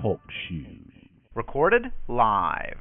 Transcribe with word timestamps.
Talk 0.00 0.20
Shoe. 0.48 0.64
Recorded 1.34 1.86
live. 2.08 2.78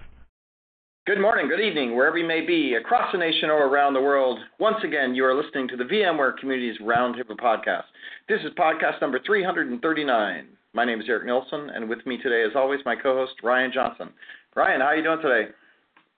Good 1.05 1.19
morning, 1.19 1.49
good 1.49 1.59
evening, 1.59 1.95
wherever 1.95 2.17
you 2.17 2.27
may 2.27 2.45
be, 2.45 2.75
across 2.75 3.11
the 3.11 3.17
nation 3.17 3.49
or 3.49 3.67
around 3.67 3.93
the 3.93 4.01
world. 4.01 4.39
Once 4.59 4.77
again, 4.83 5.15
you 5.15 5.25
are 5.25 5.35
listening 5.35 5.67
to 5.69 5.75
the 5.75 5.83
VMware 5.83 6.37
Communities 6.37 6.79
Roundtable 6.81 7.35
podcast. 7.35 7.83
This 8.29 8.39
is 8.41 8.51
podcast 8.57 9.01
number 9.01 9.19
339. 9.25 10.47
My 10.73 10.85
name 10.85 11.01
is 11.01 11.07
Eric 11.09 11.25
Nielsen, 11.25 11.71
and 11.71 11.89
with 11.89 12.05
me 12.05 12.17
today, 12.21 12.43
as 12.47 12.55
always, 12.55 12.79
my 12.85 12.95
co-host 12.95 13.33
Ryan 13.43 13.71
Johnson. 13.73 14.09
Ryan, 14.55 14.81
how 14.81 14.87
are 14.87 14.95
you 14.95 15.03
doing 15.03 15.21
today? 15.21 15.51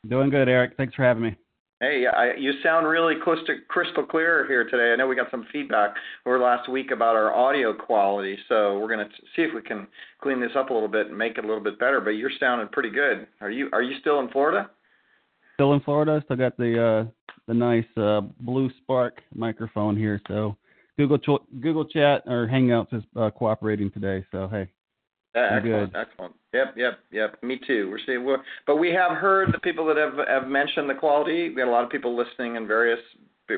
Doing 0.08 0.30
good, 0.30 0.50
Eric. 0.50 0.74
Thanks 0.78 0.94
for 0.94 1.04
having 1.04 1.24
me. 1.24 1.36
Hey, 1.82 2.06
I, 2.06 2.36
you 2.38 2.52
sound 2.62 2.86
really 2.86 3.16
crystal 3.16 4.06
clear 4.06 4.46
here 4.48 4.70
today. 4.70 4.94
I 4.94 4.96
know 4.96 5.08
we 5.08 5.16
got 5.16 5.32
some 5.32 5.48
feedback 5.52 5.96
over 6.28 6.38
last 6.38 6.70
week 6.70 6.92
about 6.92 7.16
our 7.16 7.34
audio 7.34 7.74
quality, 7.74 8.38
so 8.48 8.78
we're 8.78 8.88
going 8.88 9.10
to 9.10 9.16
see 9.36 9.42
if 9.42 9.50
we 9.56 9.64
can 9.64 9.88
clean 10.22 10.40
this 10.40 10.52
up 10.56 10.70
a 10.70 10.74
little 10.74 10.88
bit 10.88 11.08
and 11.08 11.18
make 11.18 11.40
it 11.40 11.44
a 11.44 11.48
little 11.48 11.64
bit 11.64 11.80
better. 11.80 12.00
But 12.00 12.12
you're 12.12 12.30
sounding 12.40 12.68
pretty 12.68 12.92
good. 12.92 13.26
Are 13.42 13.50
you 13.50 13.68
Are 13.74 13.82
you 13.82 14.00
still 14.00 14.20
in 14.20 14.30
Florida? 14.30 14.70
Still 15.56 15.74
in 15.74 15.80
Florida. 15.80 16.22
Still 16.26 16.38
got 16.38 16.56
the 16.56 17.08
uh, 17.08 17.32
the 17.48 17.54
nice 17.56 17.98
uh, 17.98 18.22
Blue 18.42 18.70
Spark 18.84 19.20
microphone 19.34 19.98
here. 19.98 20.22
So 20.28 20.56
Google 21.00 21.40
Google 21.62 21.86
Chat 21.86 22.22
or 22.28 22.48
Hangouts 22.48 22.94
is 22.94 23.04
uh, 23.16 23.32
cooperating 23.32 23.90
today. 23.90 24.24
So 24.32 24.48
hey, 24.48 24.70
excellent, 25.36 25.94
good. 25.94 26.00
excellent. 26.00 26.36
Yep, 26.54 26.74
yep, 26.78 27.00
yep. 27.12 27.44
Me 27.44 27.60
too. 27.66 27.90
We're 27.90 28.00
seeing, 28.06 28.24
we're, 28.24 28.40
but 28.68 28.78
we 28.78 28.90
have 28.92 29.18
heard 29.18 29.54
the 29.54 29.60
people 29.60 29.86
that 29.88 29.98
have 29.98 30.28
have 30.28 30.48
mentioned 30.48 30.90
the 30.90 30.96
quality. 30.96 31.50
We 31.50 31.56
got 31.56 31.68
a 31.68 31.72
lot 31.72 31.84
of 31.84 31.90
people 31.90 32.16
listening 32.16 32.56
in 32.56 32.68
various 32.68 33.00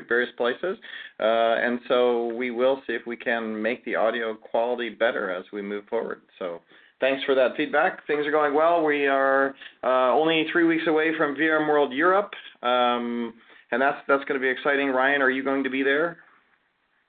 various 0.08 0.30
places, 0.36 0.76
uh, 1.20 1.22
and 1.22 1.78
so 1.86 2.34
we 2.34 2.50
will 2.50 2.82
see 2.86 2.94
if 2.94 3.06
we 3.06 3.16
can 3.16 3.60
make 3.60 3.84
the 3.84 3.94
audio 3.94 4.34
quality 4.34 4.88
better 4.88 5.30
as 5.30 5.44
we 5.52 5.62
move 5.62 5.84
forward. 5.86 6.22
So. 6.38 6.60
Thanks 7.00 7.24
for 7.24 7.34
that 7.34 7.56
feedback. 7.56 8.06
Things 8.06 8.24
are 8.24 8.30
going 8.30 8.54
well. 8.54 8.82
We 8.82 9.08
are 9.08 9.54
uh, 9.82 10.14
only 10.14 10.46
three 10.50 10.64
weeks 10.64 10.84
away 10.86 11.10
from 11.18 11.34
VMworld 11.34 11.94
Europe, 11.94 12.30
um, 12.62 13.34
and 13.72 13.82
that's 13.82 13.98
that's 14.08 14.24
going 14.24 14.40
to 14.40 14.42
be 14.42 14.48
exciting. 14.48 14.88
Ryan, 14.88 15.20
are 15.20 15.28
you 15.28 15.42
going 15.42 15.64
to 15.64 15.70
be 15.70 15.82
there? 15.82 16.18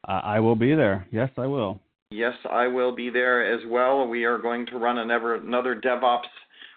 I 0.08 0.40
will 0.40 0.56
be 0.56 0.76
there. 0.76 1.08
Yes, 1.12 1.30
I 1.38 1.48
will. 1.48 1.80
Yes, 2.16 2.34
I 2.50 2.68
will 2.68 2.96
be 2.96 3.10
there 3.10 3.54
as 3.54 3.60
well. 3.68 4.08
We 4.08 4.24
are 4.24 4.38
going 4.38 4.66
to 4.68 4.78
run 4.78 5.00
another 5.00 5.36
another 5.36 5.76
DevOps 5.76 6.22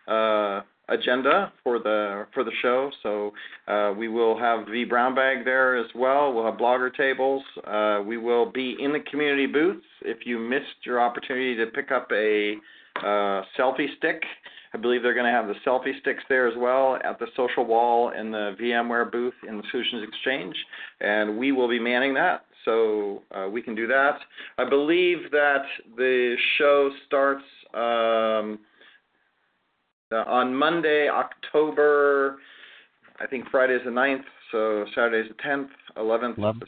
uh, 0.08 0.62
agenda 0.88 1.52
for 1.62 1.78
the 1.78 2.26
for 2.34 2.42
the 2.42 2.50
show. 2.60 2.90
So 3.04 3.32
uh, 3.72 3.92
we 3.96 4.08
will 4.08 4.36
have 4.36 4.66
vBrownBag 4.66 5.44
there 5.44 5.76
as 5.76 5.86
well. 5.94 6.32
We'll 6.32 6.44
have 6.44 6.54
blogger 6.54 6.92
tables. 6.92 7.44
Uh, 7.64 8.02
we 8.04 8.16
will 8.16 8.50
be 8.50 8.76
in 8.80 8.92
the 8.92 8.98
community 9.10 9.46
booths. 9.46 9.86
If 10.02 10.26
you 10.26 10.40
missed 10.40 10.84
your 10.84 11.00
opportunity 11.00 11.54
to 11.56 11.66
pick 11.66 11.92
up 11.92 12.08
a 12.12 12.54
uh, 12.96 13.42
selfie 13.56 13.96
stick, 13.96 14.20
I 14.74 14.78
believe 14.78 15.02
they're 15.02 15.14
going 15.14 15.26
to 15.26 15.32
have 15.32 15.48
the 15.48 15.54
selfie 15.66 15.98
sticks 16.00 16.22
there 16.28 16.46
as 16.46 16.54
well 16.56 16.98
at 17.04 17.18
the 17.18 17.26
social 17.36 17.64
wall 17.64 18.10
in 18.10 18.30
the 18.30 18.54
VMware 18.60 19.10
booth 19.10 19.34
in 19.48 19.56
the 19.56 19.62
Solutions 19.70 20.06
Exchange, 20.06 20.54
and 21.00 21.38
we 21.38 21.52
will 21.52 21.68
be 21.68 21.78
manning 21.78 22.14
that 22.14 22.44
so 22.68 23.22
uh, 23.34 23.48
we 23.48 23.62
can 23.62 23.74
do 23.74 23.86
that. 23.86 24.18
I 24.58 24.68
believe 24.68 25.30
that 25.30 25.62
the 25.96 26.36
show 26.58 26.90
starts 27.06 27.44
um, 27.74 28.58
on 30.12 30.54
Monday, 30.54 31.08
October. 31.08 32.36
I 33.20 33.26
think 33.26 33.48
Friday 33.50 33.74
is 33.74 33.82
the 33.84 33.90
9th, 33.90 34.24
so 34.52 34.84
Saturday 34.94 35.28
is 35.28 35.36
the 35.36 35.42
10th, 35.42 35.68
11th. 35.96 36.38
11th. 36.38 36.62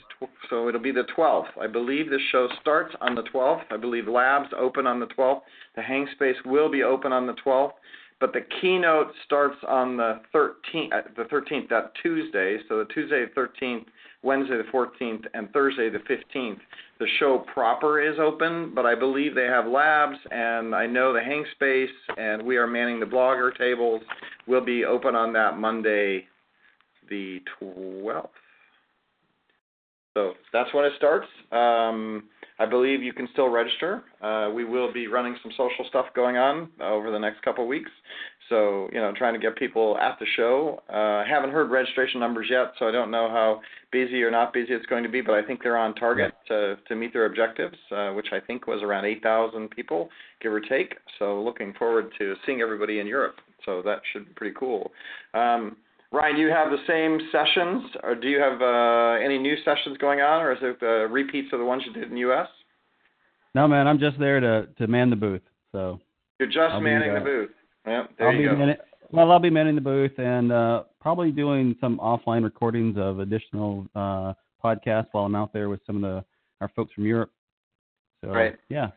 So 0.49 0.69
it'll 0.69 0.81
be 0.81 0.93
the 0.93 1.07
12th. 1.17 1.49
I 1.61 1.67
believe 1.67 2.11
the 2.11 2.19
show 2.33 2.49
starts 2.61 2.95
on 3.01 3.15
the 3.15 3.23
12th. 3.23 3.63
I 3.71 3.77
believe 3.77 4.09
labs 4.09 4.49
open 4.59 4.87
on 4.87 5.01
the 5.01 5.07
12th. 5.07 5.41
The 5.77 5.83
hang 5.83 6.07
space 6.15 6.37
will 6.45 6.71
be 6.71 6.83
open 6.83 7.13
on 7.13 7.27
the 7.27 7.35
12th 7.45 7.73
but 8.19 8.35
the 8.35 8.43
keynote 8.61 9.13
starts 9.25 9.57
on 9.67 9.97
the 9.97 10.21
13th, 10.35 10.93
uh, 10.93 11.01
the 11.17 11.23
13th, 11.25 11.71
that 11.71 11.93
Tuesday. 12.03 12.59
So 12.69 12.77
the 12.77 12.85
Tuesday 12.93 13.25
the 13.25 13.41
13th 13.41 13.87
Wednesday 14.23 14.59
the 14.59 14.65
14th, 14.65 15.25
and 15.33 15.51
Thursday 15.53 15.89
the 15.89 15.99
15th. 16.01 16.59
The 16.99 17.07
show 17.19 17.45
proper 17.53 18.01
is 18.01 18.19
open, 18.19 18.73
but 18.75 18.85
I 18.85 18.95
believe 18.95 19.35
they 19.35 19.47
have 19.47 19.67
labs, 19.67 20.19
and 20.31 20.75
I 20.75 20.87
know 20.87 21.15
the 21.15 21.21
hang 21.21 21.45
space, 21.53 21.89
and 22.19 22.43
we 22.43 22.59
are 22.59 22.67
manning 22.67 23.01
the 23.01 23.07
blogger 23.07 23.57
tables. 23.57 24.03
will 24.47 24.65
be 24.65 24.85
open 24.85 25.15
on 25.15 25.33
that 25.33 25.59
Monday, 25.59 26.27
the 27.11 27.41
12th. 27.61 28.29
So 30.15 30.33
that's 30.53 30.73
when 30.75 30.85
it 30.85 30.93
starts. 30.97 31.27
Um, 31.53 32.25
I 32.59 32.67
believe 32.67 33.03
you 33.03 33.13
can 33.13 33.29
still 33.33 33.49
register. 33.49 34.03
Uh, 34.21 34.51
we 34.53 34.65
will 34.65 34.93
be 34.93 35.07
running 35.07 35.37
some 35.43 35.53
social 35.53 35.85
stuff 35.89 36.07
going 36.15 36.37
on 36.37 36.69
over 36.81 37.11
the 37.11 37.19
next 37.19 37.43
couple 37.43 37.65
of 37.65 37.69
weeks. 37.69 37.91
So, 38.49 38.91
you 38.93 39.01
know, 39.01 39.13
trying 39.17 39.35
to 39.35 39.39
get 39.39 39.57
people 39.57 39.97
at 39.99 40.19
the 40.19 40.27
show. 40.37 40.83
Uh, 40.89 41.25
haven't 41.25 41.53
heard 41.53 41.71
registration 41.71 42.19
numbers 42.19 42.49
yet, 42.51 42.73
so 42.79 42.89
I 42.89 42.91
don't 42.91 43.13
know 43.13 43.29
how 43.29 43.61
busy 43.93 44.23
or 44.25 44.31
not 44.31 44.53
busy 44.53 44.73
it's 44.73 44.85
going 44.87 45.05
to 45.05 45.09
be, 45.09 45.21
but 45.21 45.37
I 45.37 45.43
think 45.43 45.63
they're 45.63 45.79
on 45.79 45.95
target 45.95 46.35
to, 46.49 46.77
to 46.89 46.97
meet 46.97 47.13
their 47.13 47.27
objectives, 47.27 47.77
uh, 47.93 48.11
which 48.11 48.27
I 48.33 48.41
think 48.41 48.67
was 48.67 48.83
around 48.83 49.05
8,000 49.05 49.71
people, 49.71 50.09
give 50.43 50.53
or 50.53 50.61
take. 50.61 50.97
So, 51.21 51.41
looking 51.41 51.73
forward 51.79 52.11
to 52.19 52.35
seeing 52.45 52.61
everybody 52.61 52.99
in 52.99 53.07
Europe. 53.07 53.37
So, 53.65 53.83
that 53.83 54.01
should 54.13 54.27
be 54.27 54.33
pretty 54.35 54.57
cool. 54.59 54.91
Um, 55.33 55.77
Ryan, 56.13 56.37
do 56.37 56.43
you 56.43 56.49
have 56.49 56.71
the 56.71 56.83
same 56.89 57.21
sessions, 57.31 57.85
or 58.03 58.15
do 58.17 58.29
you 58.29 58.41
have 58.41 58.61
uh, 58.61 59.25
any 59.25 59.39
new 59.39 59.55
sessions 59.65 59.97
going 59.99 60.21
on, 60.21 60.43
or 60.43 60.53
is 60.53 60.59
it 60.61 60.81
the 60.81 61.07
repeats 61.11 61.53
of 61.53 61.61
the 61.61 61.65
ones 61.65 61.85
you 61.87 61.93
did 61.93 62.05
in 62.05 62.15
the 62.15 62.21
U.S.? 62.21 62.49
No, 63.55 63.69
man, 63.69 63.87
I'm 63.87 63.99
just 63.99 64.19
there 64.19 64.41
to 64.41 64.67
to 64.79 64.87
man 64.87 65.11
the 65.11 65.17
booth. 65.17 65.43
So 65.73 66.01
you're 66.39 66.49
just 66.49 66.73
I'll 66.73 66.81
manning 66.81 67.15
the 67.15 67.21
booth. 67.21 67.51
Yep, 67.87 68.11
there 68.19 68.29
I'll 68.29 68.35
you 68.35 68.39
be 68.41 68.45
go. 68.47 68.57
manning, 68.57 68.77
well, 69.13 69.31
I'll 69.31 69.39
be 69.39 69.51
manning 69.51 69.75
the 69.77 69.81
booth 69.81 70.19
and 70.19 70.53
uh, 70.53 70.83
probably 71.01 71.31
doing 71.33 71.77
some 71.81 71.99
offline 71.99 72.43
recordings 72.45 72.97
of 72.99 73.21
additional 73.21 73.87
uh, 73.95 74.33
podcasts 74.65 75.09
while 75.13 75.25
I'm 75.25 75.35
out 75.35 75.53
there 75.53 75.69
with 75.69 75.81
some 75.87 75.97
of 75.97 76.03
the 76.03 76.25
our 76.61 76.69
folks 76.77 76.93
from 76.93 77.07
Europe. 77.07 77.31
So 78.23 78.31
Right. 78.31 78.57
yeah, 78.69 78.89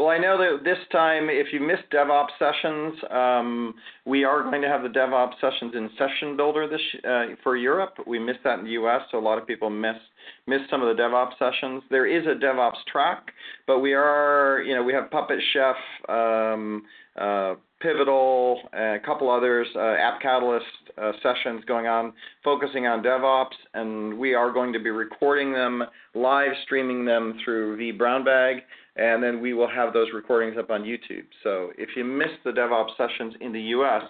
Well, 0.00 0.08
I 0.08 0.16
know 0.16 0.38
that 0.38 0.64
this 0.64 0.78
time, 0.92 1.28
if 1.28 1.52
you 1.52 1.60
missed 1.60 1.82
DevOps 1.92 2.30
sessions, 2.38 2.94
um, 3.10 3.74
we 4.06 4.24
are 4.24 4.42
going 4.42 4.62
to 4.62 4.68
have 4.68 4.82
the 4.82 4.88
DevOps 4.88 5.34
sessions 5.42 5.74
in 5.74 5.90
Session 5.98 6.38
Builder 6.38 6.66
this 6.66 6.80
uh, 7.06 7.36
for 7.42 7.54
Europe. 7.54 7.96
We 8.06 8.18
missed 8.18 8.38
that 8.44 8.60
in 8.60 8.64
the 8.64 8.70
U.S., 8.70 9.02
so 9.10 9.18
a 9.18 9.20
lot 9.20 9.36
of 9.36 9.46
people 9.46 9.68
missed 9.68 10.00
missed 10.46 10.70
some 10.70 10.80
of 10.80 10.96
the 10.96 11.02
DevOps 11.02 11.38
sessions. 11.38 11.82
There 11.90 12.06
is 12.06 12.26
a 12.26 12.30
DevOps 12.30 12.82
track, 12.90 13.30
but 13.66 13.80
we 13.80 13.92
are, 13.92 14.62
you 14.66 14.74
know, 14.74 14.82
we 14.82 14.94
have 14.94 15.10
Puppet 15.10 15.38
Chef, 15.52 15.76
um, 16.08 16.84
uh, 17.20 17.56
Pivotal, 17.80 18.60
a 18.72 18.98
couple 19.04 19.30
others, 19.30 19.66
uh, 19.74 19.80
App 19.80 20.20
Catalyst 20.20 20.66
uh, 20.98 21.12
sessions 21.22 21.64
going 21.66 21.86
on, 21.86 22.12
focusing 22.44 22.86
on 22.86 23.02
DevOps, 23.02 23.56
and 23.74 24.18
we 24.18 24.34
are 24.34 24.52
going 24.52 24.72
to 24.72 24.78
be 24.78 24.90
recording 24.90 25.52
them, 25.52 25.82
live 26.14 26.52
streaming 26.64 27.04
them 27.04 27.38
through 27.44 27.78
vBrownBag 27.78 28.60
and 28.96 29.22
then 29.22 29.40
we 29.40 29.54
will 29.54 29.68
have 29.68 29.92
those 29.92 30.08
recordings 30.14 30.56
up 30.58 30.70
on 30.70 30.82
YouTube. 30.82 31.24
So 31.42 31.70
if 31.78 31.90
you 31.96 32.04
missed 32.04 32.42
the 32.44 32.50
DevOps 32.50 32.96
sessions 32.96 33.34
in 33.40 33.52
the 33.52 33.60
U.S., 33.60 34.02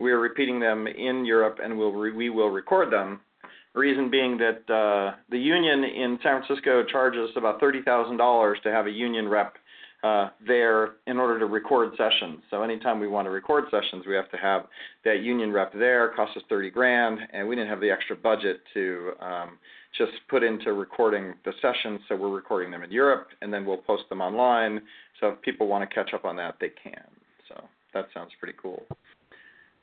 we 0.00 0.10
are 0.10 0.18
repeating 0.18 0.60
them 0.60 0.86
in 0.86 1.24
Europe, 1.24 1.58
and 1.62 1.78
we'll 1.78 1.92
we 1.92 2.30
will 2.30 2.48
record 2.50 2.92
them. 2.92 3.20
Reason 3.74 4.10
being 4.10 4.38
that 4.38 4.72
uh, 4.72 5.16
the 5.30 5.38
union 5.38 5.84
in 5.84 6.18
San 6.22 6.42
Francisco 6.42 6.82
charges 6.84 7.30
about 7.36 7.60
thirty 7.60 7.82
thousand 7.82 8.16
dollars 8.16 8.58
to 8.62 8.70
have 8.70 8.86
a 8.86 8.90
union 8.90 9.28
rep 9.28 9.54
uh, 10.02 10.28
there 10.46 10.92
in 11.06 11.18
order 11.18 11.38
to 11.38 11.46
record 11.46 11.90
sessions. 11.96 12.40
So 12.50 12.62
anytime 12.62 13.00
we 13.00 13.08
want 13.08 13.26
to 13.26 13.30
record 13.30 13.64
sessions, 13.70 14.04
we 14.06 14.14
have 14.14 14.30
to 14.30 14.36
have 14.36 14.62
that 15.04 15.22
union 15.22 15.52
rep 15.52 15.72
there. 15.72 16.06
It 16.06 16.16
costs 16.16 16.36
us 16.36 16.42
thirty 16.48 16.70
grand, 16.70 17.18
and 17.32 17.48
we 17.48 17.56
didn't 17.56 17.70
have 17.70 17.80
the 17.80 17.90
extra 17.90 18.14
budget 18.14 18.60
to 18.74 19.12
um, 19.20 19.58
just 19.96 20.12
put 20.28 20.42
into 20.42 20.72
recording 20.72 21.34
the 21.44 21.52
sessions. 21.60 22.00
So 22.08 22.14
we're 22.14 22.34
recording 22.34 22.70
them 22.70 22.82
in 22.82 22.92
Europe, 22.92 23.28
and 23.42 23.52
then 23.52 23.66
we'll 23.66 23.78
post 23.78 24.04
them 24.08 24.20
online. 24.20 24.82
So 25.20 25.28
if 25.30 25.42
people 25.42 25.66
want 25.66 25.88
to 25.88 25.92
catch 25.92 26.14
up 26.14 26.24
on 26.24 26.36
that, 26.36 26.56
they 26.60 26.70
can. 26.82 27.04
So 27.48 27.64
that 27.94 28.06
sounds 28.14 28.30
pretty 28.38 28.56
cool. 28.60 28.84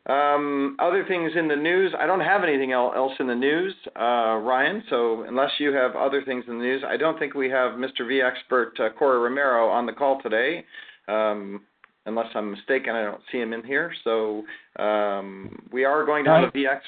Um, 0.07 0.77
other 0.79 1.03
things 1.07 1.31
in 1.35 1.47
the 1.47 1.55
news, 1.55 1.93
I 1.97 2.05
don't 2.05 2.19
have 2.19 2.43
anything 2.43 2.71
else 2.73 3.13
in 3.19 3.27
the 3.27 3.35
news, 3.35 3.73
uh, 3.99 4.37
Ryan. 4.37 4.83
So 4.89 5.23
unless 5.23 5.51
you 5.57 5.73
have 5.73 5.95
other 5.95 6.23
things 6.23 6.43
in 6.47 6.59
the 6.59 6.63
news, 6.63 6.83
I 6.87 6.95
don't 6.95 7.17
think 7.17 7.33
we 7.33 7.49
have 7.49 7.73
Mr. 7.73 8.01
vExpert 8.01 8.79
uh, 8.79 8.93
Corey 8.93 9.19
Romero 9.19 9.67
on 9.67 9.87
the 9.87 9.93
call 9.93 10.21
today. 10.21 10.63
Um, 11.07 11.61
unless 12.05 12.27
I'm 12.35 12.51
mistaken, 12.51 12.95
I 12.95 13.03
don't 13.03 13.21
see 13.31 13.39
him 13.39 13.51
in 13.53 13.63
here. 13.63 13.91
So 14.03 14.43
um, 14.77 15.67
we 15.71 15.85
are 15.85 16.05
going 16.05 16.23
to 16.25 16.29
have 16.31 16.43
a 16.43 16.51
vExpert. 16.51 16.81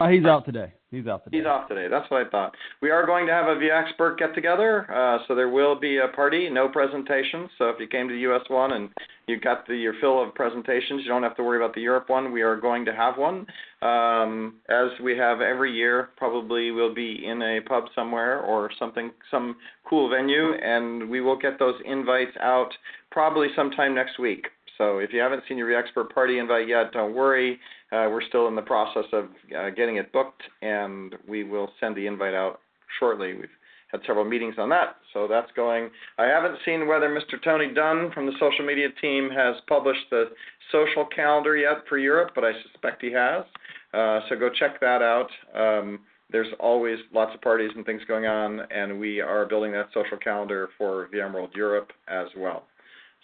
No, 0.00 0.08
he's 0.08 0.24
out 0.24 0.44
today. 0.44 0.72
He's 0.90 1.06
out 1.06 1.24
today. 1.24 1.38
He's 1.38 1.46
off 1.46 1.68
today. 1.68 1.86
That's 1.88 2.10
what 2.10 2.26
I 2.26 2.30
thought. 2.30 2.54
We 2.80 2.90
are 2.90 3.06
going 3.06 3.26
to 3.26 3.32
have 3.32 3.46
a 3.46 3.56
VExpert 3.56 4.18
get 4.18 4.34
together, 4.34 4.90
uh, 4.92 5.18
so 5.26 5.34
there 5.34 5.48
will 5.48 5.78
be 5.78 5.98
a 5.98 6.08
party, 6.08 6.48
no 6.50 6.68
presentations. 6.68 7.50
So 7.58 7.68
if 7.68 7.78
you 7.78 7.86
came 7.86 8.08
to 8.08 8.14
the 8.14 8.20
US 8.32 8.42
one 8.48 8.72
and 8.72 8.88
you 9.26 9.38
got 9.38 9.66
the, 9.66 9.76
your 9.76 9.94
fill 10.00 10.22
of 10.22 10.34
presentations, 10.34 11.02
you 11.02 11.08
don't 11.08 11.22
have 11.22 11.36
to 11.36 11.42
worry 11.42 11.62
about 11.62 11.74
the 11.74 11.80
Europe 11.80 12.08
one. 12.08 12.32
We 12.32 12.42
are 12.42 12.56
going 12.56 12.84
to 12.86 12.94
have 12.94 13.18
one. 13.18 13.46
Um, 13.82 14.56
as 14.68 14.88
we 15.02 15.16
have 15.16 15.40
every 15.40 15.72
year, 15.72 16.10
probably 16.16 16.70
we'll 16.70 16.94
be 16.94 17.24
in 17.24 17.42
a 17.42 17.60
pub 17.60 17.84
somewhere 17.94 18.40
or 18.40 18.70
something, 18.78 19.12
some 19.30 19.56
cool 19.88 20.08
venue, 20.08 20.54
and 20.54 21.08
we 21.08 21.20
will 21.20 21.38
get 21.38 21.58
those 21.58 21.76
invites 21.84 22.36
out 22.40 22.70
probably 23.10 23.48
sometime 23.54 23.94
next 23.94 24.18
week. 24.18 24.46
So 24.78 24.98
if 24.98 25.12
you 25.12 25.20
haven't 25.20 25.44
seen 25.48 25.58
your 25.58 25.70
VExpert 25.70 26.12
party 26.12 26.38
invite 26.38 26.68
yet, 26.68 26.92
don't 26.92 27.14
worry. 27.14 27.60
Uh, 27.94 28.08
we're 28.10 28.22
still 28.28 28.48
in 28.48 28.56
the 28.56 28.62
process 28.62 29.04
of 29.12 29.26
uh, 29.56 29.70
getting 29.70 29.96
it 29.96 30.12
booked, 30.12 30.42
and 30.62 31.14
we 31.28 31.44
will 31.44 31.70
send 31.78 31.94
the 31.96 32.06
invite 32.06 32.34
out 32.34 32.58
shortly. 32.98 33.34
We've 33.34 33.48
had 33.92 34.00
several 34.04 34.24
meetings 34.24 34.56
on 34.58 34.68
that, 34.70 34.96
so 35.12 35.28
that's 35.28 35.50
going. 35.54 35.90
I 36.18 36.24
haven't 36.24 36.58
seen 36.64 36.88
whether 36.88 37.08
Mr. 37.08 37.40
Tony 37.44 37.72
Dunn 37.72 38.10
from 38.12 38.26
the 38.26 38.32
social 38.40 38.66
media 38.66 38.88
team 39.00 39.30
has 39.30 39.54
published 39.68 40.10
the 40.10 40.30
social 40.72 41.06
calendar 41.14 41.56
yet 41.56 41.84
for 41.88 41.96
Europe, 41.96 42.32
but 42.34 42.42
I 42.42 42.50
suspect 42.64 43.00
he 43.00 43.12
has. 43.12 43.44
Uh, 43.92 44.20
so 44.28 44.34
go 44.34 44.50
check 44.50 44.80
that 44.80 45.00
out. 45.00 45.28
Um, 45.54 46.00
there's 46.32 46.52
always 46.58 46.98
lots 47.12 47.32
of 47.32 47.40
parties 47.42 47.70
and 47.76 47.86
things 47.86 48.02
going 48.08 48.26
on, 48.26 48.62
and 48.72 48.98
we 48.98 49.20
are 49.20 49.46
building 49.46 49.70
that 49.72 49.90
social 49.94 50.18
calendar 50.18 50.70
for 50.76 51.08
VMworld 51.14 51.54
Europe 51.54 51.92
as 52.08 52.26
well. 52.36 52.64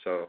So 0.05 0.29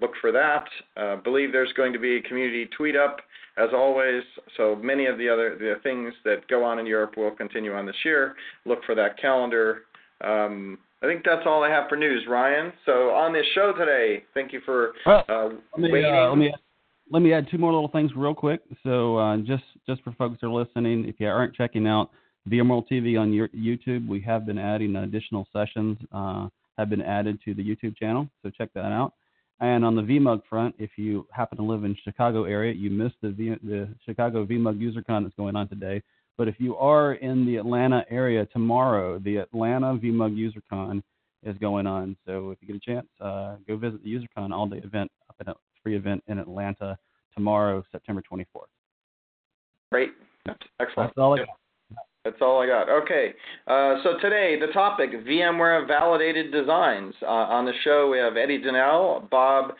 look 0.00 0.12
for 0.20 0.32
that. 0.32 0.64
Uh, 0.96 1.16
believe 1.16 1.52
there's 1.52 1.72
going 1.76 1.92
to 1.92 1.98
be 1.98 2.16
a 2.16 2.22
community 2.22 2.68
tweet 2.76 2.96
up 2.96 3.18
as 3.56 3.70
always. 3.74 4.22
So 4.56 4.76
many 4.76 5.06
of 5.06 5.18
the 5.18 5.28
other 5.28 5.56
the 5.58 5.74
things 5.82 6.12
that 6.24 6.46
go 6.48 6.64
on 6.64 6.78
in 6.78 6.86
Europe 6.86 7.16
will 7.16 7.30
continue 7.30 7.72
on 7.74 7.86
this 7.86 7.96
year. 8.04 8.34
Look 8.64 8.80
for 8.84 8.94
that 8.94 9.20
calendar. 9.20 9.82
Um, 10.22 10.78
I 11.02 11.06
think 11.06 11.22
that's 11.24 11.42
all 11.46 11.62
I 11.62 11.70
have 11.70 11.88
for 11.88 11.96
news, 11.96 12.24
Ryan. 12.28 12.72
So 12.86 13.10
on 13.10 13.32
this 13.32 13.44
show 13.54 13.72
today, 13.72 14.24
thank 14.34 14.52
you 14.52 14.60
for 14.64 14.92
Well, 15.04 15.24
uh, 15.28 15.48
Let 15.72 15.78
me, 15.78 15.92
waiting. 15.92 16.14
uh, 16.14 16.28
let 16.30 16.38
me 16.38 16.54
let 17.10 17.22
me 17.22 17.32
add 17.32 17.46
two 17.50 17.58
more 17.58 17.72
little 17.72 17.88
things 17.88 18.10
real 18.16 18.34
quick. 18.34 18.60
So 18.82 19.16
uh, 19.18 19.36
just 19.38 19.64
just 19.86 20.02
for 20.02 20.12
folks 20.12 20.38
that 20.40 20.46
are 20.46 20.50
listening, 20.50 21.06
if 21.06 21.16
you 21.18 21.28
aren't 21.28 21.54
checking 21.54 21.86
out 21.86 22.10
VMworld 22.48 22.84
TV 22.90 23.18
on 23.18 23.32
your 23.32 23.48
YouTube, 23.48 24.08
we 24.08 24.20
have 24.22 24.46
been 24.46 24.58
adding 24.58 24.96
additional 24.96 25.46
sessions. 25.52 25.98
Uh, 26.12 26.48
have 26.78 26.90
been 26.90 27.00
added 27.00 27.38
to 27.42 27.54
the 27.54 27.62
YouTube 27.62 27.96
channel, 27.96 28.28
so 28.42 28.50
check 28.50 28.68
that 28.74 28.92
out. 28.92 29.14
And 29.60 29.84
on 29.84 29.96
the 29.96 30.02
VMUG 30.02 30.42
front, 30.48 30.74
if 30.78 30.90
you 30.96 31.26
happen 31.32 31.56
to 31.58 31.64
live 31.64 31.84
in 31.84 31.96
Chicago 32.04 32.44
area, 32.44 32.74
you 32.74 32.90
missed 32.90 33.16
the 33.22 33.30
v, 33.30 33.54
the 33.62 33.88
Chicago 34.04 34.44
VMUG 34.44 34.78
UserCon 34.80 35.22
that's 35.22 35.34
going 35.36 35.56
on 35.56 35.68
today. 35.68 36.02
But 36.36 36.48
if 36.48 36.56
you 36.58 36.76
are 36.76 37.14
in 37.14 37.46
the 37.46 37.56
Atlanta 37.56 38.04
area 38.10 38.44
tomorrow, 38.46 39.18
the 39.18 39.36
Atlanta 39.38 39.94
VMUG 39.94 40.52
UserCon 40.52 41.02
is 41.42 41.56
going 41.58 41.86
on. 41.86 42.16
So 42.26 42.50
if 42.50 42.58
you 42.60 42.66
get 42.68 42.76
a 42.76 42.80
chance, 42.80 43.06
uh, 43.20 43.56
go 43.66 43.76
visit 43.76 44.04
the 44.04 44.14
UserCon 44.14 44.52
all 44.52 44.66
day 44.66 44.78
event 44.84 45.10
up 45.30 45.36
at 45.40 45.48
a 45.48 45.54
free 45.82 45.96
event 45.96 46.22
in 46.26 46.38
Atlanta 46.38 46.98
tomorrow, 47.34 47.82
September 47.92 48.22
24th. 48.30 48.44
Great. 49.90 50.10
Excellent. 50.80 51.08
That's 51.08 51.12
all 51.18 51.34
I 51.34 51.38
got. 51.38 51.48
That's 52.26 52.42
all 52.42 52.60
I 52.60 52.66
got. 52.66 52.88
Okay. 52.88 53.34
Uh, 53.68 54.02
so 54.02 54.18
today, 54.20 54.58
the 54.58 54.72
topic 54.72 55.10
VMware 55.12 55.86
Validated 55.86 56.50
Designs. 56.50 57.14
Uh, 57.22 57.26
on 57.26 57.64
the 57.64 57.72
show, 57.84 58.10
we 58.10 58.18
have 58.18 58.36
Eddie 58.36 58.60
Dinel, 58.60 59.30
Bob 59.30 59.74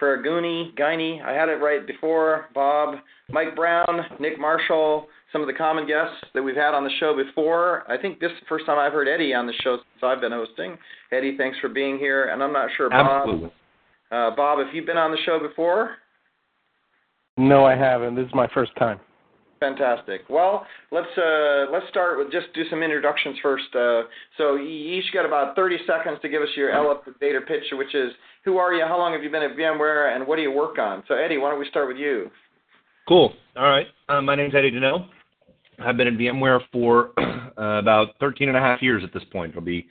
Ferraguni, 0.00 0.76
Guiney, 0.76 1.22
I 1.22 1.32
had 1.32 1.48
it 1.48 1.62
right 1.62 1.86
before, 1.86 2.46
Bob, 2.54 2.96
Mike 3.30 3.54
Brown, 3.54 4.00
Nick 4.18 4.40
Marshall, 4.40 5.06
some 5.32 5.42
of 5.42 5.46
the 5.46 5.52
common 5.52 5.86
guests 5.86 6.16
that 6.34 6.42
we've 6.42 6.56
had 6.56 6.74
on 6.74 6.82
the 6.82 6.90
show 6.98 7.14
before. 7.16 7.84
I 7.88 7.96
think 7.96 8.18
this 8.18 8.32
is 8.32 8.40
the 8.40 8.46
first 8.48 8.66
time 8.66 8.80
I've 8.80 8.92
heard 8.92 9.06
Eddie 9.06 9.32
on 9.32 9.46
the 9.46 9.52
show 9.62 9.76
since 9.76 10.02
I've 10.02 10.20
been 10.20 10.32
hosting. 10.32 10.76
Eddie, 11.12 11.36
thanks 11.38 11.56
for 11.60 11.68
being 11.68 11.98
here. 11.98 12.30
And 12.30 12.42
I'm 12.42 12.52
not 12.52 12.68
sure, 12.76 12.90
Bob. 12.90 13.06
Absolutely. 13.06 13.52
Uh, 14.10 14.34
Bob, 14.34 14.58
have 14.58 14.74
you 14.74 14.84
been 14.84 14.98
on 14.98 15.12
the 15.12 15.18
show 15.24 15.38
before? 15.38 15.98
No, 17.36 17.64
I 17.64 17.76
haven't. 17.76 18.16
This 18.16 18.26
is 18.26 18.34
my 18.34 18.48
first 18.52 18.72
time. 18.76 18.98
Fantastic. 19.62 20.22
Well, 20.28 20.66
let's 20.90 21.06
uh, 21.16 21.70
let's 21.70 21.86
start 21.88 22.18
with 22.18 22.32
just 22.32 22.46
do 22.52 22.62
some 22.68 22.82
introductions 22.82 23.36
first. 23.40 23.72
Uh, 23.72 24.02
so 24.36 24.56
you 24.56 24.98
each 24.98 25.04
got 25.14 25.24
about 25.24 25.54
30 25.54 25.76
seconds 25.86 26.18
to 26.22 26.28
give 26.28 26.42
us 26.42 26.48
your 26.56 26.72
elevator 26.72 27.42
pitch, 27.42 27.62
which 27.70 27.94
is 27.94 28.10
who 28.44 28.58
are 28.58 28.74
you, 28.74 28.84
how 28.84 28.98
long 28.98 29.12
have 29.12 29.22
you 29.22 29.30
been 29.30 29.44
at 29.44 29.56
VMware, 29.56 30.16
and 30.16 30.26
what 30.26 30.34
do 30.34 30.42
you 30.42 30.50
work 30.50 30.80
on? 30.80 31.04
So 31.06 31.14
Eddie, 31.14 31.38
why 31.38 31.50
don't 31.50 31.60
we 31.60 31.68
start 31.68 31.86
with 31.86 31.96
you? 31.96 32.28
Cool. 33.06 33.32
All 33.56 33.68
right. 33.68 33.86
Um, 34.08 34.24
my 34.24 34.34
name's 34.34 34.52
Eddie 34.52 34.72
Dinel. 34.72 35.06
I've 35.78 35.96
been 35.96 36.08
at 36.08 36.14
VMware 36.14 36.58
for 36.72 37.12
uh, 37.20 37.78
about 37.78 38.08
13 38.18 38.48
and 38.48 38.56
a 38.56 38.60
half 38.60 38.82
years 38.82 39.04
at 39.04 39.14
this 39.14 39.22
point. 39.30 39.50
It'll 39.50 39.62
be 39.62 39.86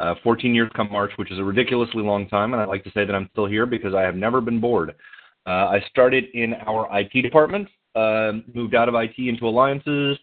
uh, 0.00 0.16
14 0.22 0.54
years 0.54 0.70
come 0.76 0.92
March, 0.92 1.12
which 1.16 1.32
is 1.32 1.38
a 1.38 1.44
ridiculously 1.44 2.02
long 2.02 2.28
time, 2.28 2.52
and 2.52 2.60
I'd 2.60 2.68
like 2.68 2.84
to 2.84 2.90
say 2.90 3.06
that 3.06 3.14
I'm 3.14 3.30
still 3.32 3.46
here 3.46 3.64
because 3.64 3.94
I 3.94 4.02
have 4.02 4.16
never 4.16 4.42
been 4.42 4.60
bored. 4.60 4.94
Uh, 5.46 5.50
I 5.50 5.82
started 5.88 6.24
in 6.34 6.52
our 6.66 6.88
IT 6.98 7.22
department, 7.22 7.68
uh, 7.94 8.32
moved 8.54 8.74
out 8.74 8.88
of 8.88 8.94
IT 8.94 9.14
into 9.18 9.46
alliances. 9.46 10.18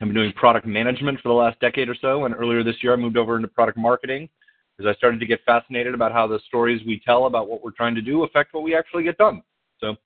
I've 0.00 0.08
been 0.08 0.14
doing 0.14 0.32
product 0.32 0.66
management 0.66 1.20
for 1.20 1.28
the 1.28 1.34
last 1.34 1.58
decade 1.60 1.88
or 1.88 1.96
so, 2.00 2.24
and 2.24 2.34
earlier 2.34 2.62
this 2.62 2.76
year 2.82 2.92
I 2.92 2.96
moved 2.96 3.16
over 3.16 3.36
into 3.36 3.48
product 3.48 3.78
marketing 3.78 4.28
because 4.76 4.94
I 4.94 4.96
started 4.96 5.18
to 5.20 5.26
get 5.26 5.40
fascinated 5.44 5.92
about 5.92 6.12
how 6.12 6.26
the 6.26 6.38
stories 6.46 6.80
we 6.86 7.00
tell 7.04 7.26
about 7.26 7.48
what 7.48 7.62
we're 7.62 7.72
trying 7.72 7.96
to 7.96 8.02
do 8.02 8.22
affect 8.22 8.54
what 8.54 8.62
we 8.62 8.76
actually 8.76 9.02
get 9.02 9.18
done. 9.18 9.42
So 9.80 9.96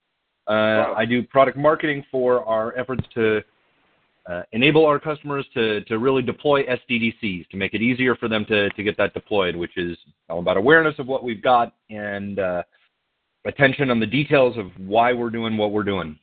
uh, 0.49 0.95
I 0.97 1.05
do 1.05 1.23
product 1.23 1.59
marketing 1.59 2.05
for 2.11 2.45
our 2.45 2.77
efforts 2.79 3.05
to 3.15 3.43
uh, 4.31 4.43
enable 4.53 4.87
our 4.87 4.99
customers 4.99 5.45
to, 5.53 5.83
to 5.83 5.99
really 5.99 6.23
deploy 6.23 6.65
SDDCs, 6.65 7.49
to 7.49 7.57
make 7.57 7.75
it 7.75 7.83
easier 7.83 8.15
for 8.15 8.29
them 8.29 8.45
to, 8.47 8.71
to 8.71 8.83
get 8.83 8.97
that 8.97 9.15
deployed, 9.15 9.57
which 9.57 9.77
is 9.77 9.97
all 10.31 10.39
about 10.39 10.57
awareness 10.57 10.95
of 10.99 11.07
what 11.07 11.25
we've 11.25 11.43
got 11.43 11.75
and 11.91 12.39
uh, 12.39 12.63
attention 13.45 13.91
on 13.91 14.01
the 14.01 14.07
details 14.07 14.57
of 14.57 14.67
why 14.79 15.13
we're 15.13 15.31
doing 15.31 15.57
what 15.57 15.73
we're 15.73 15.83
doing. 15.83 16.19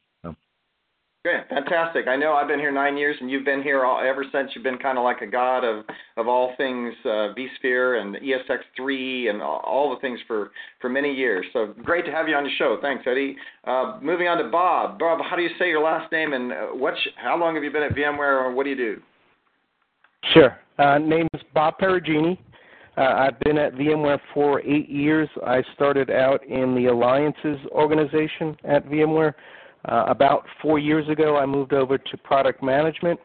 Fantastic. 1.49 2.07
I 2.07 2.15
know 2.15 2.33
I've 2.33 2.47
been 2.47 2.59
here 2.59 2.71
nine 2.71 2.97
years, 2.97 3.15
and 3.19 3.29
you've 3.29 3.45
been 3.45 3.61
here 3.61 3.85
all, 3.85 3.99
ever 3.99 4.23
since. 4.31 4.51
You've 4.53 4.63
been 4.63 4.77
kind 4.77 4.97
of 4.97 5.03
like 5.03 5.21
a 5.21 5.27
god 5.27 5.63
of 5.63 5.85
of 6.17 6.27
all 6.27 6.53
things 6.57 6.93
uh, 7.05 7.33
vSphere 7.35 8.01
and 8.01 8.15
ESX3 8.15 9.29
and 9.29 9.41
all, 9.41 9.93
the 9.93 9.99
things 10.01 10.19
for 10.27 10.51
for 10.79 10.89
many 10.89 11.13
years. 11.13 11.45
So 11.53 11.73
great 11.83 12.05
to 12.05 12.11
have 12.11 12.27
you 12.27 12.35
on 12.35 12.43
the 12.43 12.49
show. 12.57 12.77
Thanks, 12.81 13.03
Eddie. 13.07 13.35
Uh, 13.65 13.99
moving 14.01 14.27
on 14.27 14.37
to 14.37 14.49
Bob. 14.49 14.99
Bob, 14.99 15.19
how 15.27 15.35
do 15.35 15.41
you 15.41 15.49
say 15.59 15.69
your 15.69 15.83
last 15.83 16.11
name, 16.11 16.33
and 16.33 16.51
uh, 16.51 16.55
what's 16.73 16.99
how 17.15 17.37
long 17.37 17.55
have 17.55 17.63
you 17.63 17.71
been 17.71 17.83
at 17.83 17.95
VMware, 17.95 18.43
or 18.43 18.53
what 18.53 18.63
do 18.63 18.69
you 18.69 18.75
do? 18.75 19.01
Sure. 20.33 20.57
Uh, 20.77 20.97
name 20.97 21.27
is 21.33 21.41
Bob 21.53 21.77
Perugini. 21.79 22.37
Uh, 22.97 23.01
I've 23.01 23.39
been 23.39 23.57
at 23.57 23.73
VMware 23.75 24.19
for 24.33 24.61
eight 24.61 24.89
years. 24.89 25.29
I 25.45 25.63
started 25.73 26.09
out 26.09 26.45
in 26.45 26.75
the 26.75 26.87
Alliances 26.87 27.57
organization 27.71 28.57
at 28.65 28.85
VMware. 28.87 29.33
Uh, 29.85 30.05
about 30.07 30.45
four 30.61 30.77
years 30.77 31.07
ago, 31.09 31.37
I 31.37 31.45
moved 31.45 31.73
over 31.73 31.97
to 31.97 32.17
product 32.17 32.61
management 32.61 33.19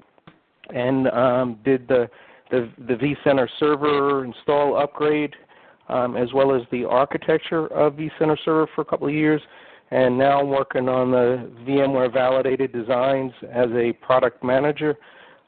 and 0.71 1.09
um, 1.09 1.59
did 1.65 1.89
the, 1.89 2.09
the, 2.51 2.71
the 2.87 2.95
vCenter 2.95 3.49
server 3.59 4.25
install 4.25 4.79
upgrade, 4.79 5.35
um, 5.89 6.17
as 6.17 6.33
well 6.33 6.55
as 6.55 6.63
the 6.71 6.85
architecture 6.85 7.67
of 7.69 7.95
vCenter 7.95 8.37
server 8.45 8.69
for 8.75 8.83
a 8.83 8.85
couple 8.85 9.09
of 9.09 9.15
years. 9.15 9.43
And 9.91 10.17
now 10.17 10.41
I'm 10.41 10.49
working 10.49 10.89
on 10.89 11.11
the 11.11 11.51
VMware 11.67 12.13
validated 12.13 12.73
designs 12.73 13.33
as 13.53 13.69
a 13.73 13.93
product 14.01 14.43
manager. 14.43 14.97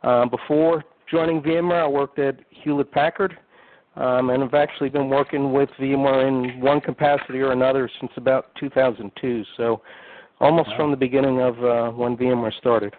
Uh, 0.03 0.27
before 0.27 0.85
joining 1.11 1.41
VMware, 1.41 1.85
I 1.85 1.89
worked 1.89 2.19
at 2.19 2.39
Hewlett 2.51 2.91
Packard, 2.93 3.39
um, 3.97 4.31
and 4.31 4.45
I've 4.45 4.55
actually 4.55 4.91
been 4.91 5.09
working 5.09 5.53
with 5.53 5.71
VMware 5.81 6.29
in 6.29 6.61
one 6.61 6.81
capacity 6.81 7.41
or 7.41 7.53
another 7.53 7.89
since 8.01 8.13
about 8.17 8.55
2002. 8.61 9.45
So 9.57 9.81
almost 10.41 10.71
from 10.77 10.91
the 10.91 10.97
beginning 10.97 11.41
of 11.41 11.55
uh, 11.63 11.91
when 11.91 12.17
VMware 12.17 12.57
started. 12.59 12.95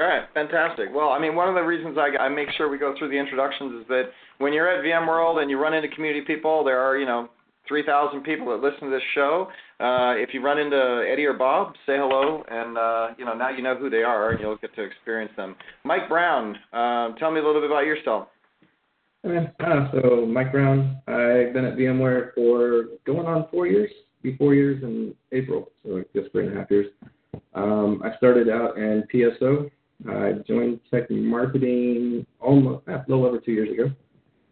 All 0.00 0.06
right, 0.06 0.24
fantastic. 0.34 0.88
Well, 0.92 1.10
I 1.10 1.20
mean, 1.20 1.36
one 1.36 1.48
of 1.48 1.54
the 1.54 1.62
reasons 1.62 1.96
I, 1.96 2.16
I 2.24 2.28
make 2.28 2.48
sure 2.56 2.68
we 2.68 2.78
go 2.78 2.94
through 2.98 3.10
the 3.10 3.18
introductions 3.18 3.82
is 3.82 3.88
that 3.88 4.10
when 4.38 4.52
you're 4.52 4.68
at 4.68 4.84
VMworld 4.84 5.40
and 5.40 5.48
you 5.48 5.58
run 5.58 5.72
into 5.72 5.88
community 5.88 6.22
people, 6.26 6.64
there 6.64 6.80
are, 6.80 6.98
you 6.98 7.06
know, 7.06 7.28
3,000 7.68 8.22
people 8.22 8.46
that 8.48 8.60
listen 8.60 8.88
to 8.88 8.90
this 8.90 9.02
show. 9.14 9.48
Uh, 9.80 10.14
if 10.16 10.34
you 10.34 10.42
run 10.42 10.58
into 10.58 11.04
Eddie 11.10 11.24
or 11.24 11.32
Bob, 11.32 11.74
say 11.86 11.96
hello, 11.96 12.44
and 12.48 12.76
uh, 12.76 13.08
you 13.18 13.24
know 13.24 13.34
now 13.34 13.50
you 13.50 13.62
know 13.62 13.74
who 13.74 13.88
they 13.88 14.02
are, 14.02 14.30
and 14.30 14.40
you'll 14.40 14.56
get 14.58 14.74
to 14.76 14.82
experience 14.82 15.32
them. 15.36 15.56
Mike 15.84 16.08
Brown, 16.08 16.56
uh, 16.72 17.12
tell 17.18 17.30
me 17.30 17.40
a 17.40 17.44
little 17.44 17.60
bit 17.60 17.70
about 17.70 17.86
yourself. 17.86 18.28
Okay. 19.24 19.50
Uh, 19.60 19.90
so 19.92 20.26
Mike 20.26 20.52
Brown, 20.52 21.00
I've 21.08 21.52
been 21.54 21.64
at 21.64 21.76
VMware 21.76 22.34
for 22.34 22.84
going 23.06 23.26
on 23.26 23.46
four 23.50 23.66
years, 23.66 23.90
be 24.24 24.36
four 24.36 24.54
years 24.54 24.82
in 24.82 25.14
April, 25.30 25.70
so 25.84 25.90
like 25.90 26.12
just 26.14 26.32
three 26.32 26.46
and 26.46 26.56
a 26.56 26.60
half 26.60 26.70
years. 26.70 26.86
Um, 27.54 28.02
I 28.02 28.16
started 28.16 28.48
out 28.48 28.76
in 28.76 29.04
PSO. 29.12 29.70
I 30.08 30.32
joined 30.48 30.80
tech 30.90 31.10
marketing 31.10 32.26
almost 32.40 32.88
a 32.88 33.04
little 33.06 33.26
over 33.26 33.38
two 33.38 33.52
years 33.52 33.70
ago, 33.70 33.90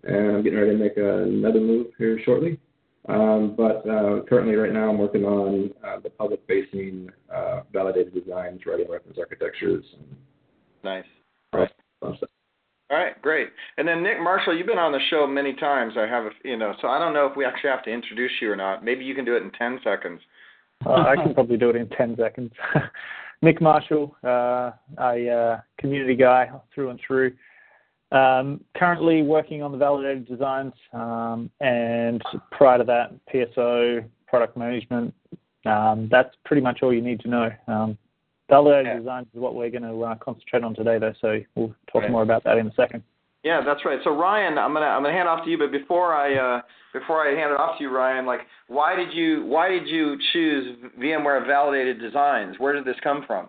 and 0.04 0.36
I'm 0.36 0.42
getting 0.42 0.58
ready 0.58 0.72
to 0.72 0.78
make 0.78 0.96
another 0.96 1.60
move 1.60 1.88
here 1.98 2.20
shortly. 2.24 2.60
Um, 3.08 3.54
but 3.56 3.88
uh, 3.88 4.22
currently, 4.28 4.54
right 4.54 4.72
now, 4.72 4.90
I'm 4.90 4.98
working 4.98 5.24
on 5.24 5.70
uh, 5.84 5.98
the 6.00 6.10
public-facing 6.10 7.10
uh, 7.34 7.62
validated 7.72 8.14
designs, 8.14 8.60
writing 8.64 8.88
reference 8.88 9.18
architectures, 9.18 9.84
and 9.98 10.16
Nice. 10.84 11.04
Right. 11.52 11.70
All 12.92 12.98
right, 12.98 13.20
great. 13.22 13.48
And 13.78 13.88
then 13.88 14.02
Nick 14.02 14.20
Marshall, 14.20 14.54
you've 14.54 14.66
been 14.66 14.78
on 14.78 14.92
the 14.92 15.00
show 15.08 15.26
many 15.26 15.54
times. 15.54 15.94
I 15.96 16.06
have, 16.06 16.26
a, 16.26 16.30
you 16.44 16.58
know, 16.58 16.74
so 16.82 16.88
I 16.88 16.98
don't 16.98 17.14
know 17.14 17.26
if 17.26 17.34
we 17.34 17.46
actually 17.46 17.70
have 17.70 17.82
to 17.84 17.90
introduce 17.90 18.32
you 18.42 18.52
or 18.52 18.56
not. 18.56 18.84
Maybe 18.84 19.02
you 19.02 19.14
can 19.14 19.24
do 19.24 19.34
it 19.34 19.42
in 19.42 19.50
ten 19.52 19.80
seconds. 19.82 20.20
Uh, 20.84 20.92
I 20.92 21.16
can 21.16 21.32
probably 21.32 21.56
do 21.56 21.70
it 21.70 21.76
in 21.76 21.88
10 21.88 22.16
seconds. 22.18 22.52
Nick 23.42 23.60
Marshall, 23.60 24.16
uh, 24.24 24.72
a 24.98 25.30
uh, 25.30 25.60
community 25.78 26.14
guy 26.14 26.50
through 26.74 26.90
and 26.90 27.00
through. 27.06 27.32
Um, 28.10 28.60
currently 28.76 29.22
working 29.22 29.62
on 29.62 29.72
the 29.72 29.78
validated 29.78 30.26
designs, 30.26 30.74
um, 30.92 31.50
and 31.60 32.20
prior 32.50 32.78
to 32.78 32.84
that, 32.84 33.12
PSO, 33.32 34.04
product 34.26 34.56
management. 34.56 35.14
Um, 35.64 36.08
that's 36.10 36.34
pretty 36.44 36.62
much 36.62 36.80
all 36.82 36.92
you 36.92 37.00
need 37.00 37.20
to 37.20 37.28
know. 37.28 37.96
Validated 38.52 38.86
Yeah. 38.86 38.98
designs 38.98 39.26
is 39.34 39.40
what 39.40 39.54
we're 39.54 39.70
going 39.70 39.82
to 39.82 40.04
uh, 40.04 40.14
concentrate 40.16 40.62
on 40.62 40.74
today, 40.74 40.98
though. 40.98 41.14
So 41.22 41.40
we'll 41.54 41.74
talk 41.90 42.02
Right. 42.02 42.10
more 42.10 42.22
about 42.22 42.44
that 42.44 42.58
in 42.58 42.66
a 42.66 42.74
second. 42.74 43.02
Yeah, 43.42 43.62
that's 43.64 43.84
right. 43.86 43.98
So 44.04 44.14
Ryan, 44.14 44.56
I'm 44.58 44.72
gonna 44.72 44.86
I'm 44.86 45.02
gonna 45.02 45.12
hand 45.14 45.28
off 45.28 45.42
to 45.44 45.50
you, 45.50 45.58
but 45.58 45.72
before 45.72 46.14
I 46.14 46.36
uh, 46.36 46.60
before 46.92 47.26
I 47.26 47.34
hand 47.34 47.50
it 47.50 47.58
off 47.58 47.76
to 47.78 47.82
you, 47.82 47.90
Ryan, 47.90 48.24
like 48.24 48.40
why 48.68 48.94
did 48.94 49.12
you 49.12 49.44
why 49.46 49.68
did 49.68 49.88
you 49.88 50.16
choose 50.32 50.76
VMware 51.00 51.44
Validated 51.44 51.98
Designs? 51.98 52.60
Where 52.60 52.72
did 52.72 52.84
this 52.84 52.94
come 53.02 53.24
from? 53.26 53.48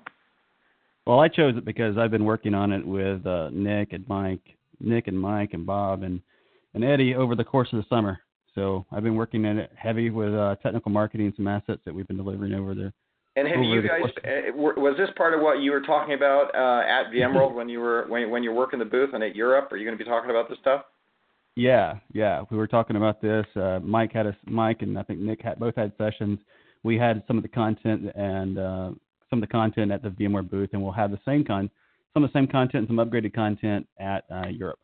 Well, 1.06 1.20
I 1.20 1.28
chose 1.28 1.56
it 1.58 1.66
because 1.66 1.96
I've 1.98 2.10
been 2.10 2.26
working 2.26 2.56
on 2.56 2.72
it 2.72 2.84
with 2.88 3.24
uh, 3.28 3.50
Nick 3.52 3.94
and 3.94 4.08
Mike, 4.08 4.56
Nick 4.80 5.08
and 5.08 5.20
Mike 5.20 5.54
and 5.54 5.64
Bob 5.66 6.02
and 6.02 6.22
and 6.74 6.84
Eddie 6.84 7.14
over 7.14 7.36
the 7.36 7.44
course 7.44 7.68
of 7.72 7.78
the 7.78 7.86
summer. 7.88 8.20
So 8.56 8.86
I've 8.92 9.04
been 9.04 9.16
working 9.16 9.46
in 9.46 9.60
it 9.60 9.72
heavy 9.76 10.10
with 10.10 10.34
uh, 10.34 10.56
technical 10.64 10.90
marketing, 10.92 11.34
some 11.36 11.48
assets 11.48 11.82
that 11.86 11.94
we've 11.94 12.08
been 12.08 12.18
delivering 12.18 12.54
over 12.54 12.74
there. 12.74 12.94
And 13.36 13.48
have 13.48 13.64
you 13.64 13.82
guys 13.82 14.54
were- 14.54 14.76
was 14.76 14.96
this 14.98 15.10
part 15.18 15.34
of 15.34 15.42
what 15.42 15.60
you 15.60 15.72
were 15.72 15.82
talking 15.82 16.14
about 16.14 16.54
uh, 16.54 16.84
at 16.88 17.12
VMworld 17.12 17.54
when 17.56 17.68
you 17.68 17.80
were 17.80 18.06
when 18.08 18.30
when 18.30 18.44
you're 18.44 18.54
working 18.54 18.80
the 18.80 18.86
booth 18.86 19.10
and 19.14 19.24
at 19.24 19.36
Europe? 19.36 19.72
Are 19.72 19.78
you 19.78 19.86
going 19.86 19.98
to 19.98 20.04
be 20.04 20.10
talking 20.10 20.30
about 20.30 20.50
this 20.50 20.60
stuff? 20.60 20.84
Yeah, 21.56 21.96
yeah, 22.14 22.44
we 22.50 22.58
were 22.58 22.68
talking 22.68 22.96
about 22.96 23.22
this. 23.22 23.46
Uh, 23.56 23.80
Mike 23.84 24.12
had 24.12 24.26
a 24.28 24.36
Mike 24.46 24.82
and 24.82 24.98
I 24.98 25.04
think 25.04 25.20
Nick 25.20 25.42
had 25.42 25.60
both 25.60 25.76
had 25.76 25.92
sessions. 25.98 26.40
We 26.84 26.98
had 26.98 27.24
some 27.28 27.38
of 27.38 27.44
the 27.44 27.50
content 27.50 28.12
and 28.16 28.58
uh, 28.58 28.92
some 29.30 29.42
of 29.42 29.42
the 29.42 29.52
content 29.52 29.92
at 29.92 30.04
the 30.04 30.10
VMware 30.10 30.50
booth, 30.50 30.70
and 30.74 30.82
we'll 30.82 30.92
have 30.92 31.12
the 31.12 31.20
same 31.26 31.44
con 31.44 31.70
some 32.14 32.24
of 32.24 32.32
the 32.32 32.38
same 32.38 32.48
content 32.48 32.88
and 32.88 32.98
some 32.98 32.98
upgraded 32.98 33.34
content 33.34 33.88
at 34.00 34.26
uh, 34.32 34.48
Europe. 34.48 34.80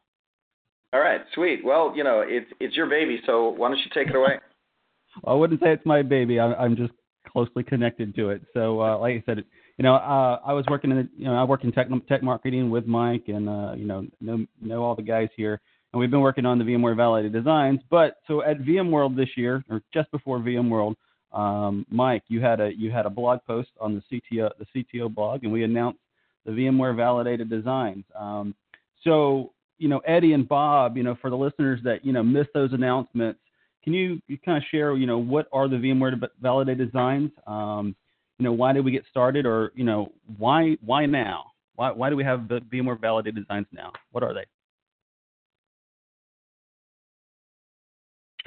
All 0.92 1.00
right, 1.00 1.22
sweet. 1.36 1.64
Well, 1.64 1.94
you 1.96 2.04
know 2.04 2.24
it's 2.26 2.52
it's 2.60 2.76
your 2.76 2.88
baby, 2.88 3.20
so 3.26 3.50
why 3.50 3.70
don't 3.70 3.78
you 3.78 3.92
take 3.94 4.08
it 4.08 4.16
away? 4.16 4.40
I 5.26 5.34
wouldn't 5.34 5.60
say 5.62 5.72
it's 5.74 5.86
my 5.86 6.02
baby. 6.02 6.40
I, 6.40 6.54
I'm 6.54 6.76
just 6.76 6.94
closely 7.32 7.64
connected 7.64 8.16
to 8.16 8.30
it. 8.30 8.42
So, 8.54 8.82
uh, 8.82 8.98
like 8.98 9.16
I 9.16 9.24
said, 9.26 9.44
you 9.78 9.84
know, 9.84 9.96
uh, 9.96 10.40
I 10.46 10.54
was 10.54 10.66
working 10.70 10.92
in, 10.92 10.98
the, 10.98 11.10
you 11.18 11.26
know, 11.26 11.36
I 11.36 11.44
work 11.44 11.64
in 11.64 11.72
tech, 11.72 11.88
tech 12.08 12.22
marketing 12.22 12.70
with 12.70 12.86
Mike, 12.86 13.24
and 13.28 13.48
uh, 13.48 13.74
you 13.76 13.86
know, 13.86 14.06
know 14.20 14.46
know 14.62 14.84
all 14.84 14.96
the 14.96 15.02
guys 15.02 15.30
here, 15.36 15.62
and 15.94 16.00
we've 16.00 16.12
been 16.12 16.22
working 16.22 16.46
on 16.46 16.60
the 16.60 16.66
VMware 16.66 16.96
Validated 16.96 17.34
Designs. 17.34 17.80
But 17.90 18.18
so 18.28 18.44
at 18.44 18.60
VMworld 18.60 19.16
this 19.16 19.30
year, 19.38 19.64
or 19.70 19.82
just 19.94 20.12
before 20.12 20.40
VMworld, 20.40 20.96
um, 21.32 21.86
Mike, 21.90 22.24
you 22.28 22.42
had 22.42 22.60
a 22.60 22.72
you 22.76 22.92
had 22.92 23.06
a 23.06 23.10
blog 23.10 23.40
post 23.48 23.70
on 23.80 23.96
the 23.96 24.22
CTO 24.34 24.50
the 24.58 24.66
CTO 24.76 25.14
blog, 25.14 25.44
and 25.44 25.54
we 25.54 25.64
announced 25.64 26.00
the 26.46 26.52
VMware 26.52 26.96
Validated 26.96 27.50
Designs. 27.50 28.04
Um, 28.18 28.56
so, 29.04 29.54
you 29.78 29.88
know, 29.88 30.00
Eddie 30.00 30.34
and 30.34 30.48
Bob, 30.48 30.98
you 30.98 31.04
know, 31.04 31.16
for 31.22 31.30
the 31.30 31.38
listeners 31.38 31.80
that 31.84 32.04
you 32.04 32.12
know 32.12 32.24
missed 32.24 32.50
those 32.54 32.74
announcements 32.74 33.40
can 33.84 33.94
you, 33.94 34.22
you 34.28 34.38
kind 34.38 34.58
of 34.58 34.64
share, 34.72 34.96
you 34.96 35.08
know, 35.08 35.18
what 35.18 35.48
are 35.52 35.68
the 35.68 35.78
VMware 35.78 36.20
validated 36.42 36.92
designs? 36.92 37.32
Um, 37.48 37.96
you 38.38 38.46
know, 38.46 38.54
why 38.54 38.74
did 38.74 38.86
we 38.86 38.92
get 38.92 39.04
started, 39.10 39.46
or 39.46 39.72
you 39.76 39.84
know, 39.84 40.12
why 40.38 40.78
why 40.84 41.06
now? 41.06 41.52
Why 41.76 41.92
why 41.92 42.10
do 42.10 42.16
we 42.16 42.24
have 42.24 42.48
the 42.48 42.62
VMware 42.72 43.00
validated 43.00 43.36
designs 43.36 43.68
now? 43.72 43.92
What 44.12 44.24
are 44.24 44.34
they? 44.34 44.46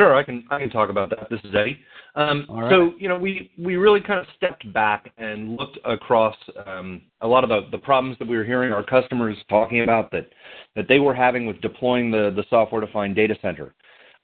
Sure, 0.00 0.16
I 0.16 0.22
can 0.22 0.44
I 0.50 0.58
can 0.58 0.70
talk 0.70 0.88
about 0.88 1.10
that. 1.10 1.28
This 1.30 1.40
is 1.44 1.54
Eddie. 1.54 1.78
Um, 2.14 2.46
All 2.48 2.62
right. 2.62 2.70
So 2.70 2.92
you 2.98 3.08
know, 3.08 3.18
we 3.18 3.50
we 3.58 3.76
really 3.76 4.00
kind 4.00 4.18
of 4.18 4.26
stepped 4.36 4.70
back 4.72 5.12
and 5.18 5.56
looked 5.56 5.78
across 5.84 6.36
um, 6.66 7.02
a 7.20 7.26
lot 7.26 7.44
of 7.44 7.50
the, 7.50 7.68
the 7.70 7.78
problems 7.78 8.18
that 8.18 8.26
we 8.26 8.36
were 8.36 8.44
hearing 8.44 8.72
our 8.72 8.82
customers 8.82 9.36
talking 9.50 9.82
about 9.82 10.10
that 10.12 10.30
that 10.74 10.88
they 10.88 10.98
were 10.98 11.14
having 11.14 11.46
with 11.46 11.60
deploying 11.60 12.10
the 12.10 12.32
the 12.34 12.44
software 12.48 12.80
defined 12.80 13.14
data 13.14 13.36
center. 13.42 13.74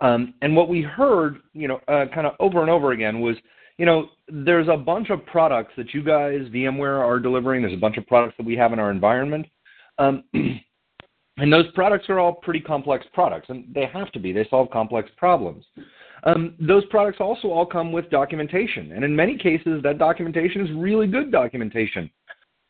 Um, 0.01 0.35
and 0.43 0.55
what 0.55 0.69
we 0.69 0.83
heard, 0.83 1.39
you 1.53 1.69
know, 1.69 1.81
uh, 1.89 2.07
kind 2.15 2.27
of 2.27 2.35
over 2.41 2.61
and 2.61 2.71
over 2.71 2.93
again 2.93 3.21
was, 3.21 3.37
you 3.79 3.87
know, 3.87 4.09
there's 4.29 4.69
a 4.69 4.77
bunch 4.77 5.11
of 5.11 5.25
products 5.27 5.73
that 5.77 5.93
you 5.95 6.03
guys, 6.03 6.41
VMware, 6.53 7.01
are 7.01 7.19
delivering. 7.19 7.63
There's 7.63 7.75
a 7.75 7.79
bunch 7.79 7.97
of 7.97 8.07
products 8.07 8.37
that 8.39 8.47
we 8.47 8.57
have 8.57 8.73
in 8.73 8.79
our 8.79 8.91
environment. 8.91 9.47
Um, 9.99 10.25
and 11.39 11.53
those 11.53 11.71
products 11.75 12.07
are 12.09 12.19
all 12.19 12.35
pretty 12.35 12.61
complex 12.61 13.07
products, 13.13 13.49
and 13.49 13.65
they 13.75 13.87
have 13.87 14.13
to 14.13 14.21
be. 14.21 14.33
They 14.33 14.47
solve 14.51 14.71
complex 14.71 15.11
problems. 15.17 15.65
Um, 16.25 16.55
those 16.61 16.85
products 16.87 17.19
also 17.21 17.49
all 17.49 17.67
come 17.67 17.93
with 17.93 18.11
documentation, 18.11 18.93
and 18.93 19.05
in 19.05 19.15
many 19.15 19.39
cases, 19.39 19.81
that 19.85 19.99
documentation 19.99 20.67
is 20.67 20.73
really 20.77 21.07
good 21.07 21.31
documentation. 21.31 22.11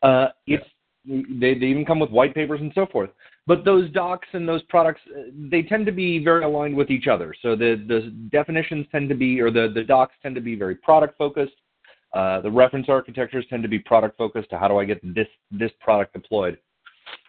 Uh, 0.03 0.27
it's 0.45 0.65
they, 1.05 1.55
they 1.55 1.65
even 1.65 1.85
come 1.85 1.99
with 1.99 2.11
white 2.11 2.35
papers 2.35 2.61
and 2.61 2.71
so 2.75 2.85
forth. 2.85 3.09
But 3.49 3.65
those 3.65 3.89
docs 3.89 4.27
and 4.33 4.47
those 4.47 4.61
products, 4.69 5.01
uh, 5.09 5.23
they 5.33 5.63
tend 5.63 5.87
to 5.87 5.91
be 5.91 6.23
very 6.23 6.43
aligned 6.43 6.75
with 6.75 6.91
each 6.91 7.07
other. 7.07 7.33
So 7.41 7.55
the, 7.55 7.83
the 7.87 8.11
definitions 8.31 8.85
tend 8.91 9.09
to 9.09 9.15
be, 9.15 9.41
or 9.41 9.49
the, 9.49 9.71
the 9.73 9.83
docs 9.83 10.13
tend 10.21 10.35
to 10.35 10.41
be 10.41 10.53
very 10.55 10.75
product 10.75 11.17
focused. 11.17 11.55
Uh, 12.13 12.41
the 12.41 12.51
reference 12.51 12.89
architectures 12.89 13.45
tend 13.49 13.63
to 13.63 13.69
be 13.69 13.79
product 13.79 14.19
focused 14.19 14.51
to 14.51 14.59
how 14.59 14.67
do 14.67 14.77
I 14.77 14.85
get 14.85 15.01
this 15.15 15.27
this 15.49 15.71
product 15.79 16.13
deployed. 16.13 16.59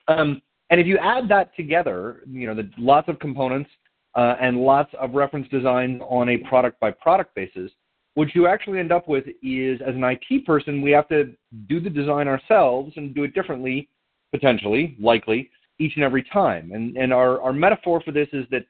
Um, 0.09 0.43
and 0.69 0.79
if 0.79 0.87
you 0.87 0.99
add 0.99 1.27
that 1.31 1.57
together, 1.57 2.23
you 2.29 2.47
know, 2.47 2.55
the 2.55 2.69
lots 2.77 3.09
of 3.09 3.19
components 3.19 3.71
uh, 4.15 4.37
and 4.43 4.59
lots 4.59 4.93
of 5.01 5.15
reference 5.15 5.49
designs 5.49 6.03
on 6.07 6.29
a 6.29 6.37
product 6.37 6.79
by 6.81 6.91
product 6.91 7.35
basis, 7.35 7.71
what 8.13 8.35
you 8.35 8.47
actually 8.47 8.79
end 8.79 8.93
up 8.93 9.09
with 9.09 9.25
is, 9.43 9.81
as 9.81 9.95
an 9.95 10.05
IT 10.05 10.45
person, 10.45 10.83
we 10.83 10.91
have 10.91 11.09
to 11.09 11.33
do 11.67 11.81
the 11.81 11.89
design 11.89 12.29
ourselves 12.29 12.93
and 12.97 13.15
do 13.15 13.25
it 13.25 13.33
differently, 13.35 13.89
potentially, 14.33 14.99
likely, 15.01 15.49
each 15.81 15.95
and 15.97 16.05
every 16.05 16.23
time. 16.23 16.73
And, 16.73 16.97
and 16.97 17.13
our, 17.13 17.41
our 17.41 17.53
metaphor 17.53 18.01
for 18.05 18.13
this 18.13 18.29
is 18.33 18.45
that 18.51 18.65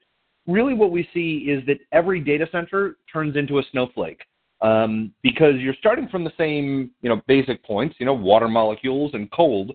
really 0.47 0.75
what 0.75 0.91
we 0.91 1.09
see 1.13 1.51
is 1.51 1.65
that 1.67 1.79
every 1.93 2.21
data 2.21 2.49
center 2.51 2.97
turns 3.13 3.37
into 3.37 3.59
a 3.59 3.63
snowflake. 3.71 4.23
Um, 4.63 5.15
because 5.23 5.55
you're 5.57 5.75
starting 5.79 6.07
from 6.09 6.23
the 6.23 6.33
same, 6.37 6.91
you 7.01 7.09
know, 7.09 7.23
basic 7.27 7.65
points, 7.65 7.97
you 7.99 8.05
know, 8.05 8.13
water 8.13 8.47
molecules 8.47 9.13
and 9.15 9.31
cold, 9.31 9.73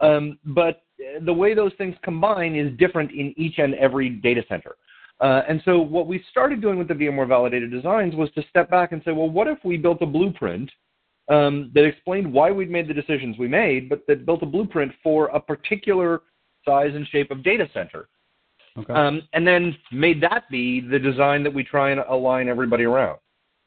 um, 0.00 0.38
but 0.44 0.82
the 1.22 1.32
way 1.32 1.54
those 1.54 1.72
things 1.76 1.96
combine 2.04 2.54
is 2.54 2.76
different 2.78 3.10
in 3.10 3.34
each 3.36 3.58
and 3.58 3.74
every 3.74 4.08
data 4.08 4.44
center. 4.48 4.76
Uh, 5.20 5.42
and 5.48 5.60
so 5.64 5.80
what 5.80 6.06
we 6.06 6.24
started 6.30 6.60
doing 6.60 6.78
with 6.78 6.86
the 6.86 6.94
VMware 6.94 7.26
Validated 7.26 7.72
Designs 7.72 8.14
was 8.14 8.30
to 8.36 8.44
step 8.48 8.70
back 8.70 8.92
and 8.92 9.02
say, 9.04 9.10
well, 9.10 9.28
what 9.28 9.48
if 9.48 9.58
we 9.64 9.76
built 9.76 10.00
a 10.02 10.06
blueprint 10.06 10.70
um, 11.28 11.70
that 11.74 11.84
explained 11.84 12.32
why 12.32 12.50
we'd 12.50 12.70
made 12.70 12.88
the 12.88 12.94
decisions 12.94 13.36
we 13.38 13.48
made, 13.48 13.88
but 13.88 14.06
that 14.06 14.24
built 14.24 14.42
a 14.42 14.46
blueprint 14.46 14.92
for 15.02 15.26
a 15.28 15.40
particular 15.40 16.22
size 16.64 16.94
and 16.94 17.06
shape 17.08 17.30
of 17.30 17.42
data 17.42 17.68
center, 17.72 18.08
Okay. 18.76 18.92
um, 18.92 19.22
and 19.32 19.46
then 19.46 19.76
made 19.90 20.20
that 20.22 20.48
be 20.50 20.80
the 20.80 20.98
design 20.98 21.42
that 21.42 21.52
we 21.52 21.64
try 21.64 21.90
and 21.90 22.00
align 22.00 22.48
everybody 22.48 22.84
around. 22.84 23.18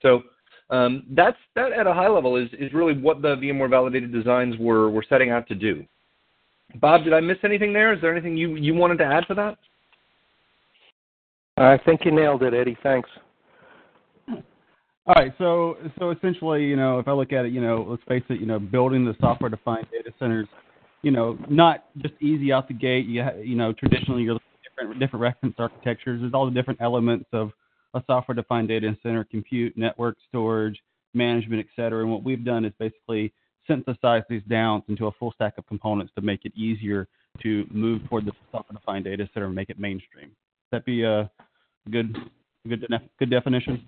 So 0.02 0.24
um, 0.70 1.04
that's 1.12 1.38
that 1.56 1.74
at 1.74 1.86
a 1.86 1.94
high 1.94 2.08
level 2.08 2.38
is 2.38 2.50
is 2.54 2.74
really 2.74 2.94
what 2.94 3.22
the 3.22 3.36
VMware 3.36 3.70
Validated 3.70 4.12
Designs 4.12 4.56
were 4.58 4.90
were 4.90 5.06
setting 5.08 5.30
out 5.30 5.48
to 5.50 5.56
do. 5.56 5.86
Bob, 6.80 7.04
did 7.04 7.14
I 7.14 7.20
miss 7.20 7.38
anything 7.44 7.74
there? 7.74 7.94
Is 7.94 8.02
there 8.02 8.12
anything 8.12 8.38
you 8.38 8.56
you 8.56 8.74
wanted 8.74 8.98
to 9.00 9.06
add 9.06 9.26
to 9.28 9.34
that? 9.36 9.58
I 11.58 11.78
think 11.86 12.06
you 12.06 12.12
nailed 12.12 12.44
it, 12.44 12.54
Eddie. 12.54 12.78
Thanks. 12.82 13.10
All 15.08 15.16
right, 15.16 15.34
so 15.38 15.78
so 16.00 16.12
essentially, 16.12 16.64
you 16.64 16.76
know, 16.76 17.00
if 17.00 17.08
I 17.08 17.12
look 17.12 17.34
at 17.34 17.46
it, 17.46 17.52
you 17.52 17.60
know, 17.60 17.86
let's 17.90 18.04
face 18.08 18.24
it, 18.30 18.40
you 18.40 18.46
know, 18.46 18.60
building 18.60 19.04
the 19.04 19.16
software-defined 19.20 19.88
data 19.92 20.12
centers, 20.20 20.48
you 21.04 21.12
know, 21.12 21.38
not 21.50 21.86
just 21.98 22.14
easy 22.22 22.52
out 22.52 22.68
the 22.68 22.74
gate. 22.74 23.06
You 23.06 23.24
ha- 23.24 23.40
you 23.42 23.56
know, 23.56 23.74
traditionally 23.74 24.24
you're 24.24 24.34
looking 24.34 24.48
at 24.66 24.70
different 24.70 25.00
different 25.00 25.22
reference 25.22 25.56
architectures. 25.58 26.22
There's 26.22 26.34
all 26.34 26.46
the 26.46 26.52
different 26.52 26.82
elements 26.82 27.26
of 27.34 27.52
a 27.94 28.04
software-defined 28.08 28.68
data 28.68 28.96
center: 29.04 29.24
compute, 29.24 29.78
network, 29.78 30.18
storage, 30.30 30.82
management, 31.14 31.60
et 31.60 31.68
cetera. 31.76 32.02
And 32.02 32.12
what 32.12 32.24
we've 32.24 32.44
done 32.44 32.66
is 32.66 32.74
basically 32.80 33.34
synthesize 33.68 34.24
these 34.30 34.42
down 34.50 34.84
into 34.88 35.08
a 35.08 35.12
full 35.14 35.32
stack 35.34 35.54
of 35.58 35.68
components 35.68 36.12
to 36.16 36.22
make 36.22 36.46
it 36.46 36.54
easier 36.56 37.08
to 37.42 37.66
move 37.72 38.02
toward 38.10 38.26
the 38.26 38.32
software-defined 38.52 39.06
data 39.06 39.30
center 39.34 39.46
and 39.46 39.56
make 39.56 39.70
it 39.70 39.80
mainstream. 39.80 40.28
Would 40.72 40.80
that 40.80 40.86
be 40.86 41.04
a 41.04 41.30
good 41.90 42.16
good 42.68 42.86
good 43.20 43.30
definition? 43.30 43.88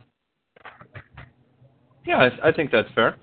Yeah, 2.05 2.29
I, 2.43 2.50
I 2.50 2.51
think 2.51 2.72
that's 2.72 2.89
fair. 2.93 3.17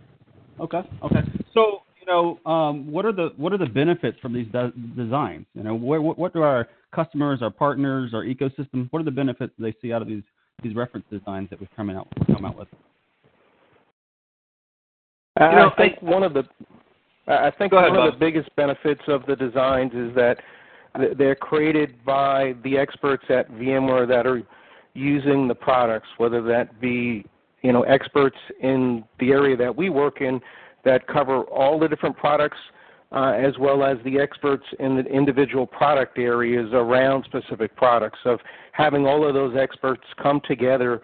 Okay. 0.59 0.81
Okay. 1.03 1.21
So 1.55 1.83
you 2.01 2.07
know, 2.07 2.39
um, 2.51 2.91
what 2.91 3.05
are 3.05 3.13
the 3.13 3.31
what 3.37 3.53
are 3.53 3.59
the 3.59 3.67
benefits 3.67 4.19
from 4.21 4.33
these 4.33 4.47
de- 4.49 4.73
designs? 4.97 5.47
You 5.55 5.63
know, 5.63 5.75
what, 5.75 6.03
what 6.03 6.19
what 6.19 6.33
do 6.33 6.43
our 6.43 6.69
customers, 6.95 7.43
our 7.43 7.51
partners, 7.51 8.13
our 8.15 8.25
ecosystem? 8.25 8.89
What 8.91 9.01
are 9.01 9.05
the 9.05 9.11
benefits 9.11 9.53
they 9.59 9.75
see 9.83 9.93
out 9.93 10.03
of 10.03 10.09
these 10.09 10.23
these 10.63 10.75
reference 10.75 11.07
designs 11.11 11.51
that 11.51 11.61
we've 11.61 11.69
come 11.77 11.91
out 11.91 12.09
come 12.27 12.45
out 12.45 12.59
with? 12.59 12.69
You 15.39 15.47
know, 15.47 15.71
I 15.71 15.77
think 15.77 16.03
one 16.03 16.23
of 16.23 16.35
the 16.35 16.45
I 17.27 17.51
think 17.51 17.73
ahead, 17.73 17.91
one 17.91 17.97
Bob. 17.97 18.15
of 18.15 18.15
the 18.15 18.19
biggest 18.19 18.55
benefits 18.57 19.03
of 19.07 19.25
the 19.27 19.37
designs 19.37 19.93
is 19.95 20.15
that 20.15 20.39
they're 21.17 21.37
created 21.37 22.05
by 22.05 22.55
the 22.65 22.77
experts 22.77 23.25
at 23.29 23.51
VMware 23.53 24.09
that 24.09 24.27
are 24.27 24.43
using 24.95 25.47
the 25.47 25.55
products, 25.55 26.09
whether 26.17 26.43
that 26.43 26.81
be 26.81 27.25
you 27.63 27.73
know 27.73 27.83
experts 27.83 28.37
in 28.63 29.05
the 29.19 29.31
area 29.31 29.57
that 29.57 29.75
we 29.75 29.91
work 29.91 30.21
in 30.21 30.41
that 30.85 31.07
cover 31.07 31.43
all 31.43 31.79
the 31.79 31.89
different 31.89 32.17
products, 32.17 32.59
uh, 33.13 33.33
as 33.33 33.59
well 33.59 33.83
as 33.85 33.99
the 34.05 34.19
experts 34.19 34.65
in 34.79 34.97
the 34.97 35.05
individual 35.05 35.67
product 35.67 36.19
areas 36.19 36.71
around 36.73 37.25
specific 37.25 37.75
products. 37.77 38.19
Of 38.25 38.41
having 38.73 39.07
all 39.07 39.27
of 39.27 39.35
those 39.35 39.57
experts 39.57 40.05
come 40.23 40.41
together 40.47 41.03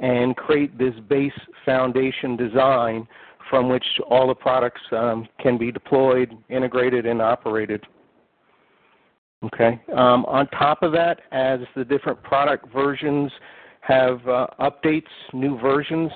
and 0.00 0.34
create 0.36 0.78
this 0.78 0.94
base 1.08 1.32
foundation 1.64 2.36
design 2.36 3.06
from 3.50 3.68
which 3.68 3.84
all 4.08 4.28
the 4.28 4.34
products 4.34 4.80
um, 4.92 5.28
can 5.38 5.58
be 5.58 5.70
deployed, 5.70 6.32
integrated, 6.48 7.04
and 7.04 7.20
operated. 7.20 7.84
Okay. 9.44 9.80
Um, 9.92 10.24
on 10.26 10.46
top 10.48 10.82
of 10.82 10.92
that, 10.92 11.20
as 11.32 11.60
the 11.76 11.84
different 11.84 12.22
product 12.22 12.72
versions 12.72 13.30
have 13.80 14.26
uh, 14.28 14.46
updates, 14.60 15.02
new 15.32 15.58
versions, 15.58 16.10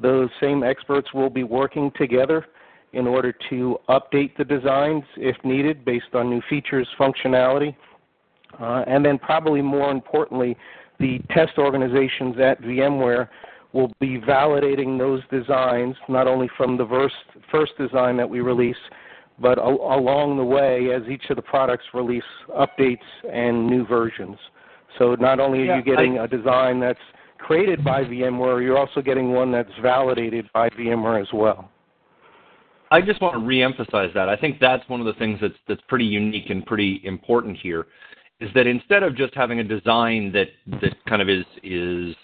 those 0.00 0.28
same 0.40 0.62
experts 0.62 1.12
will 1.14 1.30
be 1.30 1.44
working 1.44 1.90
together 1.96 2.46
in 2.92 3.06
order 3.06 3.34
to 3.50 3.76
update 3.88 4.36
the 4.36 4.44
designs 4.44 5.02
if 5.16 5.36
needed 5.44 5.84
based 5.84 6.14
on 6.14 6.30
new 6.30 6.40
features, 6.48 6.86
functionality, 6.98 7.74
uh, 8.60 8.84
and 8.86 9.04
then 9.04 9.18
probably 9.18 9.60
more 9.60 9.90
importantly, 9.90 10.56
the 11.00 11.18
test 11.30 11.58
organizations 11.58 12.36
at 12.38 12.60
VMware 12.62 13.28
will 13.72 13.92
be 14.00 14.18
validating 14.20 14.96
those 14.96 15.20
designs 15.30 15.96
not 16.08 16.28
only 16.28 16.48
from 16.56 16.76
the 16.76 16.86
first, 16.86 17.14
first 17.50 17.72
design 17.76 18.16
that 18.16 18.28
we 18.28 18.40
release, 18.40 18.76
but 19.40 19.58
al- 19.58 19.98
along 19.98 20.36
the 20.36 20.44
way 20.44 20.92
as 20.94 21.02
each 21.08 21.24
of 21.30 21.36
the 21.36 21.42
products 21.42 21.84
release 21.92 22.22
updates 22.56 22.98
and 23.32 23.66
new 23.66 23.84
versions. 23.84 24.36
So 24.98 25.16
not 25.16 25.40
only 25.40 25.62
are 25.62 25.64
Yeah, 25.64 25.76
you 25.78 25.82
getting 25.82 26.18
a 26.18 26.28
design 26.28 26.78
that's 26.78 27.00
created 27.44 27.84
by 27.84 28.02
VMware, 28.04 28.62
you're 28.62 28.78
also 28.78 29.02
getting 29.02 29.32
one 29.32 29.52
that's 29.52 29.70
validated 29.82 30.48
by 30.54 30.70
VMware 30.70 31.20
as 31.20 31.28
well. 31.32 31.70
I 32.90 33.02
just 33.02 33.20
want 33.20 33.34
to 33.34 33.40
reemphasize 33.40 34.14
that. 34.14 34.28
I 34.28 34.36
think 34.36 34.58
that's 34.60 34.88
one 34.88 35.00
of 35.00 35.06
the 35.06 35.14
things 35.14 35.38
that's 35.40 35.54
that's 35.68 35.80
pretty 35.88 36.06
unique 36.06 36.48
and 36.50 36.64
pretty 36.64 37.00
important 37.04 37.58
here, 37.58 37.86
is 38.40 38.50
that 38.54 38.66
instead 38.66 39.02
of 39.02 39.16
just 39.16 39.34
having 39.34 39.60
a 39.60 39.64
design 39.64 40.32
that 40.32 40.48
that 40.80 40.94
kind 41.06 41.20
of 41.20 41.28
is 41.28 41.44
is 41.62 42.14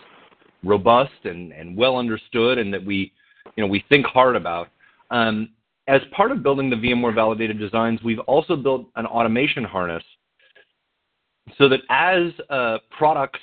robust 0.65 1.25
and 1.25 1.53
and 1.53 1.77
well 1.77 1.97
understood 1.97 2.59
and 2.59 2.73
that 2.73 2.85
we 2.85 3.13
you 3.57 3.65
know 3.65 3.67
we 3.67 3.85
think 3.89 4.07
hard 4.07 4.37
about, 4.37 4.69
um, 5.11 5.51
as 5.87 6.01
part 6.13 6.31
of 6.31 6.43
building 6.43 6.71
the 6.71 6.77
VMware 6.77 7.15
validated 7.15 7.59
designs, 7.59 8.01
we've 8.03 8.21
also 8.21 8.57
built 8.57 8.87
an 8.97 9.07
automation 9.07 9.65
harness 9.65 10.05
so 11.59 11.69
that 11.69 11.81
as 11.91 12.33
uh, 12.49 12.79
products 12.97 13.41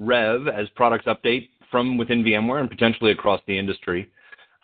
rev, 0.00 0.48
as 0.48 0.68
products 0.74 1.06
update 1.06 1.50
from 1.70 1.96
within 1.96 2.24
VMware 2.24 2.60
and 2.60 2.68
potentially 2.68 3.12
across 3.12 3.40
the 3.46 3.56
industry, 3.56 4.10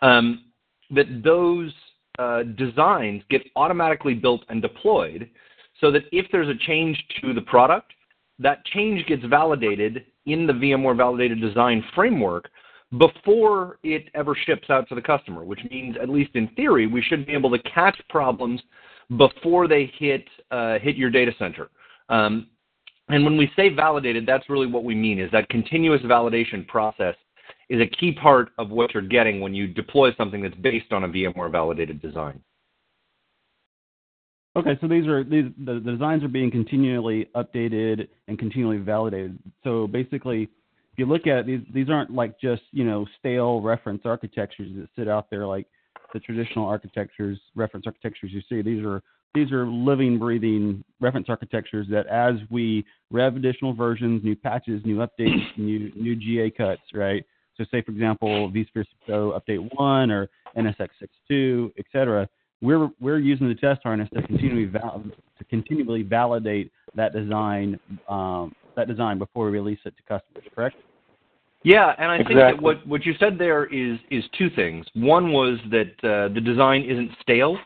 um, 0.01 0.45
that 0.91 1.23
those 1.23 1.71
uh, 2.19 2.43
designs 2.43 3.23
get 3.29 3.43
automatically 3.55 4.13
built 4.13 4.43
and 4.49 4.61
deployed 4.61 5.29
so 5.79 5.91
that 5.91 6.03
if 6.11 6.25
there's 6.31 6.49
a 6.49 6.65
change 6.65 7.01
to 7.21 7.33
the 7.33 7.41
product, 7.41 7.93
that 8.39 8.65
change 8.65 9.05
gets 9.07 9.23
validated 9.25 10.05
in 10.25 10.45
the 10.45 10.53
VMware 10.53 10.97
validated 10.97 11.39
design 11.39 11.83
framework 11.95 12.49
before 12.97 13.79
it 13.83 14.09
ever 14.13 14.35
ships 14.45 14.69
out 14.69 14.87
to 14.89 14.95
the 14.95 15.01
customer, 15.01 15.43
which 15.43 15.59
means, 15.69 15.95
at 16.01 16.09
least 16.09 16.31
in 16.35 16.47
theory, 16.49 16.87
we 16.87 17.01
should 17.01 17.25
be 17.25 17.33
able 17.33 17.49
to 17.49 17.59
catch 17.63 17.99
problems 18.09 18.61
before 19.17 19.67
they 19.67 19.91
hit 19.97 20.25
uh, 20.51 20.79
hit 20.79 20.95
your 20.95 21.09
data 21.09 21.31
center. 21.37 21.69
Um, 22.09 22.47
and 23.09 23.23
when 23.23 23.37
we 23.37 23.49
say 23.55 23.69
validated, 23.69 24.25
that's 24.25 24.49
really 24.49 24.67
what 24.67 24.83
we 24.83 24.95
mean 24.95 25.19
is 25.19 25.31
that 25.31 25.47
continuous 25.49 26.01
validation 26.01 26.67
process 26.67 27.15
is 27.69 27.81
a 27.81 27.87
key 27.87 28.11
part 28.11 28.49
of 28.57 28.69
what 28.69 28.93
you're 28.93 29.03
getting 29.03 29.39
when 29.39 29.53
you 29.53 29.67
deploy 29.67 30.13
something 30.15 30.41
that's 30.41 30.55
based 30.55 30.91
on 30.91 31.03
a 31.03 31.07
VMware 31.07 31.51
validated 31.51 32.01
design. 32.01 32.41
Okay, 34.55 34.77
so 34.81 34.87
these 34.87 35.05
are 35.05 35.23
these 35.23 35.45
the, 35.63 35.75
the 35.75 35.91
designs 35.91 36.23
are 36.23 36.29
being 36.29 36.49
continually 36.49 37.29
updated 37.35 38.07
and 38.27 38.39
continually 38.39 38.77
validated. 38.77 39.37
So 39.63 39.85
basically, 39.85 40.43
if 40.43 40.97
you 40.97 41.05
look 41.05 41.27
at 41.27 41.39
it, 41.39 41.45
these, 41.45 41.59
these 41.71 41.89
aren't 41.89 42.11
like 42.11 42.39
just 42.39 42.63
you 42.71 42.83
know 42.83 43.05
stale 43.19 43.61
reference 43.61 44.01
architectures 44.03 44.69
that 44.75 44.87
sit 44.97 45.07
out 45.07 45.29
there 45.29 45.45
like 45.45 45.67
the 46.13 46.19
traditional 46.19 46.65
architectures, 46.65 47.39
reference 47.55 47.85
architectures 47.85 48.31
you 48.33 48.41
see. 48.49 48.63
These 48.63 48.83
are 48.83 49.03
these 49.33 49.51
are 49.51 49.67
living, 49.67 50.17
breathing 50.17 50.83
reference 50.99 51.27
architectures 51.29 51.87
that 51.91 52.07
as 52.07 52.35
we 52.49 52.85
rev 53.11 53.35
additional 53.35 53.73
versions, 53.73 54.23
new 54.23 54.35
patches, 54.35 54.81
new 54.85 54.97
updates, 54.97 55.45
new 55.57 55.91
new 55.95 56.15
GA 56.15 56.49
cuts, 56.49 56.81
right? 56.93 57.23
So 57.57 57.65
say 57.71 57.81
for 57.81 57.91
example 57.91 58.51
vSphere 58.51 58.85
6.0 59.09 59.39
update 59.39 59.69
one 59.75 60.11
or 60.11 60.29
NSX 60.55 60.89
6.2, 61.31 61.71
et 61.77 61.85
cetera 61.91 62.27
we're 62.61 62.89
we're 62.99 63.19
using 63.19 63.47
the 63.47 63.55
test 63.55 63.81
harness 63.83 64.09
to 64.13 64.21
continually 64.23 64.65
val- 64.65 65.03
to 65.37 65.43
continually 65.45 66.03
validate 66.03 66.71
that 66.95 67.13
design 67.13 67.79
um, 68.09 68.55
that 68.75 68.87
design 68.87 69.17
before 69.17 69.45
we 69.45 69.51
release 69.51 69.79
it 69.85 69.93
to 69.97 70.03
customers. 70.03 70.49
Correct? 70.53 70.75
Yeah, 71.63 71.93
and 71.97 72.09
I 72.11 72.17
think 72.17 72.35
that 72.35 72.61
what 72.61 72.85
what 72.87 73.05
you 73.05 73.13
said 73.19 73.37
there 73.37 73.65
is 73.65 73.97
is 74.09 74.23
two 74.37 74.49
things. 74.49 74.85
One 74.93 75.31
was 75.31 75.59
that 75.71 75.91
uh, 76.03 76.33
the 76.33 76.41
design 76.41 76.83
isn't 76.83 77.11
stale, 77.21 77.57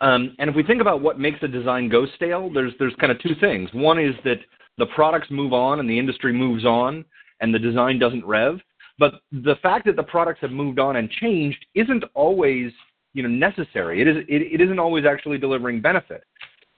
um, 0.00 0.34
and 0.38 0.48
if 0.48 0.56
we 0.56 0.62
think 0.62 0.80
about 0.80 1.02
what 1.02 1.18
makes 1.18 1.42
a 1.42 1.48
design 1.48 1.88
go 1.88 2.06
stale, 2.16 2.50
there's 2.52 2.72
there's 2.78 2.94
kind 3.00 3.12
of 3.12 3.20
two 3.20 3.34
things. 3.40 3.68
One 3.72 3.98
is 3.98 4.14
that 4.24 4.38
the 4.78 4.86
products 4.86 5.28
move 5.30 5.52
on 5.52 5.80
and 5.80 5.90
the 5.90 5.98
industry 5.98 6.32
moves 6.32 6.64
on, 6.64 7.04
and 7.40 7.52
the 7.52 7.58
design 7.58 7.98
doesn't 7.98 8.24
rev. 8.24 8.58
But 8.98 9.14
the 9.30 9.56
fact 9.62 9.86
that 9.86 9.96
the 9.96 10.02
products 10.02 10.40
have 10.40 10.50
moved 10.50 10.78
on 10.78 10.96
and 10.96 11.10
changed 11.10 11.64
isn't 11.74 12.04
always 12.14 12.72
you 13.14 13.22
know 13.22 13.28
necessary. 13.28 14.00
It 14.00 14.08
is 14.08 14.16
it, 14.28 14.60
it 14.60 14.60
isn't 14.60 14.78
always 14.78 15.04
actually 15.04 15.38
delivering 15.38 15.80
benefit. 15.80 16.24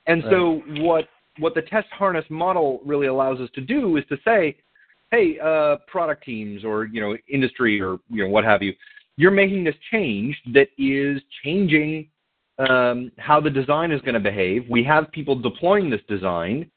And 0.07 0.23
so 0.31 0.63
what 0.83 1.09
what 1.39 1.55
the 1.55 1.63
test 1.63 1.89
harness 1.91 2.25
model 2.31 2.81
really 2.85 3.07
allows 3.07 3.39
us 3.41 3.49
to 3.55 3.61
do 3.61 3.97
is 3.97 4.05
to 4.09 4.17
say, 4.25 4.57
hey, 5.11 5.39
uh, 5.39 5.77
product 5.87 6.25
teams 6.25 6.65
or 6.65 6.87
you 6.87 7.01
know 7.01 7.17
industry 7.29 7.81
or 7.81 7.99
you 8.09 8.25
know 8.25 8.31
what 8.31 8.45
have 8.45 8.63
you, 8.63 8.73
you're 9.17 9.31
making 9.31 9.65
this 9.65 9.75
change 9.91 10.37
that 10.55 10.69
is 10.79 11.21
changing 11.45 12.09
um, 12.69 13.11
how 13.19 13.41
the 13.41 13.51
design 13.51 13.91
is 13.91 14.01
going 14.03 14.15
to 14.15 14.21
behave. 14.21 14.67
We 14.69 14.85
have 14.85 15.11
people 15.13 15.35
deploying 15.35 15.89
this 15.89 16.01
design. 16.09 16.71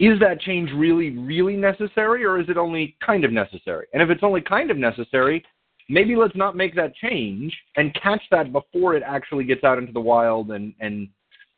Is 0.00 0.18
that 0.20 0.40
change 0.40 0.70
really, 0.74 1.10
really 1.10 1.56
necessary, 1.56 2.24
or 2.24 2.40
is 2.40 2.48
it 2.48 2.56
only 2.56 2.96
kind 3.04 3.24
of 3.24 3.32
necessary? 3.32 3.86
And 3.92 4.02
if 4.02 4.10
it's 4.10 4.22
only 4.22 4.40
kind 4.40 4.70
of 4.70 4.76
necessary, 4.76 5.44
maybe 5.88 6.16
let's 6.16 6.34
not 6.34 6.56
make 6.56 6.74
that 6.76 6.94
change 6.96 7.56
and 7.76 7.94
catch 8.02 8.22
that 8.30 8.52
before 8.52 8.96
it 8.96 9.02
actually 9.06 9.44
gets 9.44 9.62
out 9.64 9.78
into 9.78 9.92
the 9.92 10.00
wild 10.00 10.50
and 10.50 10.74
and 10.80 11.08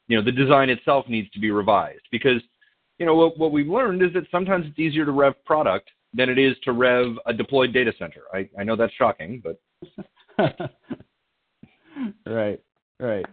you 0.09 0.17
know 0.17 0.25
the 0.25 0.33
design 0.33 0.69
itself 0.69 1.07
needs 1.09 1.31
to 1.31 1.39
be 1.39 1.51
revised 1.51 2.03
because 2.11 2.43
you 2.99 3.07
know 3.07 3.15
what, 3.15 3.39
what 3.39 3.53
we've 3.53 3.69
learned 3.69 4.03
is 4.03 4.13
that 4.15 4.25
sometimes 4.31 4.67
it's 4.67 4.79
easier 4.79 5.05
to 5.05 5.13
rev 5.13 5.35
product 5.45 5.91
than 6.13 6.29
it 6.29 6.39
is 6.39 6.57
to 6.65 6.73
rev 6.73 7.17
a 7.27 7.33
deployed 7.33 7.73
data 7.73 7.93
center. 7.99 8.23
I, 8.33 8.49
I 8.59 8.65
know 8.65 8.77
that's 8.77 8.93
shocking, 8.95 9.43
but 9.43 9.61
right, 12.27 12.61
right. 13.01 13.27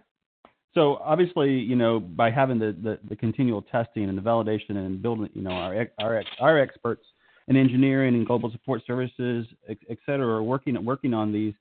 So 0.74 0.98
obviously, 1.04 1.52
you 1.52 1.76
know, 1.76 2.00
by 2.00 2.32
having 2.32 2.58
the, 2.58 2.76
the, 2.82 3.00
the 3.10 3.16
continual 3.16 3.62
testing 3.62 4.08
and 4.08 4.18
the 4.18 4.22
validation 4.22 4.78
and 4.78 5.02
building, 5.02 5.30
you 5.34 5.42
know, 5.42 5.52
our 5.52 5.88
our 6.00 6.24
our 6.40 6.60
experts 6.60 7.04
in 7.48 7.58
engineering 7.58 8.16
and 8.16 8.26
global 8.26 8.50
support 8.52 8.82
services, 8.88 9.46
et, 9.68 9.78
et 9.90 9.98
cetera, 10.06 10.28
are 10.28 10.44
working 10.44 10.84
working 10.86 11.14
on 11.14 11.34
these. 11.34 11.54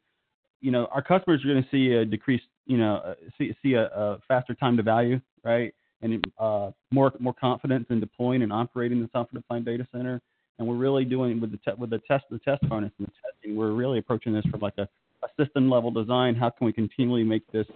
You 0.60 0.70
know, 0.70 0.86
our 0.92 1.02
customers 1.02 1.44
are 1.44 1.48
going 1.48 1.62
to 1.62 1.68
see 1.70 1.94
a 1.94 2.04
decreased, 2.04 2.44
you 2.66 2.78
know, 2.78 2.96
uh, 2.96 3.14
see 3.36 3.52
see 3.62 3.74
a, 3.74 3.86
a 3.86 4.18
faster 4.28 4.54
time 4.54 4.76
to 4.76 4.84
value, 4.84 5.20
right, 5.42 5.74
and 6.02 6.22
uh, 6.38 6.70
more 6.92 7.12
more 7.18 7.34
confidence 7.34 7.86
in 7.90 7.98
deploying 7.98 8.42
and 8.42 8.52
operating 8.52 9.00
the 9.00 9.08
software 9.12 9.40
defined 9.40 9.64
data 9.64 9.88
center. 9.90 10.20
And 10.58 10.68
we're 10.68 10.76
really 10.76 11.06
doing 11.06 11.40
with 11.40 11.50
the 11.50 11.56
te- 11.56 11.76
with 11.78 11.90
the 11.90 12.00
test 12.06 12.26
the 12.30 12.38
test 12.38 12.62
harness 12.66 12.92
and 12.98 13.08
the 13.08 13.12
testing. 13.24 13.56
We're 13.56 13.72
really 13.72 13.98
approaching 13.98 14.32
this 14.32 14.44
from 14.50 14.60
like 14.60 14.78
a, 14.78 14.86
a 15.24 15.44
system 15.44 15.68
level 15.68 15.90
design. 15.90 16.36
How 16.36 16.50
can 16.50 16.66
we 16.66 16.72
continually 16.72 17.24
make 17.24 17.50
this 17.50 17.66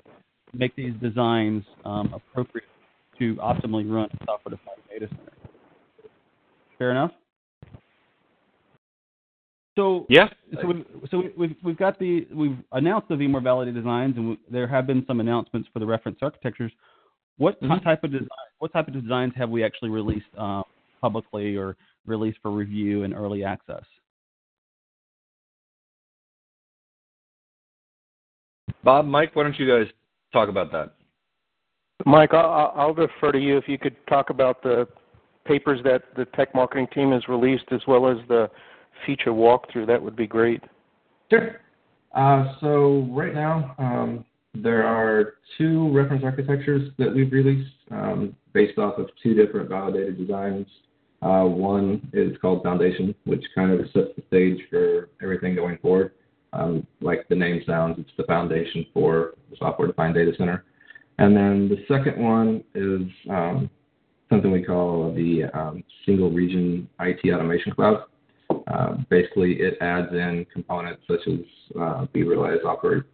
make 0.58 0.74
these 0.76 0.94
designs 1.02 1.64
um, 1.84 2.12
appropriate 2.14 2.66
to 3.18 3.34
optimally 3.36 3.90
run 3.90 4.08
a 4.12 4.24
software 4.24 4.56
defined 4.56 4.80
data 4.90 5.06
center? 5.08 5.32
Fair 6.78 6.90
enough. 6.90 7.12
So 9.76 10.06
yeah, 10.08 10.28
so 10.60 10.68
we've, 10.68 10.86
so 11.10 11.18
we- 11.18 11.32
we've 11.36 11.56
we've 11.64 11.76
got 11.76 11.98
the 11.98 12.28
we've 12.32 12.56
announced 12.72 13.08
the 13.08 13.16
VMware 13.16 13.42
validated 13.42 13.82
designs, 13.82 14.16
and 14.16 14.30
we, 14.30 14.38
there 14.48 14.68
have 14.68 14.86
been 14.86 15.04
some 15.06 15.18
announcements 15.18 15.68
for 15.72 15.80
the 15.80 15.86
reference 15.86 16.18
architectures. 16.22 16.70
What 17.38 17.60
Mhm. 17.60 17.82
type 17.82 18.04
of 18.04 18.12
design? 18.12 18.28
What 18.60 18.72
type 18.72 18.86
of 18.86 18.94
designs 18.94 19.32
have 19.34 19.50
we 19.50 19.64
actually 19.64 19.90
released 19.90 20.32
um, 20.38 20.62
publicly 21.00 21.56
or 21.56 21.76
released 22.06 22.38
for 22.40 22.52
review 22.52 23.02
and 23.02 23.12
early 23.12 23.42
access? 23.42 23.84
Bob, 28.84 29.06
Mike, 29.06 29.34
why 29.34 29.42
don't 29.42 29.58
you 29.58 29.66
guys 29.66 29.92
talk 30.34 30.50
about 30.50 30.70
that? 30.72 30.92
Mike, 32.04 32.34
I'll, 32.34 32.72
I'll 32.76 32.94
defer 32.94 33.32
to 33.32 33.38
you 33.38 33.56
if 33.56 33.68
you 33.68 33.78
could 33.78 33.96
talk 34.06 34.28
about 34.28 34.62
the 34.62 34.86
papers 35.46 35.80
that 35.84 36.02
the 36.16 36.26
tech 36.36 36.54
marketing 36.54 36.88
team 36.92 37.12
has 37.12 37.26
released 37.28 37.64
as 37.70 37.80
well 37.86 38.08
as 38.08 38.18
the 38.28 38.50
feature 39.06 39.30
walkthrough. 39.30 39.86
That 39.86 40.02
would 40.02 40.16
be 40.16 40.26
great. 40.26 40.62
Sure. 41.30 41.60
Uh, 42.14 42.54
so 42.60 43.08
right 43.10 43.34
now, 43.34 43.74
um, 43.78 44.24
there 44.54 44.84
are 44.86 45.34
two 45.58 45.90
reference 45.92 46.22
architectures 46.24 46.90
that 46.98 47.12
we've 47.14 47.32
released 47.32 47.72
um, 47.90 48.36
based 48.52 48.78
off 48.78 48.98
of 48.98 49.08
two 49.22 49.34
different 49.34 49.68
validated 49.68 50.18
designs. 50.18 50.66
Uh, 51.22 51.44
one 51.44 52.06
is 52.12 52.36
called 52.40 52.62
Foundation, 52.62 53.14
which 53.24 53.42
kind 53.54 53.72
of 53.72 53.80
sets 53.92 54.10
the 54.16 54.22
stage 54.28 54.58
for 54.70 55.08
everything 55.22 55.54
going 55.54 55.78
forward. 55.78 56.12
Um, 56.54 56.86
like 57.00 57.26
the 57.28 57.34
name 57.34 57.62
sounds, 57.66 57.96
it's 57.98 58.10
the 58.16 58.24
foundation 58.24 58.86
for 58.94 59.34
the 59.50 59.56
software-defined 59.56 60.14
data 60.14 60.32
center. 60.38 60.64
And 61.18 61.36
then 61.36 61.68
the 61.68 61.84
second 61.88 62.22
one 62.22 62.64
is 62.74 63.02
um, 63.30 63.70
something 64.30 64.50
we 64.50 64.62
call 64.62 65.12
the 65.14 65.44
um, 65.52 65.84
single 66.06 66.30
region 66.30 66.88
IT 67.00 67.20
automation 67.32 67.72
cloud. 67.72 68.04
Uh, 68.66 68.96
basically, 69.10 69.54
it 69.54 69.76
adds 69.80 70.12
in 70.12 70.46
components 70.52 71.02
such 71.08 71.20
as 71.26 71.40
uh, 71.76 72.06
vRealize 72.14 72.64
operate 72.64 73.04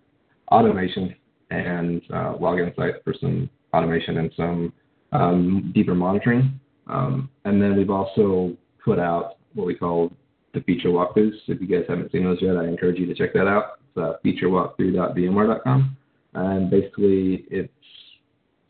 automation 0.51 1.15
and 1.51 2.03
uh, 2.13 2.35
log 2.41 2.59
insight 2.59 2.95
for 3.05 3.15
some 3.21 3.49
automation 3.75 4.19
and 4.19 4.31
some 4.37 4.73
um, 5.13 5.73
deeper 5.75 5.95
monitoring. 5.95 6.59
Um, 6.87 7.31
and 7.45 7.61
then 7.61 7.77
we've 7.77 7.91
also 7.91 8.57
put 8.85 8.99
out 8.99 9.37
what 9.55 9.67
we 9.67 9.75
call 9.75 10.13
the 10.53 10.61
feature 10.63 10.89
walkthroughs. 10.89 11.37
If 11.47 11.61
you 11.61 11.67
guys 11.67 11.85
haven't 11.89 12.13
seen 12.13 12.25
those 12.25 12.39
yet, 12.41 12.57
I 12.57 12.67
encourage 12.67 12.99
you 12.99 13.07
to 13.07 13.15
check 13.15 13.33
that 13.35 13.47
out. 13.47 13.79
It's 13.89 13.99
uh, 13.99 14.15
featurewalkthrough.vmware.com. 14.25 15.97
And 16.35 16.71
basically, 16.71 17.45
it's 17.51 17.73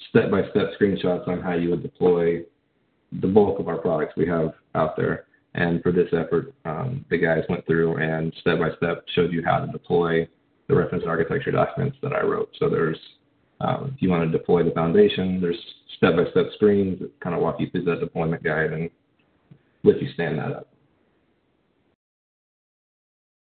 step 0.08 0.30
by 0.30 0.42
step 0.50 0.70
screenshots 0.80 1.28
on 1.28 1.40
how 1.40 1.54
you 1.54 1.70
would 1.70 1.82
deploy 1.82 2.42
the 3.20 3.26
bulk 3.26 3.58
of 3.58 3.68
our 3.68 3.78
products 3.78 4.14
we 4.16 4.26
have 4.26 4.52
out 4.74 4.96
there. 4.96 5.24
And 5.54 5.82
for 5.82 5.90
this 5.90 6.08
effort, 6.12 6.54
um, 6.64 7.04
the 7.10 7.18
guys 7.18 7.42
went 7.48 7.66
through 7.66 7.96
and 7.96 8.32
step 8.40 8.58
by 8.60 8.70
step 8.76 9.04
showed 9.14 9.32
you 9.32 9.42
how 9.44 9.58
to 9.64 9.72
deploy 9.72 10.28
the 10.68 10.76
reference 10.76 11.04
architecture 11.06 11.50
documents 11.50 11.96
that 12.02 12.12
I 12.12 12.22
wrote. 12.22 12.50
So 12.58 12.70
there's, 12.70 12.98
um, 13.60 13.92
if 13.94 14.00
you 14.00 14.10
want 14.10 14.30
to 14.30 14.38
deploy 14.38 14.62
the 14.62 14.70
foundation, 14.70 15.40
there's 15.40 15.58
step 15.96 16.14
by 16.14 16.30
step 16.30 16.46
screens 16.54 17.00
that 17.00 17.18
kind 17.20 17.34
of 17.34 17.42
walk 17.42 17.56
you 17.58 17.68
through 17.70 17.84
that 17.84 18.00
deployment 18.00 18.44
guide 18.44 18.72
and 18.72 18.90
let 19.82 20.00
you 20.00 20.08
stand 20.14 20.38
that 20.38 20.52
up. 20.52 20.68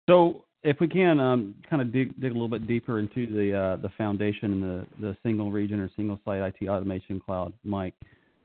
So 0.10 0.44
if 0.64 0.80
we 0.80 0.88
can 0.88 1.20
um, 1.20 1.54
kind 1.70 1.84
of 1.84 1.94
dig, 1.94 2.20
dig 2.20 2.32
a 2.32 2.34
little 2.34 2.50
bit 2.50 2.68
deeper 2.68 2.98
into 2.98 3.28
the 3.28 3.56
uh, 3.56 3.76
the 3.76 3.90
foundation 3.96 4.54
and 4.54 4.64
the, 4.64 4.88
the 5.00 5.18
single 5.22 5.52
region 5.52 5.80
or 5.80 5.90
single 5.96 6.20
site 6.26 6.42
IT 6.42 6.68
automation 6.68 7.20
cloud, 7.20 7.54
Mike, 7.64 7.94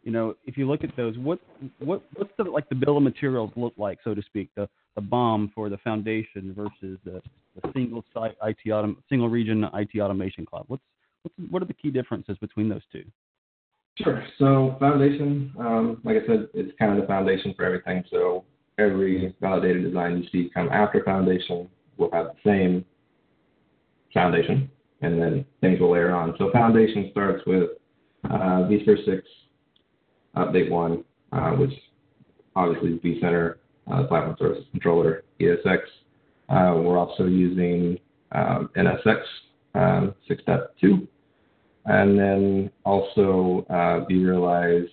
you 0.02 0.12
know, 0.12 0.34
if 0.44 0.58
you 0.58 0.68
look 0.68 0.84
at 0.84 0.94
those, 0.94 1.16
what 1.16 1.40
what 1.78 2.02
what's 2.16 2.30
the 2.36 2.44
like 2.44 2.68
the 2.68 2.74
bill 2.74 2.98
of 2.98 3.02
materials 3.02 3.50
look 3.56 3.72
like, 3.78 3.98
so 4.04 4.14
to 4.14 4.22
speak, 4.22 4.50
the 4.54 4.68
the 4.94 5.00
BOM 5.00 5.50
for 5.54 5.70
the 5.70 5.78
foundation 5.78 6.52
versus 6.54 6.98
the, 7.02 7.22
the 7.60 7.72
single 7.72 8.04
site 8.12 8.36
IT 8.42 8.58
autom- 8.66 8.98
single 9.08 9.30
region 9.30 9.64
IT 9.72 9.98
automation 9.98 10.44
cloud. 10.44 10.66
What's 10.68 10.82
what's 11.22 11.34
what 11.50 11.62
are 11.62 11.66
the 11.66 11.72
key 11.72 11.90
differences 11.90 12.36
between 12.42 12.68
those 12.68 12.82
two? 12.92 13.04
Sure. 13.96 14.22
So 14.38 14.76
foundation, 14.78 15.54
um, 15.58 16.02
like 16.04 16.16
I 16.22 16.26
said, 16.26 16.48
it's 16.52 16.76
kind 16.78 16.92
of 16.92 17.00
the 17.00 17.06
foundation 17.06 17.54
for 17.56 17.64
everything. 17.64 18.04
So 18.10 18.44
every 18.78 19.34
validated 19.40 19.84
design 19.84 20.18
you 20.22 20.28
see 20.30 20.50
come 20.52 20.68
after 20.70 21.02
foundation 21.04 21.68
will 21.96 22.10
have 22.12 22.26
the 22.26 22.50
same 22.50 22.84
foundation, 24.12 24.70
and 25.02 25.20
then 25.20 25.44
things 25.60 25.80
will 25.80 25.92
layer 25.92 26.14
on. 26.14 26.34
So 26.38 26.50
foundation 26.52 27.08
starts 27.10 27.42
with 27.46 27.70
uh, 28.24 28.66
vSphere 28.68 29.04
6 29.04 29.28
update 30.36 30.70
one, 30.70 31.04
uh, 31.32 31.50
which 31.52 31.72
obviously 32.56 32.94
is 32.94 33.00
vCenter, 33.00 33.56
uh, 33.90 34.04
platform 34.04 34.36
services 34.38 34.64
controller, 34.70 35.24
ESX. 35.40 35.78
Uh, 36.48 36.80
we're 36.80 36.98
also 36.98 37.26
using 37.26 37.98
um, 38.32 38.70
NSX 38.76 39.20
um, 39.74 40.14
6.2, 40.30 41.06
and 41.86 42.18
then 42.18 42.70
also 42.84 43.66
uh, 43.70 44.04
vRealize 44.10 44.88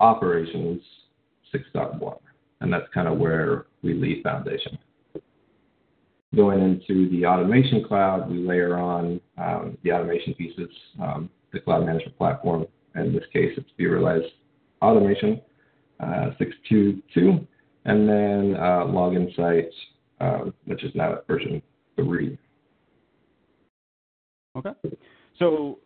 operations 0.00 0.80
6.1, 1.54 2.18
and 2.62 2.72
that's 2.72 2.86
kind 2.94 3.08
of 3.08 3.18
where 3.18 3.66
we 3.82 3.92
leave 3.92 4.22
foundation. 4.22 4.78
Going 6.34 6.62
into 6.62 7.10
the 7.10 7.26
automation 7.26 7.84
cloud, 7.84 8.30
we 8.30 8.38
layer 8.38 8.78
on 8.78 9.20
um, 9.36 9.76
the 9.82 9.92
automation 9.92 10.32
pieces, 10.34 10.70
um, 11.00 11.28
the 11.52 11.60
cloud 11.60 11.84
management 11.84 12.16
platform. 12.16 12.66
In 12.94 13.12
this 13.12 13.24
case, 13.32 13.50
it's 13.56 13.68
vRealize 13.78 14.24
automation, 14.80 15.40
uh, 16.00 16.30
622, 16.38 17.46
and 17.84 18.08
then 18.08 18.56
uh, 18.58 18.86
Log 18.86 19.14
Insights, 19.14 19.74
uh, 20.20 20.44
which 20.64 20.82
is 20.84 20.94
now 20.94 21.14
at 21.14 21.26
version 21.26 21.60
3. 21.96 22.38
Okay. 24.56 24.70
So 25.38 25.78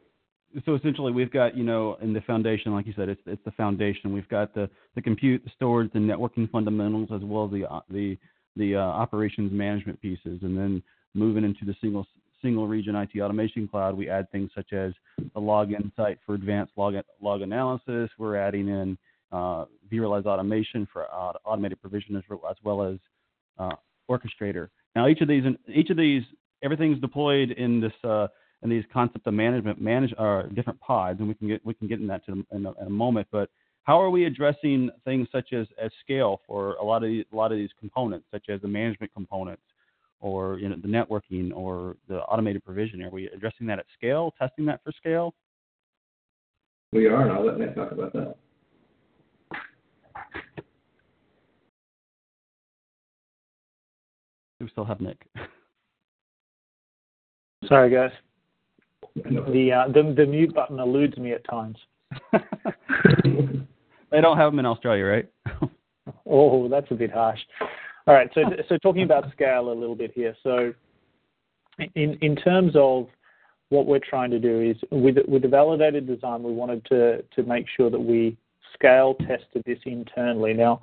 so 0.65 0.75
essentially 0.75 1.13
we've 1.13 1.33
got 1.33 1.57
you 1.57 1.65
know 1.65 1.97
in 2.01 2.13
the 2.13 2.21
foundation 2.23 2.73
like 2.73 2.87
you 2.87 2.95
said 2.97 3.09
it's 3.09 3.21
it's 3.27 3.45
the 3.45 3.51
foundation 3.53 4.13
we've 4.13 4.29
got 4.29 4.55
the 4.55 4.69
the 4.95 5.03
compute 5.03 5.45
the 5.45 5.51
storage 5.55 5.93
the 5.93 5.99
networking 5.99 6.51
fundamentals 6.51 7.09
as 7.15 7.21
well 7.23 7.45
as 7.45 7.51
the 7.51 7.65
uh, 7.71 7.81
the 7.91 8.17
the 8.57 8.75
uh, 8.75 8.81
operations 8.81 9.53
management 9.53 10.01
pieces 10.01 10.39
and 10.43 10.57
then 10.57 10.83
moving 11.15 11.45
into 11.45 11.65
the 11.65 11.75
single 11.81 12.07
single 12.43 12.67
region 12.69 12.95
IT 12.95 13.11
automation 13.21 13.67
cloud, 13.67 13.97
we 13.97 14.09
add 14.09 14.31
things 14.31 14.51
such 14.55 14.73
as 14.73 14.93
the 15.35 15.41
log 15.41 15.73
insight 15.73 16.19
for 16.25 16.35
advanced 16.35 16.73
log, 16.77 16.95
log 17.21 17.43
analysis. 17.43 18.11
We're 18.19 18.37
adding 18.37 18.69
in 18.69 18.99
uh, 19.33 19.65
vRealize 19.93 20.27
automation 20.27 20.87
for 20.93 21.05
uh, 21.13 21.33
automated 21.45 21.81
provision 21.81 22.17
as, 22.17 22.23
as 22.49 22.57
well 22.63 22.83
as 22.83 22.99
uh, 23.59 23.75
orchestrator. 24.11 24.69
Now, 24.95 25.09
each 25.09 25.21
of 25.21 25.29
these, 25.29 25.43
each 25.75 25.91
of 25.91 25.97
these, 25.97 26.23
everything's 26.63 27.01
deployed 27.01 27.51
in 27.51 27.81
this 27.81 28.29
in 28.63 28.71
these 28.71 28.85
concept 28.93 29.27
of 29.27 29.35
management 29.35 29.81
manage 29.81 30.15
uh, 30.19 30.43
different 30.55 30.81
pods, 30.81 31.21
and 31.21 31.29
we 31.29 31.35
can 31.35 31.49
get 31.49 31.65
we 31.65 31.75
can 31.75 31.89
get 31.89 32.01
in 32.01 32.07
that 32.07 32.25
to, 32.27 32.45
in, 32.53 32.67
a, 32.67 32.73
in 32.73 32.87
a 32.87 32.91
moment. 32.91 33.29
But 33.31 33.51
how 33.85 34.01
are 34.01 34.11
we 34.11 34.25
addressing 34.25 34.91
things 35.05 35.29
such 35.31 35.53
as, 35.53 35.67
as 35.81 35.91
scale 36.03 36.41
for 36.47 36.75
a 36.75 36.85
lot 36.85 37.05
of 37.05 37.09
these, 37.09 37.25
a 37.33 37.37
lot 37.37 37.53
of 37.53 37.59
these 37.59 37.71
components, 37.79 38.27
such 38.31 38.49
as 38.49 38.61
the 38.61 38.69
management 38.69 39.13
components? 39.15 39.63
or 40.21 40.59
you 40.59 40.69
know 40.69 40.77
the 40.81 40.89
networking 40.89 41.55
or 41.55 41.97
the 42.09 42.19
automated 42.23 42.65
provision? 42.65 43.03
Are 43.03 43.11
we 43.11 43.29
addressing 43.29 43.67
that 43.67 43.79
at 43.79 43.87
scale, 43.97 44.35
testing 44.39 44.65
that 44.67 44.83
for 44.83 44.93
scale? 44.93 45.35
We 46.93 47.07
are, 47.07 47.23
and 47.23 47.33
I'll 47.33 47.47
let 47.47 47.59
Nick 47.59 47.75
talk 47.75 47.93
about 47.93 48.13
that. 48.13 48.37
We 54.61 54.69
still 54.71 54.85
have 54.85 55.01
Nick. 55.01 55.19
Sorry, 57.69 57.91
guys. 57.91 58.13
The, 59.25 59.73
uh, 59.73 59.89
the 59.93 60.15
the 60.17 60.27
mute 60.27 60.55
button 60.55 60.79
eludes 60.79 61.17
me 61.17 61.33
at 61.33 61.45
times. 61.49 61.77
they 62.33 64.21
don't 64.21 64.37
have 64.37 64.53
them 64.53 64.59
in 64.59 64.67
Australia, 64.67 65.05
right? 65.05 65.29
oh, 66.27 66.69
that's 66.69 66.91
a 66.91 66.95
bit 66.95 67.11
harsh. 67.11 67.41
All 68.07 68.15
right. 68.15 68.31
So 68.35 68.43
so 68.69 68.77
talking 68.79 69.03
about 69.03 69.31
scale 69.33 69.73
a 69.73 69.75
little 69.75 69.97
bit 69.97 70.13
here. 70.15 70.37
So 70.43 70.75
in 71.95 72.19
in 72.21 72.37
terms 72.37 72.73
of 72.77 73.09
what 73.71 73.87
we're 73.87 73.99
trying 73.99 74.31
to 74.31 74.39
do 74.39 74.61
is 74.61 74.77
with 74.91 75.17
with 75.27 75.43
the 75.43 75.49
validated 75.49 76.07
design, 76.07 76.43
we 76.43 76.53
wanted 76.53 76.85
to 76.87 77.23
to 77.23 77.43
make 77.43 77.67
sure 77.77 77.91
that 77.91 77.99
we 77.99 78.37
scale 78.75 79.15
tested 79.15 79.63
this 79.65 79.79
internally. 79.85 80.53
Now, 80.53 80.81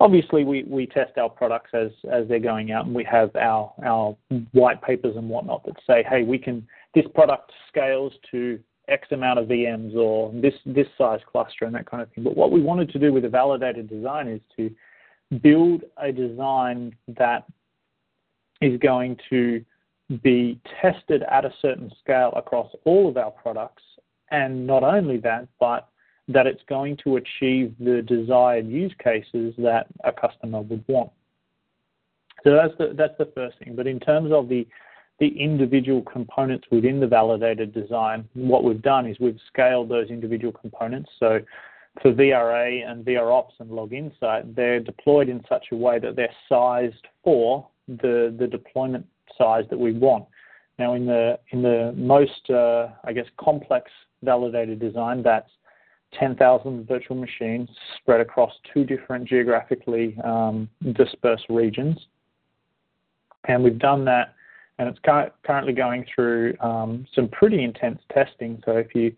obviously, 0.00 0.44
we, 0.44 0.64
we 0.64 0.86
test 0.86 1.16
our 1.18 1.28
products 1.28 1.70
as 1.74 1.90
as 2.10 2.28
they're 2.28 2.38
going 2.38 2.70
out, 2.72 2.86
and 2.86 2.94
we 2.94 3.04
have 3.04 3.34
our 3.36 3.72
our 3.84 4.16
white 4.52 4.82
papers 4.82 5.16
and 5.16 5.28
whatnot 5.28 5.64
that 5.64 5.74
say, 5.86 6.04
hey, 6.08 6.22
we 6.22 6.38
can 6.38 6.66
this 6.94 7.06
product 7.14 7.52
scales 7.68 8.12
to 8.30 8.58
X 8.88 9.08
amount 9.12 9.38
of 9.38 9.48
VMs 9.48 9.96
or 9.96 10.30
this 10.34 10.54
this 10.66 10.86
size 10.98 11.20
cluster 11.30 11.64
and 11.64 11.74
that 11.74 11.90
kind 11.90 12.02
of 12.02 12.12
thing. 12.12 12.24
But 12.24 12.36
what 12.36 12.50
we 12.50 12.60
wanted 12.60 12.90
to 12.90 12.98
do 12.98 13.12
with 13.12 13.24
a 13.24 13.28
validated 13.28 13.88
design 13.88 14.28
is 14.28 14.40
to 14.56 14.70
build 15.40 15.82
a 15.96 16.12
design 16.12 16.94
that 17.08 17.44
is 18.60 18.78
going 18.80 19.16
to 19.30 19.64
be 20.22 20.60
tested 20.82 21.22
at 21.30 21.44
a 21.44 21.52
certain 21.62 21.90
scale 22.02 22.32
across 22.36 22.70
all 22.84 23.08
of 23.08 23.16
our 23.16 23.30
products, 23.30 23.82
and 24.30 24.66
not 24.66 24.82
only 24.82 25.16
that, 25.18 25.48
but 25.58 25.88
that 26.28 26.46
it's 26.46 26.62
going 26.68 26.96
to 27.04 27.16
achieve 27.16 27.74
the 27.80 28.02
desired 28.06 28.66
use 28.66 28.94
cases 29.02 29.54
that 29.58 29.86
a 30.04 30.12
customer 30.12 30.60
would 30.60 30.84
want. 30.88 31.10
So 32.44 32.54
that's 32.54 32.74
the 32.78 32.94
that's 32.96 33.16
the 33.18 33.30
first 33.34 33.58
thing. 33.58 33.74
But 33.74 33.86
in 33.86 33.98
terms 33.98 34.30
of 34.32 34.48
the 34.48 34.66
the 35.20 35.28
individual 35.28 36.02
components 36.02 36.66
within 36.70 37.00
the 37.00 37.06
validated 37.06 37.72
design, 37.72 38.28
what 38.34 38.64
we've 38.64 38.82
done 38.82 39.06
is 39.06 39.16
we've 39.20 39.38
scaled 39.48 39.88
those 39.88 40.08
individual 40.08 40.52
components. 40.52 41.10
So 41.20 41.40
for 42.02 42.12
VRA 42.12 42.88
and 42.88 43.04
VROps 43.04 43.52
and 43.60 43.70
Log 43.70 43.92
Insight, 43.92 44.56
they're 44.56 44.80
deployed 44.80 45.28
in 45.28 45.44
such 45.48 45.66
a 45.72 45.76
way 45.76 45.98
that 46.00 46.16
they're 46.16 46.34
sized 46.48 47.06
for 47.22 47.66
the, 47.86 48.34
the 48.38 48.46
deployment 48.46 49.06
size 49.38 49.64
that 49.70 49.78
we 49.78 49.92
want. 49.92 50.24
Now, 50.76 50.94
in 50.94 51.06
the 51.06 51.38
in 51.50 51.62
the 51.62 51.94
most, 51.96 52.50
uh, 52.50 52.88
I 53.04 53.12
guess, 53.12 53.26
complex 53.38 53.88
validated 54.24 54.80
design. 54.80 55.22
That's 55.22 55.50
10,000 56.18 56.86
virtual 56.86 57.16
machines 57.16 57.68
spread 57.98 58.20
across 58.20 58.52
two 58.72 58.84
different 58.84 59.28
geographically 59.28 60.16
um, 60.24 60.68
dispersed 60.92 61.46
regions. 61.48 61.98
And 63.46 63.62
we've 63.62 63.78
done 63.78 64.04
that, 64.06 64.33
and 64.78 64.88
it's 64.88 64.98
currently 65.44 65.72
going 65.72 66.04
through 66.12 66.54
um, 66.60 67.06
some 67.14 67.28
pretty 67.28 67.62
intense 67.62 68.00
testing. 68.12 68.62
So 68.64 68.72
if 68.72 68.94
you 68.94 69.14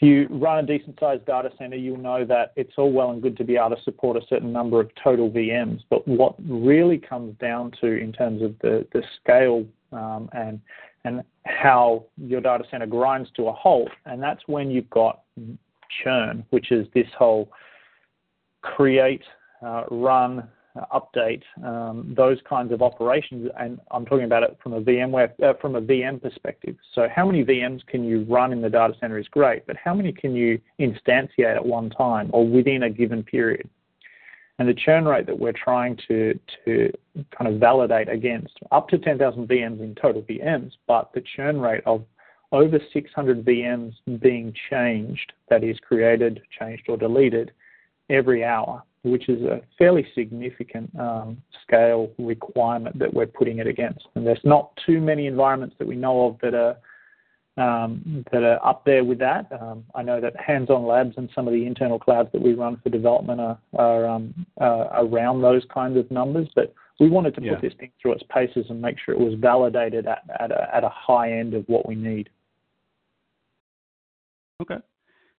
if 0.00 0.02
you 0.02 0.28
run 0.30 0.62
a 0.64 0.66
decent 0.66 0.96
sized 1.00 1.26
data 1.26 1.50
center, 1.58 1.76
you'll 1.76 1.98
know 1.98 2.24
that 2.24 2.52
it's 2.54 2.72
all 2.78 2.92
well 2.92 3.10
and 3.10 3.20
good 3.20 3.36
to 3.36 3.44
be 3.44 3.56
able 3.56 3.74
to 3.74 3.82
support 3.82 4.16
a 4.16 4.24
certain 4.28 4.52
number 4.52 4.80
of 4.80 4.90
total 5.02 5.28
VMs. 5.28 5.80
But 5.90 6.06
what 6.06 6.36
really 6.48 6.98
comes 6.98 7.36
down 7.40 7.72
to 7.80 7.86
in 7.86 8.12
terms 8.12 8.40
of 8.40 8.54
the, 8.62 8.86
the 8.92 9.02
scale 9.20 9.66
um, 9.90 10.28
and 10.32 10.60
and 11.04 11.22
how 11.46 12.04
your 12.16 12.40
data 12.40 12.64
center 12.70 12.86
grinds 12.86 13.28
to 13.36 13.48
a 13.48 13.52
halt, 13.52 13.90
and 14.06 14.22
that's 14.22 14.42
when 14.46 14.70
you've 14.70 14.90
got 14.90 15.22
churn, 16.02 16.44
which 16.50 16.70
is 16.70 16.86
this 16.94 17.06
whole 17.16 17.50
create, 18.62 19.22
uh, 19.64 19.84
run, 19.90 20.48
update, 20.92 21.42
um, 21.64 22.14
those 22.16 22.38
kinds 22.48 22.72
of 22.72 22.82
operations. 22.82 23.50
And 23.58 23.80
I'm 23.90 24.04
talking 24.04 24.24
about 24.24 24.42
it 24.42 24.58
from 24.62 24.74
a 24.74 24.80
VMware, 24.80 25.30
uh, 25.42 25.54
from 25.60 25.76
a 25.76 25.80
VM 25.80 26.20
perspective. 26.20 26.76
So 26.94 27.08
how 27.14 27.26
many 27.26 27.44
VMs 27.44 27.86
can 27.86 28.04
you 28.04 28.24
run 28.28 28.52
in 28.52 28.60
the 28.60 28.70
data 28.70 28.94
center 29.00 29.18
is 29.18 29.28
great, 29.28 29.66
but 29.66 29.76
how 29.76 29.94
many 29.94 30.12
can 30.12 30.34
you 30.34 30.60
instantiate 30.78 31.56
at 31.56 31.64
one 31.64 31.90
time 31.90 32.30
or 32.32 32.46
within 32.46 32.84
a 32.84 32.90
given 32.90 33.22
period? 33.22 33.68
And 34.58 34.68
the 34.68 34.74
churn 34.74 35.04
rate 35.04 35.26
that 35.26 35.38
we're 35.38 35.52
trying 35.52 35.96
to, 36.08 36.38
to 36.64 36.92
kind 37.36 37.52
of 37.52 37.60
validate 37.60 38.08
against, 38.08 38.58
up 38.72 38.88
to 38.88 38.98
10,000 38.98 39.46
VMs 39.46 39.80
in 39.80 39.94
total 39.94 40.22
VMs, 40.22 40.72
but 40.88 41.12
the 41.14 41.22
churn 41.36 41.60
rate 41.60 41.82
of 41.86 42.04
over 42.50 42.80
600 42.92 43.44
VMs 43.44 43.94
being 44.20 44.52
changed, 44.70 45.32
that 45.48 45.62
is 45.62 45.78
created, 45.80 46.42
changed, 46.58 46.84
or 46.88 46.96
deleted 46.96 47.52
every 48.10 48.44
hour, 48.44 48.82
which 49.02 49.28
is 49.28 49.42
a 49.42 49.60
fairly 49.76 50.06
significant 50.14 50.90
um, 50.98 51.40
scale 51.62 52.10
requirement 52.18 52.98
that 52.98 53.12
we're 53.12 53.26
putting 53.26 53.58
it 53.58 53.66
against. 53.66 54.06
And 54.14 54.26
there's 54.26 54.40
not 54.44 54.70
too 54.84 55.00
many 55.00 55.26
environments 55.26 55.76
that 55.78 55.86
we 55.86 55.96
know 55.96 56.26
of 56.26 56.38
that 56.42 56.54
are 56.54 56.76
um, 57.58 58.24
that 58.30 58.44
are 58.44 58.64
up 58.64 58.84
there 58.84 59.02
with 59.02 59.18
that. 59.18 59.50
Um, 59.60 59.84
I 59.94 60.02
know 60.02 60.20
that 60.20 60.34
hands-on 60.40 60.86
labs 60.86 61.14
and 61.16 61.28
some 61.34 61.48
of 61.48 61.52
the 61.52 61.66
internal 61.66 61.98
clouds 61.98 62.28
that 62.32 62.40
we 62.40 62.54
run 62.54 62.80
for 62.82 62.88
development 62.88 63.40
are, 63.40 63.58
are 63.76 64.06
um, 64.06 64.46
uh, 64.60 64.86
around 64.94 65.42
those 65.42 65.64
kinds 65.74 65.96
of 65.96 66.08
numbers, 66.10 66.48
but 66.54 66.72
we 67.00 67.08
wanted 67.08 67.34
to 67.34 67.42
yeah. 67.42 67.54
put 67.54 67.62
this 67.62 67.72
thing 67.78 67.90
through 68.00 68.12
its 68.12 68.22
paces 68.32 68.66
and 68.70 68.80
make 68.80 68.96
sure 69.04 69.12
it 69.14 69.20
was 69.20 69.34
validated 69.38 70.06
at, 70.06 70.22
at, 70.38 70.52
a, 70.52 70.74
at 70.74 70.84
a 70.84 70.88
high 70.88 71.32
end 71.32 71.54
of 71.54 71.64
what 71.66 71.88
we 71.88 71.96
need. 71.96 72.28
Okay. 74.62 74.78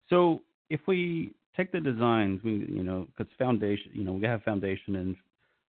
So 0.10 0.42
if 0.70 0.82
we 0.88 1.32
take 1.60 1.72
the 1.72 1.80
designs, 1.80 2.42
we 2.44 2.66
you 2.70 2.84
know, 2.84 3.08
because 3.16 3.32
foundation, 3.38 3.92
you 3.94 4.04
know, 4.04 4.14
we 4.14 4.26
have 4.26 4.42
foundation 4.44 4.96
and 4.96 5.16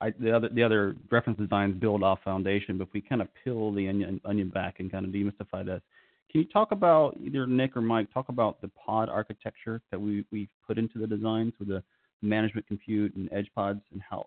I, 0.01 0.13
the 0.19 0.35
other 0.35 0.49
the 0.49 0.63
other 0.63 0.97
reference 1.11 1.39
designs 1.39 1.77
build 1.79 2.03
off 2.03 2.19
foundation, 2.25 2.79
but 2.79 2.89
if 2.89 2.95
we 2.95 3.01
kind 3.01 3.23
of 3.23 3.29
peel 3.43 3.73
the 3.73 3.89
onion 3.89 4.21
onion 4.25 4.49
back 4.49 4.81
and 4.81 4.91
kind 4.91 5.05
of 5.05 5.13
demystify 5.13 5.65
that, 5.67 5.83
can 6.31 6.41
you 6.41 6.45
talk 6.45 6.73
about 6.73 7.17
either 7.23 7.47
Nick 7.47 7.77
or 7.77 7.81
Mike 7.81 8.13
talk 8.13 8.29
about 8.29 8.61
the 8.61 8.69
pod 8.69 9.09
architecture 9.09 9.81
that 9.91 10.01
we 10.01 10.25
we 10.33 10.49
put 10.67 10.79
into 10.79 10.99
the 10.99 11.07
designs 11.07 11.53
with 11.59 11.69
the 11.69 11.83
management 12.23 12.67
compute 12.67 13.15
and 13.15 13.29
edge 13.33 13.49
pods 13.55 13.81
and 13.93 14.03
how 14.09 14.27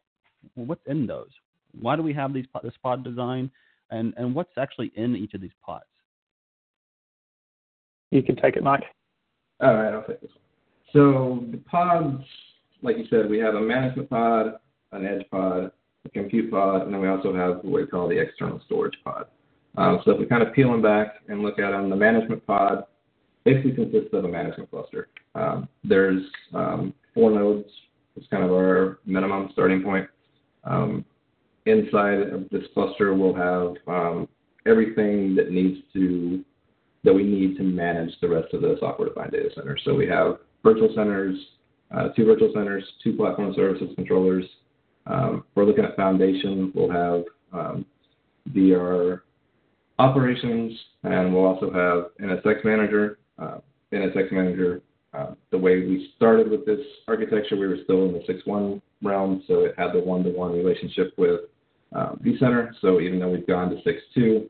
what's 0.56 0.86
in 0.86 1.06
those? 1.06 1.30
Why 1.80 1.96
do 1.96 2.02
we 2.02 2.14
have 2.14 2.34
these 2.34 2.46
this 2.64 2.74
pod 2.82 3.04
design 3.04 3.52
and 3.90 4.14
and 4.18 4.34
what's 4.34 4.58
actually 4.58 4.92
in 4.96 5.16
each 5.16 5.34
of 5.34 5.42
these 5.42 5.58
pods? 5.66 5.86
You 8.12 8.24
can 8.24 8.38
take 8.38 8.56
it, 8.56 8.64
Mike. 8.64 8.86
All 9.60 9.74
right, 9.74 9.94
I'll 9.94 10.04
take 10.04 10.22
this 10.22 10.32
one. 10.32 10.47
So 10.94 11.46
the 11.52 11.58
pods, 11.58 12.24
like 12.82 12.98
you 12.98 13.06
said, 13.10 13.30
we 13.30 13.40
have 13.40 13.56
a 13.56 13.62
management 13.62 14.10
pod, 14.10 14.54
an 14.92 15.06
edge 15.06 15.26
pod, 15.30 15.72
a 16.06 16.10
compute 16.10 16.50
pod, 16.50 16.84
and 16.84 16.94
then 16.94 17.02
we 17.02 17.08
also 17.08 17.36
have 17.36 17.58
what 17.58 17.82
we 17.82 17.88
call 17.88 18.08
the 18.08 18.20
external 18.20 18.62
storage 18.66 18.98
pod. 19.04 19.26
Um, 19.78 20.00
so 20.04 20.12
if 20.12 20.20
we 20.20 20.26
kind 20.26 20.42
of 20.42 20.54
peel 20.54 20.72
them 20.72 20.82
back 20.82 21.16
and 21.28 21.42
look 21.42 21.60
at 21.60 21.72
them, 21.72 21.90
the 21.90 21.96
management 21.96 22.46
pod 22.48 22.86
basically 23.44 23.74
consists 23.74 24.14
of 24.14 24.26
a 24.26 24.28
management 24.28 24.70
cluster. 24.72 25.10
Um, 25.36 25.68
there's 25.84 26.22
um, 26.54 26.94
four 27.14 27.32
nodes. 27.32 27.70
It's 28.16 28.28
kind 28.28 28.44
of 28.44 28.52
our 28.52 29.00
minimum 29.06 29.50
starting 29.54 29.84
point. 29.84 30.08
Um, 30.64 31.06
inside 31.66 32.22
of 32.22 32.50
this 32.50 32.64
cluster, 32.74 33.14
we'll 33.14 33.36
have 33.36 33.76
um, 33.88 34.28
everything 34.66 35.36
that 35.36 35.52
needs 35.52 35.80
to 35.94 36.44
that 37.04 37.14
we 37.14 37.24
need 37.24 37.56
to 37.58 37.64
manage 37.64 38.12
the 38.22 38.28
rest 38.28 38.54
of 38.54 38.62
the 38.62 38.76
software-defined 38.80 39.32
data 39.32 39.50
center. 39.56 39.78
So 39.86 39.94
we 39.94 40.08
have 40.08 40.40
virtual 40.68 40.94
centers, 40.94 41.38
uh, 41.96 42.10
two 42.10 42.26
virtual 42.26 42.52
centers, 42.54 42.84
two 43.02 43.14
platform 43.14 43.54
services 43.56 43.90
controllers. 43.96 44.44
Um, 45.06 45.46
we're 45.56 45.64
looking 45.64 45.86
at 45.86 45.96
foundation. 45.96 46.74
We'll 46.76 46.92
have 46.92 47.24
um, 47.54 47.86
VR 48.52 49.22
operations, 49.98 50.78
and 51.04 51.34
we'll 51.34 51.46
also 51.46 51.72
have 51.72 52.28
NSX 52.30 52.66
manager. 52.66 53.20
Uh, 53.40 53.60
NSX 53.94 54.32
manager. 54.34 54.82
Uh, 55.14 55.34
the 55.52 55.58
way 55.58 55.80
we 55.80 56.12
started 56.18 56.52
with 56.52 56.66
this 56.66 56.82
architecture, 57.08 57.56
we 57.56 57.66
were 57.66 57.78
still 57.86 58.06
in 58.06 58.14
the 58.14 58.20
6.1 58.32 58.82
realm, 59.02 59.42
so 59.48 59.62
it 59.62 59.74
had 59.78 59.94
the 59.94 60.00
one-to-one 60.00 60.52
relationship 60.52 61.14
with 61.18 61.42
vCenter. 61.94 62.72
So 62.82 63.00
even 63.00 63.20
though 63.20 63.30
we've 63.30 63.48
gone 63.48 63.70
to 63.70 63.78
6.2, 63.78 64.50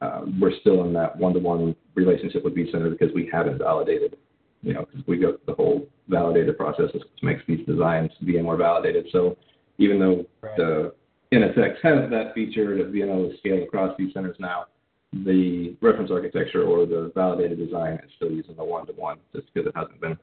um, 0.00 0.40
we're 0.40 0.58
still 0.60 0.82
in 0.84 0.94
that 0.94 1.16
one-to-one 1.18 1.76
relationship 1.94 2.44
with 2.44 2.56
vCenter 2.56 2.90
because 2.90 3.14
we 3.14 3.28
haven't 3.30 3.58
validated, 3.58 4.16
you 4.62 4.74
know, 4.74 4.86
because 4.90 5.06
we 5.06 5.18
go 5.18 5.32
through 5.32 5.40
the 5.46 5.54
whole 5.54 5.88
validated 6.08 6.56
process 6.56 6.92
which 6.92 7.02
makes 7.22 7.42
these 7.46 7.64
designs 7.66 8.10
VMware 8.22 8.58
validated. 8.58 9.06
So 9.12 9.36
even 9.78 9.98
though 9.98 10.26
right. 10.42 10.56
the 10.56 10.94
NSX 11.32 11.76
has 11.82 12.10
that 12.10 12.32
feature 12.34 12.76
to 12.76 12.84
be 12.84 13.02
able 13.02 13.30
to 13.30 13.36
scale 13.38 13.62
across 13.62 13.96
these 13.96 14.12
centers 14.12 14.36
now, 14.38 14.66
the 15.12 15.76
reference 15.80 16.10
architecture 16.10 16.62
or 16.62 16.86
the 16.86 17.10
validated 17.14 17.58
design 17.58 17.94
is 17.94 18.10
still 18.16 18.30
using 18.30 18.56
the 18.56 18.64
one-to-one 18.64 19.18
just 19.34 19.46
because 19.52 19.68
it 19.68 19.76
hasn't 19.76 20.00
been 20.00 20.16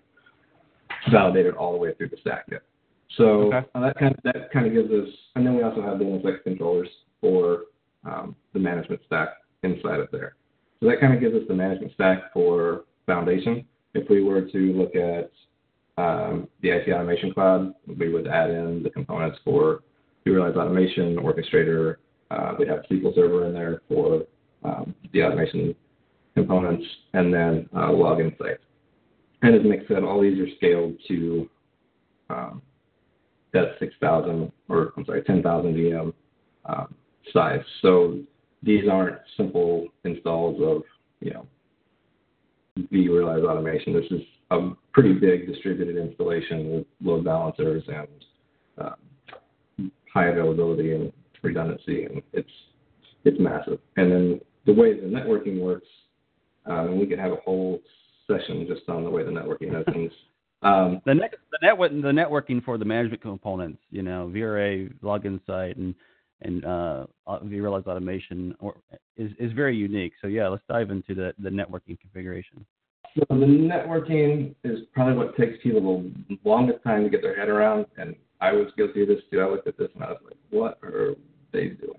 validated 1.12 1.56
all 1.56 1.74
the 1.74 1.78
way 1.78 1.94
through 1.96 2.10
the 2.10 2.18
stack 2.22 2.46
yet. 2.52 2.62
So 3.18 3.54
okay. 3.54 3.68
uh, 3.74 3.82
that 3.82 3.98
kind 3.98 4.14
of 4.14 4.20
that 4.24 4.52
kind 4.52 4.68
of 4.68 4.74
gives 4.74 4.92
us, 4.92 5.08
and 5.36 5.46
then 5.46 5.56
we 5.56 5.64
also 5.64 5.82
have 5.82 5.98
the 5.98 6.06
NSX 6.06 6.44
controllers 6.44 6.90
for 7.22 7.64
um, 8.06 8.36
the 8.54 8.60
management 8.60 9.02
stack 9.06 9.30
inside 9.64 10.00
of 10.00 10.10
there. 10.12 10.36
So 10.80 10.88
that 10.88 11.00
kind 11.00 11.14
of 11.14 11.20
gives 11.20 11.34
us 11.36 11.42
the 11.48 11.54
management 11.54 11.94
stack 11.94 12.34
for 12.34 12.84
Foundation. 13.06 13.66
If 13.94 14.10
we 14.10 14.24
were 14.24 14.42
to 14.42 14.58
look 14.74 14.96
at 14.96 15.32
um, 15.98 16.48
the 16.62 16.70
IT 16.70 16.92
Automation 16.92 17.34
Cloud, 17.34 17.74
we 17.98 18.12
would 18.12 18.28
add 18.28 18.50
in 18.52 18.84
the 18.84 18.90
components 18.90 19.40
for 19.44 19.82
vRealize 20.26 20.56
Automation, 20.56 21.18
Orchestrator. 21.18 21.96
Uh, 22.30 22.54
we 22.60 22.68
have 22.68 22.80
SQL 22.92 23.16
Server 23.16 23.46
in 23.46 23.54
there 23.54 23.82
for 23.88 24.24
um, 24.64 24.94
the 25.14 25.24
automation 25.24 25.74
components, 26.36 26.86
and 27.14 27.34
then 27.34 27.70
uh, 27.76 27.92
Log. 27.92 28.20
And 28.20 29.56
as 29.56 29.62
Nick 29.64 29.88
said, 29.88 30.04
all 30.04 30.22
these 30.22 30.40
are 30.40 30.48
scaled 30.58 30.96
to 31.08 31.50
um, 32.30 32.62
that 33.54 33.76
6,000 33.80 34.52
or 34.70 34.94
I'm 34.98 35.06
sorry, 35.06 35.24
10,000 35.24 35.74
VM 35.74 36.14
um, 36.66 36.96
size. 37.34 37.62
So 37.82 38.20
these 38.62 38.88
aren't 38.92 39.18
simple 39.36 39.88
installs 40.04 40.62
of, 40.62 40.84
you 41.22 41.34
know, 41.34 41.46
vRealize 42.92 43.48
automation. 43.48 43.94
This 43.94 44.12
is 44.12 44.22
a 44.52 44.70
pretty 44.94 45.14
big 45.14 45.48
distributed 45.48 45.98
installation 45.98 46.72
with 46.72 46.86
load 47.02 47.26
balancers 47.26 47.84
and 47.88 48.08
um, 48.78 49.92
high 50.14 50.28
availability 50.28 50.94
and 50.94 51.12
redundancy, 51.44 52.06
and 52.06 52.22
it's 52.34 52.50
it's 53.26 53.38
massive. 53.40 53.80
And 53.98 54.12
then 54.12 54.42
the 54.66 54.74
way 54.74 54.94
the 55.00 55.08
networking 55.08 55.60
works, 55.60 55.88
um, 56.66 57.00
we 57.00 57.06
could 57.06 57.20
have 57.20 57.32
a 57.32 57.38
whole 57.38 57.80
session 58.28 58.66
just 58.68 58.88
on 58.90 59.04
the 59.04 59.10
way 59.10 59.24
the 59.24 59.32
networking 59.32 59.72
does 59.72 59.86
things. 59.94 60.12
Um, 60.64 61.04
the, 61.06 61.14
net, 61.14 61.36
the 61.52 61.60
network 61.62 61.92
the 61.92 61.98
networking 62.08 62.64
for 62.64 62.80
the 62.80 62.84
management 62.84 63.22
components, 63.22 63.78
you 63.92 64.02
know, 64.02 64.32
VRA, 64.34 64.92
Log 65.04 65.28
Insight, 65.28 65.78
and 65.78 65.94
and 66.42 66.64
uh, 66.66 67.06
vRealize 67.28 67.88
automation 67.88 68.56
or, 68.60 68.76
is, 69.16 69.32
is 69.40 69.52
very 69.54 69.76
unique. 69.76 70.14
So 70.22 70.28
yeah, 70.28 70.48
let's 70.48 70.64
dive 70.70 70.92
into 70.92 71.16
the, 71.16 71.34
the 71.40 71.50
networking 71.50 72.00
configuration. 72.00 72.66
So 73.16 73.26
the 73.30 73.46
networking 73.46 74.54
is 74.64 74.80
probably 74.94 75.16
what 75.16 75.36
takes 75.38 75.58
people 75.64 76.04
the 76.30 76.38
longest 76.44 76.84
time 76.84 77.04
to 77.04 77.10
get 77.10 77.22
their 77.22 77.36
head 77.36 77.50
around, 77.50 77.88
and 77.98 78.16
I 78.42 78.52
was 78.52 78.68
guilty 78.78 79.02
of 79.02 79.08
this 79.08 79.22
too. 79.32 79.42
I 79.42 79.50
looked 79.50 79.68
at 79.68 79.78
this 79.78 79.90
and 79.96 80.04
I 80.04 80.10
was 80.10 80.20
like, 80.24 80.38
what 80.52 80.78
are 80.84 81.16
they 81.52 81.70
doing? 81.70 81.96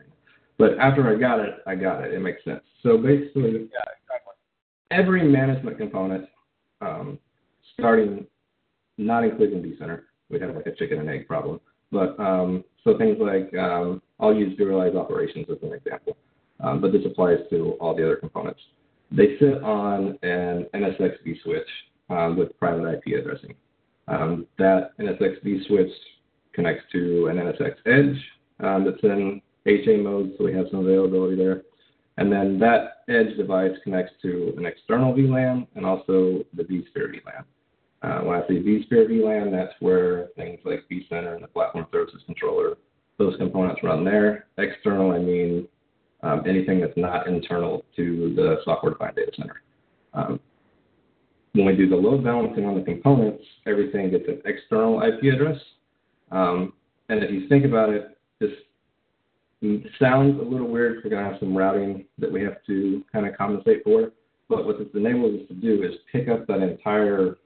But 0.59 0.79
after 0.79 1.09
I 1.09 1.19
got 1.19 1.41
it, 1.41 1.55
I 1.67 1.75
got 1.75 2.05
it. 2.05 2.15
It 2.15 2.21
makes 2.21 2.45
sense. 2.45 2.63
So 2.83 2.99
basically, 2.99 3.53
yeah, 3.53 3.91
exactly. 4.03 4.35
every 4.91 5.29
management 5.29 5.79
component, 5.79 6.29
um, 6.81 7.19
starting 7.75 8.27
not 8.99 9.25
including 9.25 9.63
vCenter, 9.63 10.03
we 10.31 10.41
have 10.41 10.55
like 10.55 10.67
a 10.67 10.75
chicken 10.75 10.99
and 10.99 11.09
egg 11.09 11.27
problem. 11.27 11.61
But 11.91 12.19
um, 12.21 12.65
so 12.85 12.97
things 12.97 13.17
like 13.21 13.53
um, 13.57 14.03
I'll 14.21 14.35
use 14.35 14.59
vRealize 14.59 14.97
operations 14.97 15.47
as 15.51 15.59
an 15.63 15.73
example, 15.73 16.17
um, 16.61 16.81
but 16.81 16.93
this 16.93 17.03
applies 17.05 17.39
to 17.51 17.73
all 17.81 17.95
the 17.95 18.05
other 18.05 18.17
components. 18.17 18.61
they 19.11 19.39
sit 19.39 19.63
on 19.63 20.19
an 20.23 20.67
NSX 20.75 21.17
vSwitch 21.27 21.63
um, 22.11 22.37
with 22.37 22.59
private 22.59 22.89
IP 22.95 23.19
addressing. 23.19 23.55
Um, 24.09 24.47
that 24.59 24.97
NSX 24.99 25.67
switch 25.67 25.93
connects 26.53 26.85
to 26.93 27.27
an 27.27 27.37
NSX 27.37 27.75
Edge 27.87 28.21
um, 28.61 28.85
that's 28.85 29.03
in 29.03 29.41
HA 29.67 29.99
mode, 29.99 30.35
so 30.39 30.45
we 30.45 30.55
have 30.55 30.67
some 30.71 30.81
availability 30.81 31.37
there. 31.37 31.63
And 32.17 32.33
then 32.33 32.59
that 32.59 33.05
edge 33.09 33.37
device 33.37 33.77
connects 33.85 34.13
to 34.23 34.55
an 34.57 34.67
external 34.67 35.15
VLAN 35.15 35.67
and 35.77 35.87
also 35.87 36.45
the 36.55 36.65
vSphere 36.65 37.15
VLAN. 37.15 37.45
Uh, 38.03 38.21
when 38.21 38.41
I 38.41 38.47
say 38.47 38.55
vSphere 38.55 39.09
VLAN, 39.09 39.51
that's 39.51 39.75
where 39.81 40.29
things 40.37 40.61
like 40.65 40.85
vCenter 40.91 41.35
and 41.35 41.43
the 41.43 41.49
Platform 41.49 41.87
Services 41.93 42.23
Controller, 42.27 42.77
those 43.19 43.37
components 43.37 43.83
run 43.83 44.05
there. 44.05 44.47
External, 44.57 45.13
I 45.13 45.19
mean 45.19 45.67
um, 46.23 46.43
anything 46.47 46.81
that's 46.81 46.97
not 46.97 47.27
internal 47.27 47.85
to 47.97 48.33
the 48.35 48.57
software-defined 48.65 49.17
data 49.17 49.33
center. 49.37 49.63
Um, 50.15 50.41
when 51.53 51.67
we 51.67 51.77
do 51.77 51.89
the 51.89 51.97
load 51.97 52.23
balancing 52.25 52.67
on 52.67 52.77
the 52.77 52.83
components, 52.83 53.43
everything 53.67 54.11
gets 54.11 54.29
an 54.29 54.43
external 54.45 55.03
IP 55.03 55.35
address. 55.35 55.59
Um, 56.31 56.73
and 57.09 57.23
if 57.23 57.31
you 57.31 57.49
think 57.49 57.65
about 57.65 57.91
it, 57.91 58.17
this 58.39 58.51
sounds 60.01 60.41
a 60.41 60.45
little 60.45 60.69
weird. 60.69 61.01
We're 61.03 61.11
going 61.11 61.25
to 61.25 61.31
have 61.31 61.41
some 61.41 61.57
routing 61.57 62.05
that 62.19 62.31
we 62.31 62.43
have 62.43 62.65
to 62.67 63.05
kind 63.13 63.27
of 63.27 63.37
compensate 63.37 63.83
for. 63.83 64.13
But 64.49 64.65
what 64.67 64.79
this 64.79 64.89
enables 64.95 65.41
us 65.41 65.49
to 65.49 65.55
do 65.55 65.83
is 65.83 65.95
pick 66.13 66.29
up 66.29 66.47
that 66.47 66.61
entire 66.61 67.37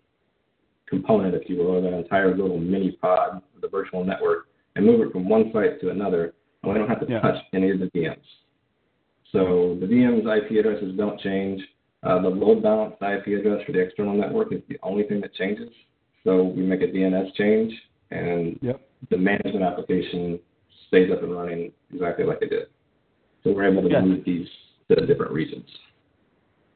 component, 0.92 1.34
if 1.34 1.48
you 1.48 1.56
will, 1.56 1.68
or 1.68 1.80
that 1.80 1.94
entire 1.94 2.36
little 2.36 2.58
mini 2.58 2.92
pod 3.00 3.42
of 3.54 3.60
the 3.62 3.68
virtual 3.68 4.04
network 4.04 4.48
and 4.76 4.84
move 4.84 5.00
it 5.00 5.10
from 5.10 5.26
one 5.26 5.50
site 5.52 5.80
to 5.80 5.88
another. 5.88 6.34
And 6.62 6.72
we 6.72 6.78
don't 6.78 6.88
have 6.88 7.00
to 7.00 7.06
yeah. 7.08 7.20
touch 7.20 7.36
any 7.54 7.70
of 7.70 7.78
the 7.80 7.86
VMs. 7.86 8.18
So 9.32 9.78
the 9.80 9.86
VM's 9.86 10.26
IP 10.26 10.58
addresses 10.58 10.94
don't 10.96 11.18
change. 11.20 11.62
Uh, 12.02 12.20
the 12.20 12.28
load 12.28 12.62
balanced 12.62 12.98
IP 13.00 13.38
address 13.40 13.64
for 13.64 13.72
the 13.72 13.80
external 13.80 14.14
network 14.14 14.52
is 14.52 14.60
the 14.68 14.78
only 14.82 15.04
thing 15.04 15.22
that 15.22 15.34
changes. 15.34 15.70
So 16.24 16.42
we 16.42 16.62
make 16.62 16.82
a 16.82 16.86
DNS 16.86 17.34
change, 17.34 17.72
and 18.10 18.58
yep. 18.60 18.86
the 19.10 19.16
management 19.16 19.62
application 19.62 20.38
stays 20.88 21.10
up 21.10 21.22
and 21.22 21.34
running 21.34 21.72
exactly 21.92 22.26
like 22.26 22.38
it 22.42 22.50
did. 22.50 22.66
So 23.42 23.52
we're 23.52 23.70
able 23.72 23.82
to 23.82 23.88
yeah. 23.88 24.02
move 24.02 24.24
these 24.24 24.46
to 24.88 25.06
different 25.06 25.32
regions. 25.32 25.64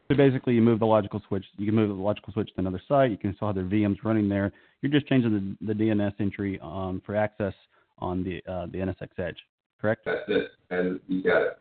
So 0.09 0.17
basically, 0.17 0.55
you 0.55 0.63
move 0.63 0.79
the 0.79 0.87
logical 0.87 1.21
switch. 1.27 1.45
You 1.57 1.67
can 1.67 1.75
move 1.75 1.89
the 1.89 1.95
logical 1.95 2.33
switch 2.33 2.49
to 2.49 2.61
another 2.61 2.81
site. 2.87 3.11
You 3.11 3.17
can 3.17 3.35
still 3.35 3.49
have 3.49 3.57
their 3.57 3.65
VMs 3.65 3.99
running 4.05 4.29
there. 4.29 4.53
You're 4.81 4.93
just 4.93 5.09
changing 5.09 5.57
the, 5.61 5.67
the 5.67 5.73
DNS 5.73 6.13
entry 6.21 6.61
um, 6.63 7.03
for 7.05 7.17
access 7.17 7.55
on 7.99 8.23
the 8.23 8.37
uh, 8.51 8.67
the 8.67 8.79
NSX 8.79 9.09
Edge. 9.19 9.39
Correct? 9.81 10.03
That's 10.05 10.21
it, 10.29 10.51
and 10.71 11.01
you 11.09 11.23
got 11.23 11.43
it. 11.43 11.59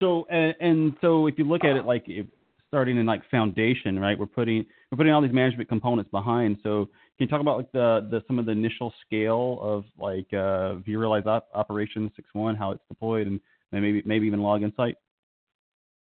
So 0.00 0.26
and, 0.30 0.54
and 0.60 0.94
so 1.00 1.26
if 1.26 1.38
you 1.38 1.44
look 1.44 1.64
at 1.64 1.76
it 1.76 1.86
like 1.86 2.04
if, 2.06 2.26
starting 2.68 2.98
in 2.98 3.06
like 3.06 3.22
foundation, 3.30 3.98
right? 3.98 4.18
We're 4.18 4.26
putting 4.26 4.66
we're 4.90 4.96
putting 4.96 5.12
all 5.12 5.22
these 5.22 5.32
management 5.32 5.68
components 5.68 6.10
behind. 6.10 6.58
So 6.62 6.86
can 7.16 7.26
you 7.26 7.28
talk 7.28 7.40
about 7.40 7.56
like 7.56 7.72
the, 7.72 8.08
the 8.10 8.22
some 8.26 8.38
of 8.38 8.46
the 8.46 8.52
initial 8.52 8.92
scale 9.06 9.58
of 9.62 9.84
like 9.98 10.26
uh, 10.32 10.82
vRealize 10.86 11.26
op- 11.26 11.48
Operation 11.54 12.10
6.1, 12.36 12.58
how 12.58 12.72
it's 12.72 12.82
deployed, 12.88 13.26
and 13.26 13.40
maybe 13.70 14.02
maybe 14.04 14.26
even 14.26 14.40
log 14.40 14.62
insight? 14.62 14.96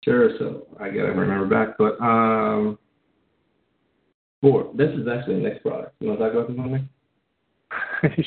Sure. 0.03 0.29
So 0.39 0.67
I 0.79 0.89
gotta 0.89 1.11
remember 1.11 1.45
back, 1.45 1.77
but 1.77 1.99
um, 2.01 2.77
four. 4.41 4.71
This 4.75 4.89
is 4.91 5.07
actually 5.07 5.35
the 5.35 5.49
next 5.49 5.61
product. 5.61 5.95
You 5.99 6.09
want 6.09 6.19
to 6.19 6.25
talk 6.25 6.33
about 6.33 6.47
this 6.47 6.57
one? 6.57 6.89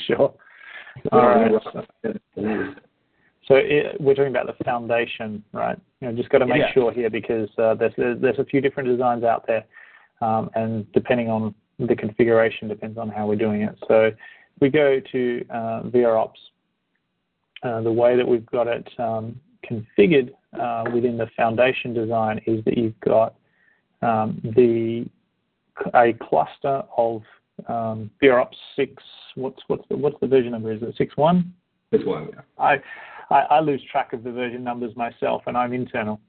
sure. 0.07 0.35
All 1.11 1.21
right. 1.21 1.51
So 3.49 3.57
it, 3.57 4.01
we're 4.01 4.15
talking 4.15 4.31
about 4.31 4.47
the 4.47 4.65
foundation, 4.65 5.43
right? 5.53 5.79
You 6.01 6.09
know, 6.09 6.17
just 6.17 6.29
got 6.29 6.39
to 6.39 6.47
make 6.47 6.59
yeah. 6.59 6.73
sure 6.73 6.93
here 6.93 7.11
because 7.11 7.49
uh, 7.59 7.75
there's 7.75 7.95
there's 7.97 8.39
a 8.39 8.45
few 8.45 8.61
different 8.61 8.89
designs 8.89 9.25
out 9.25 9.47
there, 9.47 9.65
um, 10.21 10.51
and 10.55 10.91
depending 10.93 11.29
on 11.29 11.55
the 11.79 11.97
configuration 11.97 12.69
depends 12.69 12.99
on 12.99 13.09
how 13.09 13.27
we're 13.27 13.37
doing 13.37 13.63
it. 13.63 13.77
So 13.89 14.11
we 14.61 14.69
go 14.69 15.01
to 15.13 15.45
uh, 15.51 15.83
VROps. 15.85 16.31
Uh, 17.63 17.81
the 17.81 17.93
way 17.93 18.17
that 18.17 18.27
we've 18.27 18.47
got 18.47 18.67
it 18.67 18.89
um, 18.99 19.39
configured 19.69 20.31
uh, 20.59 20.85
within 20.93 21.17
the 21.17 21.27
foundation 21.37 21.95
design 21.95 22.41
is 22.47 22.65
that 22.65 22.77
you've 22.77 22.99
got 23.01 23.35
um, 24.03 24.41
the 24.57 25.07
a 25.95 26.13
cluster 26.29 26.83
of 26.97 27.23
um, 27.69 28.11
VROps 28.23 28.57
six. 28.77 29.03
What's 29.35 29.63
what's 29.69 29.87
the 29.89 29.97
what's 29.97 30.17
the 30.21 30.27
version 30.27 30.53
number? 30.53 30.73
Is 30.73 30.83
it 30.83 30.95
six 30.99 31.17
one? 31.17 31.53
Six 31.93 32.05
one. 32.05 32.29
Yeah. 32.33 32.41
I 32.59 32.77
I, 33.31 33.41
I 33.51 33.61
lose 33.61 33.83
track 33.91 34.13
of 34.13 34.25
the 34.25 34.33
version 34.33 34.63
numbers 34.63 34.95
myself, 34.97 35.43
and 35.47 35.57
I'm 35.57 35.73
internal. 35.73 36.21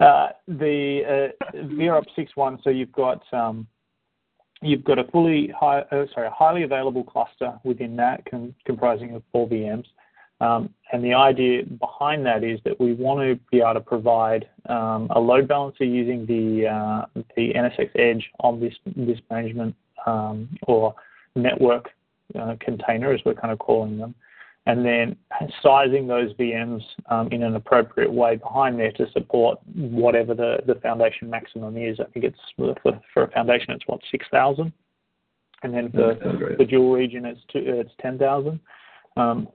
Uh, 0.00 0.30
the 0.48 1.30
uh, 1.54 1.56
VROP 1.56 2.04
6.1, 2.16 2.62
so 2.64 2.70
you've 2.70 2.92
got 2.92 3.22
um, 3.32 3.66
you've 4.60 4.84
got 4.84 4.98
a 4.98 5.04
fully 5.04 5.52
high, 5.58 5.80
uh, 5.92 6.06
sorry, 6.14 6.28
a 6.28 6.30
highly 6.30 6.62
available 6.62 7.04
cluster 7.04 7.58
within 7.64 7.96
that, 7.96 8.24
com- 8.30 8.54
comprising 8.64 9.14
of 9.14 9.22
four 9.32 9.48
VMs. 9.48 9.84
And 10.92 11.02
the 11.02 11.14
idea 11.14 11.64
behind 11.64 12.24
that 12.26 12.44
is 12.44 12.60
that 12.64 12.78
we 12.78 12.92
want 12.92 13.20
to 13.20 13.40
be 13.50 13.60
able 13.60 13.74
to 13.74 13.80
provide 13.80 14.46
um, 14.68 15.08
a 15.10 15.18
load 15.18 15.48
balancer 15.48 15.84
using 15.84 16.26
the 16.26 16.68
uh, 16.68 17.20
the 17.34 17.54
NSX 17.54 17.90
Edge 17.98 18.30
on 18.40 18.60
this 18.60 18.74
this 18.94 19.18
management 19.30 19.74
um, 20.06 20.50
or 20.66 20.94
network 21.34 21.88
uh, 22.38 22.56
container, 22.60 23.10
as 23.10 23.20
we're 23.24 23.32
kind 23.32 23.52
of 23.52 23.58
calling 23.58 23.96
them, 23.96 24.14
and 24.66 24.84
then 24.84 25.16
sizing 25.62 26.06
those 26.06 26.34
VMs 26.34 26.82
um, 27.10 27.28
in 27.28 27.42
an 27.42 27.56
appropriate 27.56 28.12
way 28.12 28.36
behind 28.36 28.78
there 28.78 28.92
to 28.92 29.10
support 29.12 29.60
whatever 29.74 30.34
the, 30.34 30.58
the 30.66 30.74
foundation 30.80 31.30
maximum 31.30 31.78
is. 31.78 32.00
I 32.00 32.04
think 32.12 32.26
it's 32.26 32.38
for, 32.82 33.00
for 33.14 33.22
a 33.22 33.30
foundation 33.30 33.70
it's 33.70 33.86
what 33.86 34.00
six 34.10 34.26
thousand, 34.30 34.74
and 35.62 35.72
then 35.72 35.90
for 35.90 36.18
the 36.58 36.66
dual 36.66 36.92
region 36.92 37.24
it's 37.24 37.40
two, 37.50 37.62
it's 37.64 37.92
ten 38.02 38.18
thousand. 38.18 38.60
Um, 39.16 39.48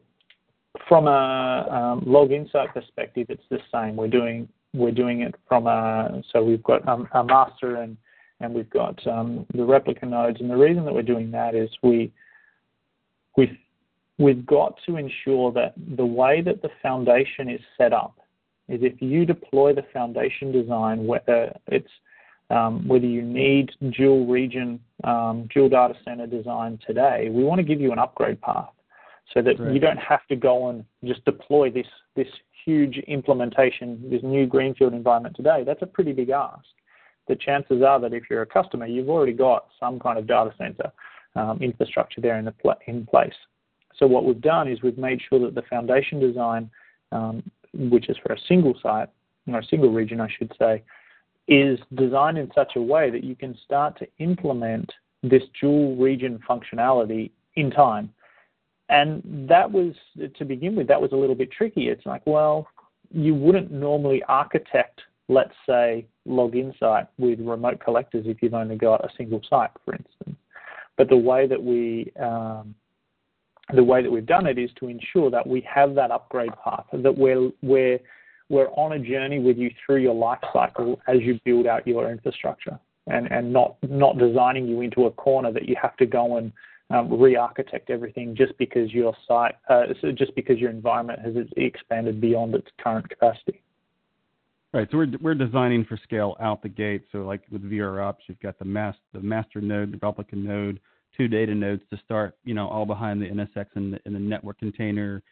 from 0.88 1.08
a 1.08 1.68
um, 1.70 2.04
log 2.06 2.32
insight 2.32 2.74
perspective, 2.74 3.28
it's 3.30 3.44
the 3.50 3.60
same. 3.74 3.96
We're 3.96 4.08
doing 4.08 4.48
we're 4.74 4.92
doing 4.92 5.22
it 5.22 5.34
from 5.48 5.68
a 5.68 6.22
so 6.32 6.44
we've 6.44 6.64
got 6.64 6.88
um, 6.88 7.08
a 7.14 7.24
master 7.24 7.78
and 8.40 8.54
we've 8.54 8.70
got 8.70 9.06
um, 9.08 9.46
the 9.54 9.64
replica 9.64 10.06
nodes, 10.06 10.40
and 10.40 10.50
the 10.50 10.58
reason 10.58 10.86
that 10.86 10.94
we're 10.94 11.02
doing 11.02 11.32
that 11.32 11.56
is 11.56 11.70
we 11.82 12.12
we 13.36 13.60
we've 14.18 14.46
got 14.46 14.78
to 14.86 14.98
ensure 14.98 15.52
that 15.54 15.74
the 15.96 16.06
way 16.06 16.42
that 16.42 16.62
the 16.62 16.70
foundation 16.82 17.50
is 17.50 17.62
set 17.78 17.94
up 17.94 18.20
is 18.68 18.82
if 18.84 19.02
you 19.02 19.26
deploy 19.26 19.74
the 19.74 19.86
foundation 19.94 20.52
design, 20.52 21.06
whether 21.06 21.56
it's 21.68 21.92
whether 22.50 23.06
you 23.06 23.22
need 23.22 23.72
dual 23.92 24.26
region, 24.26 24.80
dual 25.04 25.70
data 25.70 25.94
center 26.06 26.28
design 26.28 26.80
today, 26.86 27.30
we 27.32 27.44
want 27.44 27.60
to 27.60 27.64
give 27.64 27.82
you 27.82 27.92
an 27.92 28.00
upgrade 28.00 28.40
path 28.42 28.70
so 29.34 29.42
that 29.42 29.60
right. 29.60 29.74
you 29.74 29.80
don't 29.80 30.00
have 30.00 30.26
to 30.28 30.36
go 30.36 30.70
and 30.70 30.86
just 31.04 31.24
deploy 31.26 31.70
this 31.70 31.88
this 32.16 32.28
huge 32.66 32.98
implementation, 33.08 34.02
this 34.10 34.22
new 34.24 34.46
greenfield 34.46 34.94
environment 34.94 35.36
today. 35.36 35.64
That's 35.66 35.82
a 35.82 35.86
pretty 35.86 36.12
big 36.12 36.30
ask. 36.30 36.66
The 37.28 37.36
chances 37.36 37.82
are 37.82 38.00
that 38.00 38.14
if 38.14 38.24
you're 38.30 38.42
a 38.42 38.46
customer, 38.46 38.86
you've 38.86 39.10
already 39.10 39.34
got 39.34 39.68
some 39.80 40.00
kind 40.00 40.18
of 40.18 40.28
data 40.28 40.54
center 40.58 40.92
um, 41.36 41.62
infrastructure 41.62 42.22
there 42.22 42.38
in, 42.40 42.46
the 42.46 42.52
pl- 42.52 42.76
in 42.88 43.06
place. 43.06 43.34
So 43.98 44.06
what 44.08 44.26
we've 44.26 44.42
done 44.42 44.68
is 44.68 44.82
we've 44.82 44.98
made 44.98 45.22
sure 45.30 45.40
that 45.40 45.56
the 45.56 45.62
foundation 45.64 46.20
design, 46.20 46.70
um, 47.12 47.44
which 47.74 48.10
is 48.10 48.18
for 48.26 48.34
a 48.34 48.40
single 48.48 48.76
site, 48.82 49.10
or 49.48 49.60
a 49.60 49.66
single 49.66 49.92
region, 49.92 50.20
I 50.20 50.30
should 50.38 50.54
say, 50.60 50.84
is 51.48 51.80
designed 51.96 52.38
in 52.38 52.52
such 52.54 52.74
a 52.76 52.82
way 52.82 53.10
that 53.10 53.24
you 53.24 53.36
can 53.36 53.58
start 53.64 53.98
to 54.00 54.08
implement 54.20 54.92
this 55.24 55.44
dual 55.60 55.96
region 55.96 56.40
functionality 56.48 57.32
in 57.56 57.72
time. 57.72 58.14
And 58.90 59.22
that 59.50 59.70
was, 59.70 59.94
to 60.38 60.46
begin 60.46 60.76
with, 60.76 60.88
that 60.88 61.02
was 61.02 61.12
a 61.12 61.16
little 61.16 61.36
bit 61.36 61.52
tricky. 61.52 61.90
It's 61.90 62.06
like, 62.06 62.26
well, 62.26 62.68
you 63.12 63.36
wouldn't 63.36 63.72
normally 63.72 64.24
architect, 64.28 65.02
let's 65.28 65.54
say, 65.68 66.06
log 66.26 66.56
insight 66.56 67.08
with 67.18 67.40
remote 67.40 67.80
collectors 67.84 68.26
if 68.28 68.42
you've 68.42 68.54
only 68.54 68.78
got 68.78 69.04
a 69.04 69.10
single 69.18 69.42
site, 69.50 69.72
for 69.84 69.94
instance. 69.94 70.38
But 70.98 71.10
the 71.10 71.18
way 71.18 71.48
that 71.48 71.62
we 71.62 72.12
um, 72.20 72.76
the 73.74 73.84
way 73.84 74.02
that 74.02 74.12
we've 74.12 74.26
done 74.26 74.48
it 74.48 74.58
is 74.58 74.70
to 74.80 74.88
ensure 74.88 75.30
that 75.30 75.46
we 75.46 75.62
have 75.62 75.94
that 75.96 76.12
upgrade 76.12 76.52
path, 76.64 76.86
that 76.94 77.18
we're, 77.18 77.52
we're, 77.62 78.00
we're 78.50 78.70
on 78.70 78.94
a 78.94 79.00
journey 79.00 79.40
with 79.40 79.58
you 79.58 79.70
through 79.86 79.98
your 79.98 80.16
life 80.16 80.40
cycle 80.54 81.00
as 81.08 81.18
you 81.22 81.40
build 81.44 81.68
out 81.68 81.86
your 81.86 82.10
infrastructure 82.10 82.80
and, 83.08 83.30
and 83.32 83.52
not, 83.52 83.76
not 83.90 84.18
designing 84.18 84.68
you 84.68 84.82
into 84.82 85.06
a 85.06 85.12
corner 85.12 85.52
that 85.52 85.68
you 85.68 85.76
have 85.82 85.98
to 85.98 86.06
go 86.06 86.38
and 86.38 86.52
um, 86.90 87.20
re-architect 87.20 87.90
everything 87.90 88.36
just 88.36 88.58
because 88.58 88.94
your 88.94 89.14
site, 89.28 89.56
uh, 89.70 89.84
so 90.02 90.12
just 90.12 90.34
because 90.36 90.58
your 90.58 90.70
environment 90.70 91.20
has 91.20 91.36
expanded 91.58 92.22
beyond 92.22 92.56
its 92.56 92.68
current 92.82 93.10
capacity. 93.10 93.62
Right. 94.74 94.88
So 94.92 94.98
we're 94.98 95.08
we're 95.22 95.36
designing 95.36 95.86
for 95.86 95.98
scale 96.04 96.36
out 96.42 96.62
the 96.62 96.70
gate. 96.70 97.06
So 97.12 97.20
like 97.20 97.42
with 97.50 97.64
VROps, 97.64 98.18
you've 98.28 98.40
got 98.42 98.60
the 98.60 98.66
master 98.66 99.02
the 99.14 99.22
master 99.22 99.62
node, 99.62 99.94
the 99.94 100.00
replica 100.02 100.36
node, 100.36 100.80
two 101.16 101.28
data 101.28 101.56
nodes 101.56 101.82
to 101.90 101.98
start, 102.04 102.38
you 102.44 102.54
know, 102.54 102.68
all 102.68 102.86
behind 102.86 103.22
the 103.22 103.28
NSX 103.28 103.66
and 103.76 103.94
the, 103.94 104.00
and 104.06 104.14
the 104.14 104.20
network 104.20 104.60
container. 104.60 105.24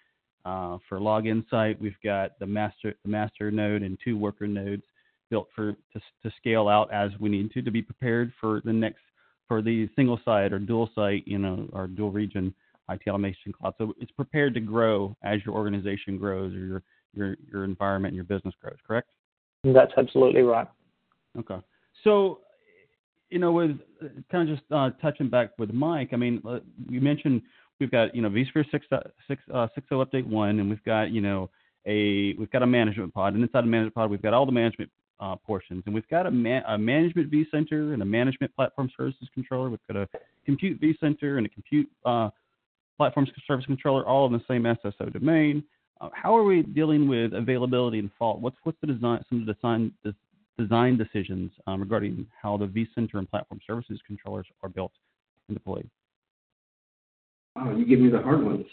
Uh, 0.45 0.78
for 0.88 0.99
log 0.99 1.26
insight, 1.26 1.80
we've 1.82 1.99
got 2.03 2.38
the 2.39 2.45
master 2.45 2.95
the 3.03 3.10
master 3.10 3.51
node 3.51 3.82
and 3.82 3.97
two 4.03 4.18
worker 4.18 4.47
nodes. 4.47 4.84
built 5.30 5.47
for 5.56 5.74
to, 5.74 5.99
to 6.24 6.32
scale 6.38 6.68
out 6.68 6.91
as 6.91 7.12
we 7.20 7.30
need 7.30 7.51
to 7.51 7.62
to 7.62 7.72
be 7.72 7.82
prepared 7.82 8.32
for 8.39 8.62
the 8.64 8.74
next 8.74 9.01
for 9.47 9.61
the 9.61 9.89
single 9.95 10.19
site 10.25 10.53
or 10.53 10.59
dual 10.59 10.89
site, 10.95 11.27
you 11.27 11.37
know, 11.37 11.67
or 11.73 11.87
dual 11.87 12.11
region 12.11 12.53
IT 12.89 13.01
automation 13.07 13.51
cloud. 13.51 13.73
So 13.77 13.93
it's 13.99 14.11
prepared 14.11 14.53
to 14.55 14.59
grow 14.59 15.15
as 15.23 15.39
your 15.45 15.55
organization 15.55 16.17
grows 16.17 16.53
or 16.53 16.59
your 16.59 16.83
your 17.13 17.35
your 17.51 17.63
environment 17.63 18.11
and 18.11 18.15
your 18.15 18.25
business 18.25 18.53
grows. 18.61 18.77
Correct? 18.85 19.09
That's 19.63 19.91
absolutely 19.97 20.41
right. 20.41 20.67
Okay. 21.37 21.57
So, 22.03 22.39
you 23.29 23.39
know, 23.39 23.51
with 23.51 23.79
kind 24.31 24.49
of 24.49 24.57
just 24.57 24.71
uh, 24.71 24.91
touching 25.01 25.29
back 25.29 25.51
with 25.57 25.73
Mike, 25.73 26.09
I 26.13 26.17
mean, 26.17 26.41
uh, 26.47 26.59
you 26.89 27.01
mentioned 27.01 27.41
we've 27.79 27.91
got 27.91 28.15
you 28.15 28.21
know 28.21 28.29
vSphere 28.29 28.69
6, 28.69 28.85
uh, 28.91 28.99
6, 29.27 29.41
uh, 29.53 29.67
6.0 29.77 30.05
update 30.05 30.27
one, 30.27 30.59
and 30.59 30.69
we've 30.69 30.83
got 30.83 31.11
you 31.11 31.21
know 31.21 31.49
a 31.85 32.33
we've 32.33 32.51
got 32.51 32.63
a 32.63 32.67
management 32.67 33.13
pod, 33.13 33.33
and 33.33 33.43
inside 33.43 33.63
the 33.63 33.67
management 33.67 33.95
pod 33.95 34.09
we've 34.11 34.21
got 34.21 34.33
all 34.33 34.45
the 34.45 34.51
management 34.51 34.91
uh, 35.20 35.36
portions, 35.36 35.84
and 35.86 35.95
we've 35.95 36.07
got 36.09 36.26
a, 36.26 36.32
ma- 36.32 36.61
a 36.68 36.78
management 36.78 37.32
vCenter 37.32 37.93
and 37.93 38.01
a 38.01 38.05
management 38.05 38.53
platform 38.55 38.89
services 38.97 39.28
controller. 39.34 39.70
We've 39.70 39.80
got 39.88 39.97
a 39.97 40.07
compute 40.45 40.82
vCenter 40.82 41.38
and 41.38 41.45
a 41.45 41.49
compute 41.49 41.89
uh, 42.05 42.30
platform 42.97 43.28
service 43.47 43.66
controller, 43.66 44.05
all 44.05 44.26
in 44.28 44.34
the 44.34 44.41
same 44.47 44.63
SSO 44.63 45.11
domain. 45.11 45.63
Uh, 46.01 46.09
how 46.13 46.36
are 46.36 46.43
we 46.43 46.61
dealing 46.63 47.07
with 47.07 47.34
availability 47.34 47.99
and 47.99 48.09
fault? 48.20 48.39
What's 48.41 48.57
what's 48.63 48.78
the 48.82 48.88
design 48.88 49.24
some 49.30 49.41
of 49.41 49.45
the 49.45 49.53
design 49.53 49.93
design 50.57 50.97
decisions 50.97 51.51
um, 51.68 51.80
regarding 51.82 52.26
how 52.41 52.57
the 52.57 52.66
vCenter 52.66 53.16
and 53.16 53.30
platform 53.30 53.59
services 53.66 53.99
controllers 54.05 54.47
are 54.63 54.70
built 54.70 54.91
and 55.47 55.57
deployed? 55.57 55.89
Oh, 57.57 57.76
you 57.76 57.86
give 57.86 57.99
me 57.99 58.09
the 58.09 58.22
hard 58.22 58.43
ones. 58.43 58.66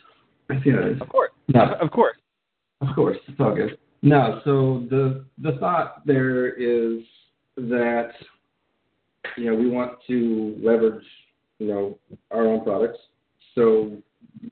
I 0.50 0.62
see 0.62 0.70
how 0.70 0.78
it 0.78 0.96
is. 0.96 1.00
Of 1.00 1.08
course. 1.08 1.30
No, 1.48 1.74
Of 1.80 1.90
course. 1.90 2.16
of 2.80 2.88
course, 2.94 3.16
it's 3.28 3.38
all 3.40 3.54
good. 3.54 3.78
No, 4.02 4.40
so 4.44 4.86
the 4.90 5.24
the 5.38 5.58
thought 5.58 6.04
there 6.06 6.48
is 6.48 7.02
that 7.56 8.10
you 9.36 9.46
know 9.46 9.54
we 9.54 9.68
want 9.68 9.98
to 10.08 10.58
leverage 10.60 11.04
you 11.58 11.68
know 11.68 11.98
our 12.30 12.46
own 12.46 12.64
products. 12.64 12.98
So 13.54 14.02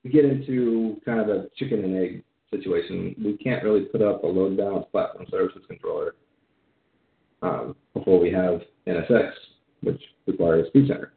we 0.05 0.11
get 0.11 0.25
into 0.25 1.01
kind 1.05 1.21
of 1.21 1.29
a 1.29 1.49
chicken 1.57 1.85
and 1.85 1.97
egg 1.97 2.25
situation. 2.51 3.15
We 3.23 3.37
can't 3.39 3.65
really 3.65 3.83
put 3.83 4.03
up 4.03 4.23
a 4.23 4.27
load 4.27 4.57
balance 4.57 4.87
platform 4.93 5.27
services 5.31 5.63
controller 5.67 6.15
um, 7.43 7.75
before 7.95 8.21
we 8.21 8.31
have 8.31 8.61
NSX, 8.87 9.33
which 9.83 10.01
requires 10.27 10.69
vCenter. 10.75 11.11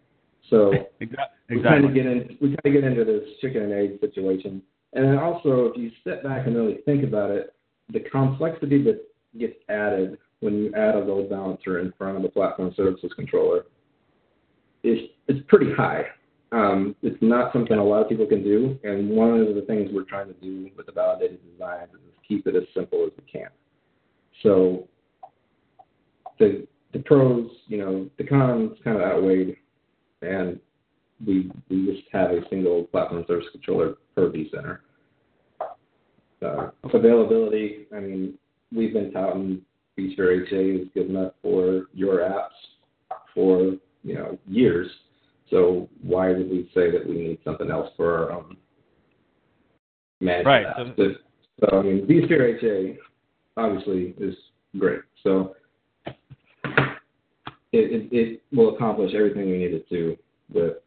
So 0.49 0.73
Exactly. 0.99 1.57
we 1.57 1.63
kind 1.63 1.85
of 1.85 1.93
get 1.93 2.05
in 2.05 2.37
we 2.41 2.49
kind 2.49 2.65
of 2.65 2.73
get 2.73 2.83
into 2.83 3.05
this 3.05 3.29
chicken 3.41 3.63
and 3.63 3.73
egg 3.73 3.99
situation. 3.99 4.61
And 4.93 5.05
then 5.05 5.17
also, 5.17 5.65
if 5.65 5.77
you 5.77 5.91
step 6.01 6.23
back 6.23 6.45
and 6.45 6.55
really 6.55 6.79
think 6.85 7.03
about 7.03 7.31
it, 7.31 7.53
the 7.93 7.99
complexity 8.01 8.83
that 8.83 9.01
gets 9.39 9.55
added 9.69 10.17
when 10.41 10.55
you 10.55 10.73
add 10.75 10.95
a 10.95 10.99
load 10.99 11.29
balancer 11.29 11.79
in 11.79 11.93
front 11.97 12.17
of 12.17 12.23
a 12.25 12.29
platform 12.29 12.73
services 12.75 13.11
controller 13.15 13.65
is 14.83 14.99
it's 15.27 15.39
pretty 15.47 15.71
high. 15.73 16.03
Um, 16.51 16.95
it's 17.01 17.17
not 17.21 17.53
something 17.53 17.77
a 17.77 17.83
lot 17.83 18.01
of 18.01 18.09
people 18.09 18.27
can 18.27 18.43
do, 18.43 18.77
and 18.83 19.09
one 19.09 19.39
of 19.39 19.55
the 19.55 19.61
things 19.61 19.89
we're 19.91 20.03
trying 20.03 20.27
to 20.27 20.33
do 20.33 20.69
with 20.75 20.85
the 20.85 20.91
validated 20.91 21.39
designs 21.51 21.89
is 21.93 22.13
keep 22.27 22.45
it 22.45 22.55
as 22.55 22.63
simple 22.75 23.05
as 23.05 23.11
we 23.17 23.31
can. 23.31 23.49
So 24.43 24.87
the 26.39 26.67
the 26.91 26.99
pros, 26.99 27.49
you 27.67 27.77
know, 27.77 28.09
the 28.17 28.23
cons 28.23 28.77
kind 28.83 28.97
of 28.97 29.03
outweighed, 29.03 29.55
and 30.21 30.59
we 31.25 31.51
we 31.69 31.85
just 31.91 32.07
have 32.11 32.31
a 32.31 32.41
single 32.49 32.83
platform 32.83 33.23
service 33.27 33.47
controller 33.51 33.95
per 34.13 34.29
vCenter. 34.29 34.79
Uh, 36.43 36.71
availability, 36.93 37.87
I 37.95 37.99
mean, 37.99 38.33
we've 38.75 38.93
been 38.93 39.11
touting 39.11 39.61
vSphere 39.97 40.47
HA 40.47 40.81
is 40.81 40.87
good 40.93 41.09
enough 41.09 41.33
for 41.41 41.83
your 41.93 42.19
apps 42.19 42.49
for 43.33 43.73
you 44.03 44.15
know 44.15 44.37
years. 44.47 44.89
So 45.49 45.87
why 46.01 46.29
would 46.29 46.49
we 46.49 46.69
say 46.73 46.91
that 46.91 47.07
we 47.07 47.15
need 47.15 47.39
something 47.45 47.69
else 47.69 47.89
for 47.95 48.17
our 48.17 48.31
own 48.31 48.57
management 50.19 50.65
Right. 50.65 50.65
apps? 50.65 50.95
So, 50.97 51.03
so 51.59 51.77
I 51.77 51.81
mean, 51.83 52.07
vSphere 52.07 52.61
HA 52.61 52.97
obviously 53.55 54.15
is 54.19 54.35
great. 54.77 55.01
So 55.21 55.55
it, 56.05 56.15
it, 57.71 58.09
it 58.11 58.41
will 58.51 58.75
accomplish 58.75 59.13
everything 59.13 59.49
we 59.49 59.57
need 59.57 59.73
it 59.73 59.87
to 59.89 60.17
with 60.51 60.77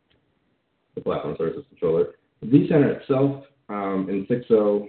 the 0.94 1.00
platform 1.00 1.36
services 1.38 1.64
controller. 1.68 2.14
vCenter 2.44 3.00
itself 3.00 3.44
um, 3.68 4.08
in 4.08 4.26
6.0, 4.26 4.88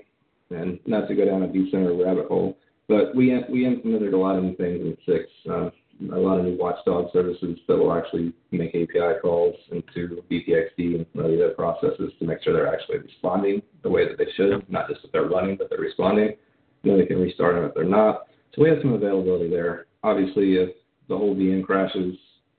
and 0.50 0.80
not 0.86 1.08
to 1.08 1.16
go 1.16 1.26
down 1.26 1.44
a 1.44 1.48
vCenter 1.48 2.04
rabbit 2.06 2.28
hole, 2.28 2.58
but 2.88 3.16
we 3.16 3.38
we 3.50 3.66
implemented 3.66 4.14
a 4.14 4.18
lot 4.18 4.38
of 4.38 4.44
new 4.44 4.56
things 4.56 4.82
in 4.82 4.98
6. 5.06 5.30
Uh, 5.50 5.70
a 6.14 6.16
lot 6.16 6.40
of 6.40 6.46
new 6.46 6.56
watchdog 6.58 7.12
services 7.12 7.58
that 7.68 7.76
will 7.76 7.94
actually 7.94 8.32
make 8.52 8.70
API 8.70 9.20
calls 9.22 9.56
into 9.72 10.22
VPXD 10.30 10.96
and 10.96 11.06
some 11.14 11.24
the 11.24 11.44
other 11.44 11.54
processes 11.56 12.12
to 12.20 12.26
make 12.26 12.42
sure 12.44 12.54
they're 12.54 12.74
actually 12.74 13.00
responding 13.00 13.62
the 13.82 13.90
way 13.90 14.08
that 14.08 14.18
they 14.18 14.28
should, 14.36 14.64
not 14.70 14.88
just 14.88 15.02
that 15.02 15.12
they're 15.12 15.26
running, 15.26 15.56
but 15.56 15.70
they're 15.70 15.80
responding. 15.80 16.36
Know, 16.84 16.98
they 16.98 17.06
can 17.06 17.20
restart 17.20 17.56
them 17.56 17.66
if 17.66 17.74
they're 17.74 17.84
not. 17.84 18.28
So 18.54 18.62
we 18.62 18.70
have 18.70 18.78
some 18.82 18.94
availability 18.94 19.50
there. 19.50 19.88
Obviously, 20.04 20.56
if 20.56 20.70
the 21.10 21.18
whole 21.18 21.36
VM 21.36 21.66
crashes, 21.66 22.16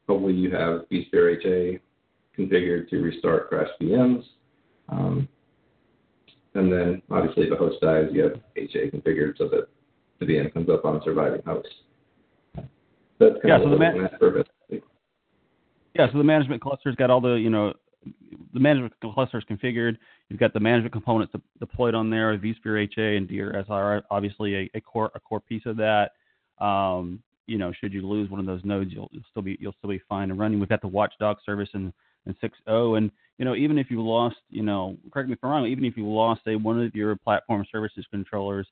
hopefully 0.09 0.35
you 0.35 0.51
have 0.51 0.83
vSphere 0.91 1.39
HA 1.43 1.81
configured 2.37 2.89
to 2.91 2.99
restart 2.99 3.49
crashed 3.49 3.73
VMs. 3.81 4.23
Um, 4.89 5.29
and 6.59 6.73
then 6.73 7.03
obviously 7.11 7.45
if 7.45 7.53
a 7.53 7.57
host 7.57 7.81
dies, 7.81 8.09
you 8.13 8.23
have 8.25 8.33
HA 8.57 8.91
configured 8.91 9.39
so 9.39 9.49
that 9.49 9.69
the 10.21 10.27
VM 10.27 10.53
comes 10.53 10.69
up 10.69 10.85
on 10.85 10.97
a 10.97 11.03
surviving 11.05 11.43
host. 11.47 11.69
That's 12.55 13.35
kind 13.35 13.45
Yeah, 13.45 13.57
of 13.57 13.63
so 13.65 13.71
the 13.71 13.79
man- 13.79 13.95
looking 13.95 14.13
at 14.13 14.19
for 14.19 14.39
it. 14.39 14.49
Yeah, 15.95 16.11
so 16.13 16.19
the 16.19 16.25
management 16.25 16.63
cluster's 16.63 16.95
got 16.97 17.11
all 17.11 17.21
the, 17.21 17.35
you 17.35 17.51
know, 17.51 17.75
the 18.55 18.61
management 18.61 18.93
cluster 19.01 19.39
is 19.39 19.45
configured. 19.51 19.97
You've 20.29 20.39
got 20.39 20.53
the 20.53 20.61
management 20.61 20.93
components 20.93 21.33
de- 21.33 21.43
deployed 21.59 21.95
on 21.95 22.11
there, 22.11 22.37
vSphere 22.39 22.89
HA 22.95 23.17
and 23.17 23.29
DRSR 23.29 23.69
are 23.71 24.03
obviously 24.11 24.55
a, 24.55 24.71
a 24.75 24.81
core 24.81 25.11
a 25.15 25.21
core 25.21 25.41
piece 25.41 25.67
of 25.67 25.77
that. 25.79 26.13
Um, 26.65 27.21
you 27.47 27.59
know, 27.59 27.73
should 27.73 27.93
you 27.93 28.07
lose 28.07 28.31
one 28.31 28.39
of 28.41 28.47
those 28.47 28.65
nodes, 28.65 28.93
you'll, 28.93 29.09
you'll 29.11 29.25
still 29.31 29.43
be 29.43 29.57
you'll 29.61 29.75
still 29.79 29.91
be 29.91 30.01
fine 30.09 30.31
and 30.31 30.39
running. 30.39 30.61
We've 30.61 30.69
got 30.69 30.81
the 30.81 30.89
Watchdog 30.89 31.39
service 31.45 31.71
in 31.75 31.93
in 32.29 32.35
6.0, 32.35 32.99
and 32.99 33.11
you 33.39 33.45
know, 33.45 33.55
even 33.55 33.79
if 33.79 33.91
you 33.91 34.03
lost, 34.03 34.37
you 34.51 34.63
know, 34.63 34.97
correct 35.13 35.29
me 35.29 35.35
if 35.35 35.39
I'm 35.43 35.51
wrong, 35.51 35.67
even 35.67 35.85
if 35.85 35.97
you 35.97 36.09
lost 36.09 36.43
say 36.45 36.57
one 36.57 36.81
of 36.81 36.95
your 36.95 37.17
platform 37.17 37.65
services 37.71 38.05
controllers 38.11 38.67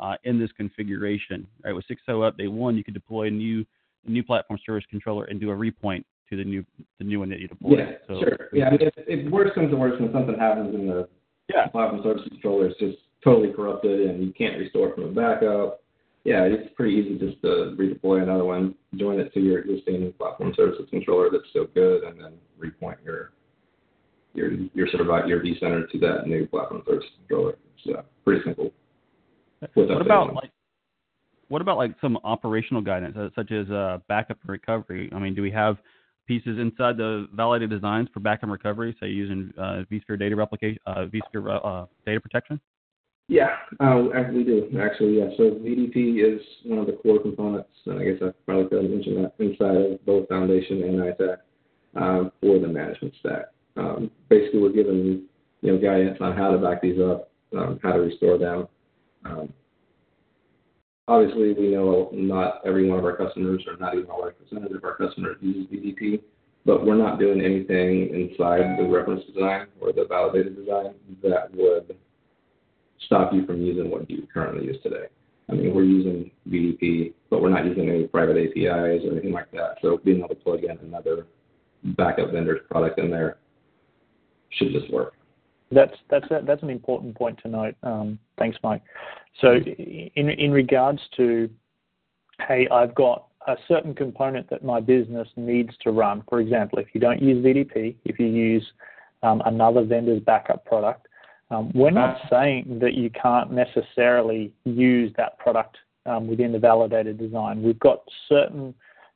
uh, 0.00 0.14
in 0.24 0.38
this 0.38 0.50
configuration, 0.56 1.46
right? 1.64 1.72
With 1.72 1.84
6.0 1.88 2.30
update 2.30 2.50
one, 2.50 2.76
you 2.76 2.84
could 2.84 2.94
deploy 2.94 3.28
a 3.28 3.30
new 3.30 3.64
a 4.06 4.10
new 4.10 4.22
platform 4.22 4.60
service 4.64 4.84
controller 4.88 5.24
and 5.24 5.40
do 5.40 5.50
a 5.50 5.54
repoint 5.54 6.04
to 6.30 6.36
the 6.36 6.44
new 6.44 6.64
the 6.98 7.04
new 7.04 7.18
one 7.18 7.28
that 7.30 7.40
you 7.40 7.48
deployed. 7.48 7.78
Yeah, 7.78 7.92
so, 8.06 8.20
sure. 8.20 8.48
Yeah, 8.52 8.66
I 8.66 8.70
mean, 8.70 8.82
if, 8.82 8.94
if 8.96 9.32
worse 9.32 9.50
comes 9.54 9.70
to 9.70 9.76
worse 9.76 9.94
and 9.98 10.10
something 10.12 10.38
happens 10.38 10.74
in 10.74 10.86
the 10.86 11.08
Yeah. 11.48 11.66
platform 11.68 12.02
service 12.02 12.22
controller, 12.28 12.66
it's 12.66 12.78
just 12.78 12.98
totally 13.24 13.52
corrupted 13.52 14.08
and 14.08 14.22
you 14.22 14.32
can't 14.32 14.58
restore 14.58 14.94
from 14.94 15.04
a 15.04 15.12
backup. 15.12 15.80
Yeah, 16.28 16.42
it's 16.42 16.68
pretty 16.76 16.92
easy 16.92 17.18
just 17.18 17.40
to 17.40 17.74
redeploy 17.80 18.22
another 18.22 18.44
one, 18.44 18.74
join 18.96 19.18
it 19.18 19.32
to 19.32 19.40
your 19.40 19.60
existing 19.60 20.12
platform 20.18 20.52
services 20.54 20.86
controller 20.90 21.30
that's 21.32 21.48
still 21.48 21.68
good, 21.68 22.02
and 22.02 22.22
then 22.22 22.34
repoint 22.60 23.02
your 23.02 23.32
your 24.34 24.52
your 24.74 24.88
survive 24.88 25.26
your 25.26 25.40
vCenter 25.40 25.90
to 25.90 25.98
that 26.00 26.26
new 26.26 26.46
platform 26.46 26.82
services 26.86 27.10
controller. 27.20 27.54
It's 27.78 27.96
uh, 27.96 28.02
pretty 28.26 28.42
simple. 28.44 28.74
What 29.72 30.02
about 30.02 30.34
like 30.34 30.50
what 31.48 31.62
about 31.62 31.78
like 31.78 31.94
some 31.98 32.18
operational 32.24 32.82
guidance 32.82 33.16
uh, 33.16 33.30
such 33.34 33.50
as 33.50 33.70
uh, 33.70 33.96
backup 34.06 34.36
and 34.42 34.50
recovery? 34.50 35.10
I 35.14 35.18
mean, 35.18 35.34
do 35.34 35.40
we 35.40 35.50
have 35.52 35.78
pieces 36.26 36.58
inside 36.58 36.98
the 36.98 37.26
validated 37.32 37.70
designs 37.70 38.10
for 38.12 38.20
backup 38.20 38.42
and 38.42 38.52
recovery, 38.52 38.94
say 39.00 39.06
using 39.06 39.50
uh, 39.56 39.84
vSphere 39.90 40.18
data 40.18 40.36
replication, 40.36 40.78
uh, 40.84 41.06
vSphere 41.06 41.64
uh, 41.64 41.86
data 42.04 42.20
protection? 42.20 42.60
Yeah, 43.28 43.56
uh, 43.78 44.04
we 44.32 44.42
do. 44.42 44.70
Actually, 44.80 45.18
yeah. 45.18 45.28
So 45.36 45.50
VDP 45.50 46.24
is 46.24 46.40
one 46.64 46.78
of 46.78 46.86
the 46.86 46.94
core 46.94 47.20
components, 47.20 47.68
and 47.84 47.98
I 47.98 48.04
guess 48.04 48.22
I 48.22 48.32
probably 48.46 48.68
could 48.70 48.82
have 48.82 48.90
mentioned 48.90 49.22
that 49.22 49.34
inside 49.38 49.76
of 49.76 50.06
both 50.06 50.28
Foundation 50.28 50.82
and 50.82 50.98
ITAC 50.98 51.36
um, 51.94 52.32
for 52.40 52.58
the 52.58 52.66
management 52.66 53.14
stack. 53.20 53.46
Um, 53.76 54.10
basically, 54.30 54.60
we're 54.60 54.72
given 54.72 55.24
you 55.60 55.72
know 55.72 55.78
guidance 55.78 56.16
on 56.22 56.34
how 56.34 56.50
to 56.52 56.58
back 56.58 56.80
these 56.80 56.98
up, 56.98 57.30
um, 57.54 57.78
how 57.82 57.92
to 57.92 58.00
restore 58.00 58.38
them. 58.38 58.66
Um, 59.26 59.52
obviously, 61.06 61.52
we 61.52 61.68
know 61.68 62.08
not 62.14 62.62
every 62.64 62.88
one 62.88 62.98
of 62.98 63.04
our 63.04 63.16
customers, 63.16 63.62
or 63.66 63.76
not 63.76 63.94
even 63.94 64.08
all 64.08 64.22
our 64.22 64.30
percentage 64.30 64.72
of 64.72 64.84
our 64.84 64.96
customers, 64.96 65.36
uses 65.42 65.70
VDP, 65.70 66.22
but 66.64 66.86
we're 66.86 66.96
not 66.96 67.18
doing 67.18 67.42
anything 67.42 68.08
inside 68.08 68.78
the 68.78 68.88
reference 68.88 69.22
design 69.26 69.66
or 69.82 69.92
the 69.92 70.06
validated 70.08 70.56
design 70.56 70.94
that 71.22 71.54
would 71.54 71.94
stop 73.06 73.32
you 73.32 73.46
from 73.46 73.62
using 73.62 73.90
what 73.90 74.08
you 74.10 74.26
currently 74.32 74.66
use 74.66 74.76
today. 74.82 75.06
I 75.50 75.54
mean, 75.54 75.74
we're 75.74 75.84
using 75.84 76.30
VDP, 76.48 77.14
but 77.30 77.40
we're 77.40 77.48
not 77.48 77.64
using 77.64 77.88
any 77.88 78.06
private 78.06 78.36
APIs 78.36 79.04
or 79.04 79.12
anything 79.12 79.32
like 79.32 79.50
that. 79.52 79.76
So 79.80 79.98
being 80.04 80.18
able 80.18 80.28
to 80.28 80.34
plug 80.34 80.64
in 80.64 80.78
another 80.78 81.26
backup 81.82 82.32
vendor's 82.32 82.60
product 82.70 82.98
in 82.98 83.10
there 83.10 83.38
should 84.50 84.72
just 84.72 84.92
work. 84.92 85.14
That's 85.70 85.94
that's 86.08 86.30
a, 86.30 86.40
that's 86.46 86.62
an 86.62 86.70
important 86.70 87.14
point 87.14 87.38
to 87.42 87.48
note. 87.48 87.74
Um, 87.82 88.18
thanks, 88.38 88.56
Mike. 88.62 88.82
So, 89.40 89.52
in 89.54 90.30
in 90.30 90.50
regards 90.50 91.00
to 91.18 91.50
hey, 92.46 92.66
I've 92.70 92.94
got 92.94 93.26
a 93.46 93.56
certain 93.66 93.94
component 93.94 94.48
that 94.50 94.64
my 94.64 94.80
business 94.80 95.28
needs 95.36 95.70
to 95.82 95.90
run. 95.90 96.22
For 96.28 96.40
example, 96.40 96.78
if 96.78 96.88
you 96.94 97.00
don't 97.00 97.20
use 97.20 97.44
VDP, 97.44 97.96
if 98.04 98.18
you 98.18 98.26
use 98.26 98.64
um, 99.22 99.42
another 99.44 99.84
vendor's 99.84 100.20
backup 100.20 100.64
product, 100.64 101.07
um, 101.50 101.70
we're 101.74 101.90
not 101.90 102.18
saying 102.30 102.78
that 102.80 102.94
you 102.94 103.10
can't 103.10 103.50
necessarily 103.50 104.52
use 104.64 105.12
that 105.16 105.38
product 105.38 105.78
um, 106.04 106.26
within 106.26 106.52
the 106.52 106.58
validated 106.58 107.18
design. 107.18 107.62
We've 107.62 107.78
got 107.78 108.02
certain 108.28 108.74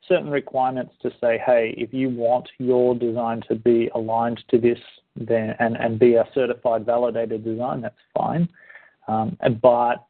certain 0.08 0.30
requirements 0.30 0.92
to 1.00 1.10
say, 1.20 1.40
hey, 1.46 1.74
if 1.78 1.94
you 1.94 2.08
want 2.08 2.48
your 2.58 2.94
design 2.94 3.40
to 3.48 3.54
be 3.54 3.88
aligned 3.94 4.42
to 4.50 4.58
this 4.58 4.78
then 5.14 5.54
and, 5.60 5.76
and 5.76 5.98
be 5.98 6.14
a 6.14 6.24
certified 6.34 6.84
validated 6.84 7.44
design, 7.44 7.82
that's 7.82 7.94
fine. 8.16 8.48
Um, 9.06 9.36
but 9.62 10.04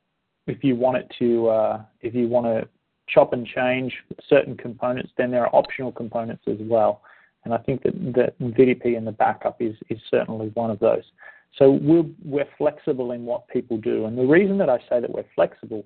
if 0.46 0.64
you 0.64 0.76
want 0.76 0.96
it 0.96 1.12
to 1.18 1.48
uh, 1.48 1.82
if 2.00 2.14
you 2.14 2.28
want 2.28 2.46
to 2.46 2.68
chop 3.08 3.32
and 3.32 3.46
change 3.46 3.92
certain 4.28 4.56
components, 4.56 5.10
then 5.18 5.30
there 5.30 5.42
are 5.46 5.54
optional 5.54 5.92
components 5.92 6.44
as 6.46 6.58
well. 6.60 7.02
And 7.44 7.52
I 7.52 7.58
think 7.58 7.82
that, 7.82 7.94
that 8.14 8.38
VDP 8.38 8.96
and 8.96 9.06
the 9.06 9.12
backup 9.12 9.60
is, 9.60 9.74
is 9.90 9.98
certainly 10.10 10.48
one 10.54 10.70
of 10.70 10.78
those. 10.78 11.02
So 11.58 11.70
we're, 11.70 12.04
we're 12.24 12.48
flexible 12.56 13.12
in 13.12 13.24
what 13.24 13.46
people 13.48 13.76
do. 13.76 14.06
And 14.06 14.16
the 14.16 14.24
reason 14.24 14.58
that 14.58 14.70
I 14.70 14.78
say 14.88 15.00
that 15.00 15.10
we're 15.10 15.24
flexible, 15.34 15.84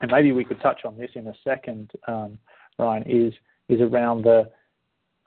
and 0.00 0.10
maybe 0.10 0.32
we 0.32 0.44
could 0.44 0.60
touch 0.60 0.80
on 0.84 0.96
this 0.98 1.10
in 1.14 1.28
a 1.28 1.34
second, 1.44 1.92
um, 2.08 2.38
Ryan, 2.78 3.04
is, 3.06 3.32
is 3.68 3.80
around 3.80 4.24
the 4.24 4.50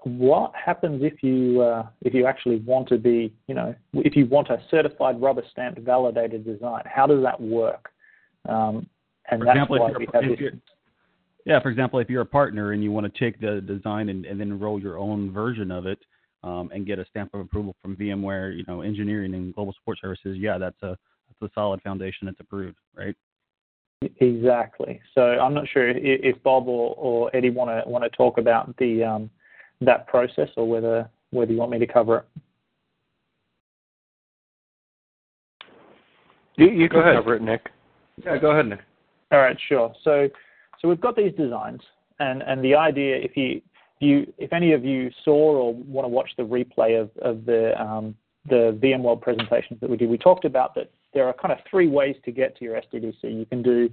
what 0.04 0.54
happens 0.54 1.02
if 1.04 1.24
you 1.24 1.62
uh, 1.62 1.88
if 2.02 2.14
you 2.14 2.28
actually 2.28 2.58
want 2.58 2.88
to 2.90 2.98
be, 2.98 3.34
you 3.48 3.56
know, 3.56 3.74
if 3.94 4.16
you 4.16 4.26
want 4.26 4.50
a 4.50 4.62
certified 4.70 5.20
rubber 5.20 5.44
stamped 5.52 5.80
validated 5.80 6.46
design, 6.46 6.84
how 6.86 7.08
does 7.08 7.22
that 7.24 7.40
work? 7.42 7.90
Um, 8.48 8.88
and 9.30 9.42
For 9.42 9.46
that's 9.46 9.58
example, 9.58 9.80
why 9.80 9.92
we 9.98 10.08
have 10.14 10.24
this. 10.24 10.54
yeah, 11.46 11.60
for 11.60 11.70
example, 11.70 12.00
if 12.00 12.10
you're 12.10 12.22
a 12.22 12.26
partner 12.26 12.72
and 12.72 12.84
you 12.84 12.92
want 12.92 13.12
to 13.12 13.20
take 13.20 13.40
the 13.42 13.60
design 13.62 14.10
and, 14.10 14.26
and 14.26 14.40
then 14.40 14.58
roll 14.58 14.80
your 14.80 14.98
own 14.98 15.32
version 15.32 15.72
of 15.72 15.86
it 15.86 16.00
um, 16.44 16.70
and 16.74 16.86
get 16.86 17.00
a 17.00 17.06
stamp 17.10 17.34
of 17.34 17.42
approval 17.42 17.76
from 17.82 17.96
VMware, 17.96 18.56
you 18.56 18.64
know, 18.68 18.82
engineering 18.82 19.34
and 19.34 19.54
global 19.54 19.74
support 19.74 19.98
services, 20.00 20.38
yeah, 20.40 20.58
that's 20.58 20.82
a 20.84 20.98
that's 21.40 21.52
a 21.52 21.54
solid 21.54 21.82
foundation 21.82 22.28
It's 22.28 22.40
approved, 22.40 22.78
right? 22.96 23.16
Exactly. 24.20 25.02
So 25.16 25.22
I'm 25.22 25.54
not 25.54 25.68
sure 25.68 25.90
if, 25.90 25.98
if 26.00 26.44
Bob 26.44 26.68
or, 26.68 26.96
or 26.98 27.36
Eddie 27.36 27.50
want 27.50 27.70
to 27.70 27.90
want 27.90 28.04
to 28.04 28.10
talk 28.12 28.38
about 28.38 28.76
the 28.78 29.04
um, 29.04 29.30
that 29.82 30.08
process 30.08 30.50
or 30.56 30.68
whether 30.68 31.10
whether 31.32 31.52
you 31.52 31.58
want 31.58 31.72
me 31.72 31.80
to 31.80 31.88
cover 31.88 32.18
it. 32.20 32.26
You, 36.58 36.72
you 36.72 36.90
can 36.90 37.00
Go 37.00 37.02
ahead. 37.02 37.16
cover 37.16 37.36
it, 37.36 37.42
Nick. 37.42 37.70
Yeah, 38.26 38.38
go 38.38 38.52
ahead, 38.52 38.68
Nick. 38.68 38.80
All 39.32 39.40
right, 39.40 39.58
sure. 39.70 39.94
So, 40.04 40.28
so 40.82 40.88
we've 40.88 41.02
got 41.02 41.16
these 41.16 41.34
designs, 41.38 41.82
and, 42.20 42.42
and 42.42 42.64
the 42.64 42.76
idea, 42.76 43.18
if 43.18 43.38
you, 43.38 43.44
you, 43.46 43.62
if 44.00 44.54
any 44.54 44.74
of 44.74 44.86
you 44.86 45.12
saw 45.24 45.34
or 45.34 45.74
want 45.74 46.06
to 46.06 46.10
watch 46.10 46.30
the 46.38 46.44
replay 46.44 47.00
of, 47.00 47.10
um, 47.80 48.16
the 48.50 48.78
VMworld 48.82 49.22
presentations 49.22 49.80
that 49.82 49.90
we 49.90 49.98
did, 49.98 50.10
we 50.10 50.18
talked 50.18 50.46
about 50.46 50.74
that 50.76 50.90
there 51.14 51.28
are 51.28 51.34
kind 51.34 51.52
of 51.52 51.58
three 51.70 51.88
ways 51.88 52.16
to 52.24 52.32
get 52.32 52.58
to 52.58 52.64
your 52.64 52.80
SDDC. 52.80 53.24
You 53.24 53.46
can 53.46 53.62
do 53.62 53.90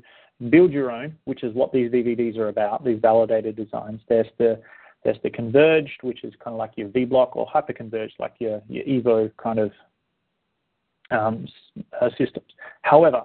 build 0.50 0.72
your 0.72 0.90
own, 0.90 1.16
which 1.24 1.42
is 1.42 1.55
what 1.55 1.72
these 1.72 1.90
VVDs 1.90 2.36
are 2.36 2.48
about, 2.48 2.84
these 2.84 2.98
validated 3.00 3.57
designs. 3.57 4.00
There's 4.09 4.28
the 4.38 4.61
there's 5.05 5.18
the 5.22 5.30
converged, 5.30 6.02
which 6.02 6.24
is 6.24 6.32
kind 6.42 6.55
of 6.55 6.59
like 6.59 6.72
your 6.76 6.88
vBlock, 6.88 7.36
or 7.36 7.46
hyperconverged, 7.46 8.18
like 8.18 8.34
your, 8.38 8.62
your 8.68 8.84
Evo 8.84 9.30
kind 9.36 9.59
of 9.59 9.70
um, 11.11 11.46
uh, 12.00 12.09
systems. 12.16 12.46
However, 12.82 13.24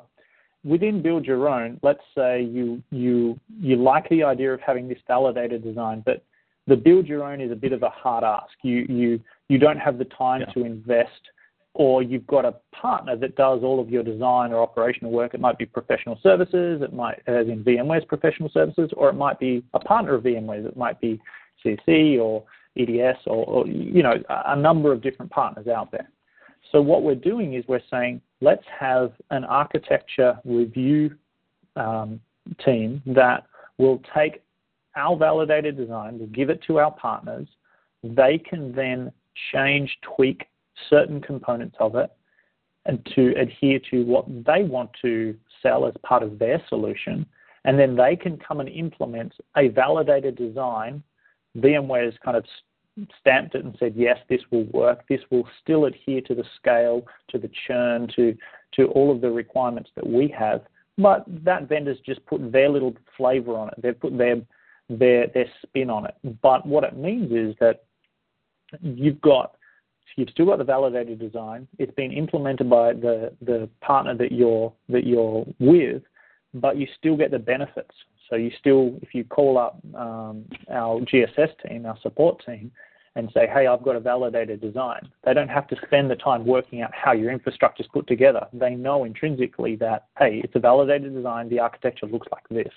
within 0.65 1.01
build 1.01 1.25
your 1.25 1.47
own, 1.47 1.79
let's 1.81 2.03
say 2.15 2.41
you 2.41 2.83
you 2.91 3.39
you 3.59 3.77
like 3.77 4.09
the 4.09 4.23
idea 4.23 4.53
of 4.53 4.59
having 4.59 4.87
this 4.87 4.99
validated 5.07 5.63
design, 5.63 6.03
but 6.05 6.23
the 6.69 6.77
build 6.77 7.07
your 7.07 7.23
own 7.23 7.41
is 7.41 7.51
a 7.51 7.55
bit 7.55 7.73
of 7.73 7.83
a 7.83 7.89
hard 7.89 8.23
ask. 8.23 8.53
You 8.61 8.85
you 8.87 9.19
you 9.49 9.57
don't 9.57 9.79
have 9.79 9.97
the 9.97 10.05
time 10.05 10.41
Yeah. 10.41 10.53
to 10.53 10.65
invest, 10.65 11.23
or 11.73 12.03
you've 12.03 12.27
got 12.27 12.45
a 12.45 12.53
partner 12.71 13.15
that 13.17 13.35
does 13.35 13.63
all 13.63 13.79
of 13.79 13.89
your 13.89 14.03
design 14.03 14.53
or 14.53 14.61
operational 14.61 15.11
work. 15.11 15.33
It 15.33 15.41
might 15.41 15.57
be 15.57 15.65
professional 15.65 16.17
services, 16.21 16.81
it 16.81 16.93
might 16.93 17.21
as 17.27 17.47
in 17.47 17.63
VMware's 17.63 18.05
professional 18.05 18.49
services, 18.49 18.91
or 18.95 19.09
it 19.09 19.13
might 19.13 19.39
be 19.39 19.63
a 19.73 19.79
partner 19.79 20.13
of 20.13 20.23
VMware's. 20.23 20.65
It 20.65 20.77
might 20.77 21.01
be 21.01 21.19
CC 21.63 22.19
or 22.19 22.43
EDS 22.77 23.17
or, 23.25 23.45
or 23.45 23.67
you 23.67 24.03
know 24.03 24.15
a 24.29 24.53
a 24.53 24.55
number 24.55 24.91
of 24.93 25.01
different 25.01 25.31
partners 25.31 25.67
out 25.67 25.91
there. 25.91 26.09
So 26.71 26.81
what 26.81 27.01
we're 27.03 27.15
doing 27.15 27.55
is 27.55 27.63
we're 27.67 27.87
saying 27.89 28.21
let's 28.41 28.63
have 28.79 29.11
an 29.31 29.43
architecture 29.43 30.39
review 30.45 31.15
um, 31.75 32.19
team 32.63 33.01
that 33.07 33.45
will 33.77 34.01
take 34.15 34.41
our 34.99 35.15
validated 35.15 35.77
design, 35.77 36.19
we 36.19 36.27
give 36.27 36.49
it 36.49 36.61
to 36.67 36.79
our 36.79 36.91
partners. 36.91 37.47
They 38.03 38.37
can 38.37 38.73
then 38.73 39.11
change, 39.53 39.97
tweak 40.15 40.45
certain 40.89 41.21
components 41.21 41.75
of 41.79 41.95
it 41.95 42.11
and 42.85 43.05
to 43.15 43.33
adhere 43.39 43.79
to 43.91 44.03
what 44.03 44.25
they 44.45 44.63
want 44.63 44.89
to 45.01 45.35
sell 45.61 45.85
as 45.85 45.93
part 46.03 46.23
of 46.23 46.39
their 46.39 46.61
solution. 46.69 47.25
And 47.65 47.77
then 47.77 47.95
they 47.95 48.15
can 48.15 48.37
come 48.37 48.59
and 48.59 48.69
implement 48.69 49.33
a 49.57 49.67
validated 49.67 50.35
design. 50.35 51.03
VMware's 51.57 52.15
kind 52.23 52.37
of 52.37 52.45
stamped 53.19 53.55
it 53.55 53.63
and 53.65 53.75
said, 53.79 53.93
yes, 53.95 54.17
this 54.29 54.41
will 54.51 54.65
work. 54.65 55.07
This 55.07 55.21
will 55.29 55.47
still 55.61 55.85
adhere 55.85 56.21
to 56.21 56.35
the 56.35 56.45
scale, 56.57 57.05
to 57.29 57.37
the 57.37 57.49
churn, 57.67 58.07
to, 58.15 58.35
to 58.75 58.85
all 58.87 59.11
of 59.11 59.21
the 59.21 59.29
requirements 59.29 59.89
that 59.95 60.07
we 60.07 60.33
have. 60.37 60.61
But 60.97 61.25
that 61.27 61.69
vendor's 61.69 61.99
just 62.05 62.25
put 62.25 62.51
their 62.51 62.69
little 62.69 62.95
flavor 63.15 63.55
on 63.55 63.69
it. 63.69 63.81
They've 63.81 63.99
put 63.99 64.17
their, 64.17 64.37
their, 64.89 65.27
their 65.27 65.45
spin 65.61 65.89
on 65.89 66.05
it. 66.05 66.15
But 66.41 66.65
what 66.65 66.83
it 66.83 66.97
means 66.97 67.31
is 67.31 67.55
that 67.59 67.83
you've 68.81 69.21
got, 69.21 69.55
you've 70.15 70.29
still 70.29 70.47
got 70.47 70.57
the 70.57 70.63
validated 70.63 71.19
design. 71.19 71.67
It's 71.77 71.93
been 71.93 72.11
implemented 72.11 72.69
by 72.69 72.93
the, 72.93 73.33
the 73.41 73.69
partner 73.81 74.15
that 74.15 74.31
you're, 74.31 74.73
that 74.89 75.05
you're 75.05 75.45
with, 75.59 76.01
but 76.53 76.77
you 76.77 76.87
still 76.97 77.15
get 77.15 77.31
the 77.31 77.39
benefits. 77.39 77.93
So 78.29 78.35
you 78.35 78.51
still, 78.59 78.97
if 79.01 79.13
you 79.13 79.23
call 79.23 79.57
up 79.57 79.79
um, 79.95 80.45
our 80.71 80.99
GSS 81.01 81.49
team, 81.67 81.85
our 81.85 81.97
support 82.01 82.43
team, 82.45 82.71
and 83.15 83.29
say, 83.33 83.47
hey, 83.47 83.67
I've 83.67 83.83
got 83.83 83.95
a 83.95 83.99
validated 83.99 84.61
design, 84.61 85.09
they 85.25 85.33
don't 85.33 85.49
have 85.49 85.67
to 85.69 85.75
spend 85.85 86.11
the 86.11 86.15
time 86.15 86.45
working 86.45 86.81
out 86.81 86.91
how 86.93 87.11
your 87.11 87.31
infrastructure 87.31 87.83
is 87.83 87.89
put 87.91 88.07
together. 88.07 88.45
They 88.53 88.75
know 88.75 89.03
intrinsically 89.03 89.75
that, 89.77 90.07
hey, 90.17 90.41
it's 90.43 90.55
a 90.55 90.59
validated 90.59 91.13
design, 91.13 91.49
the 91.49 91.59
architecture 91.59 92.05
looks 92.05 92.27
like 92.31 92.47
this. 92.49 92.71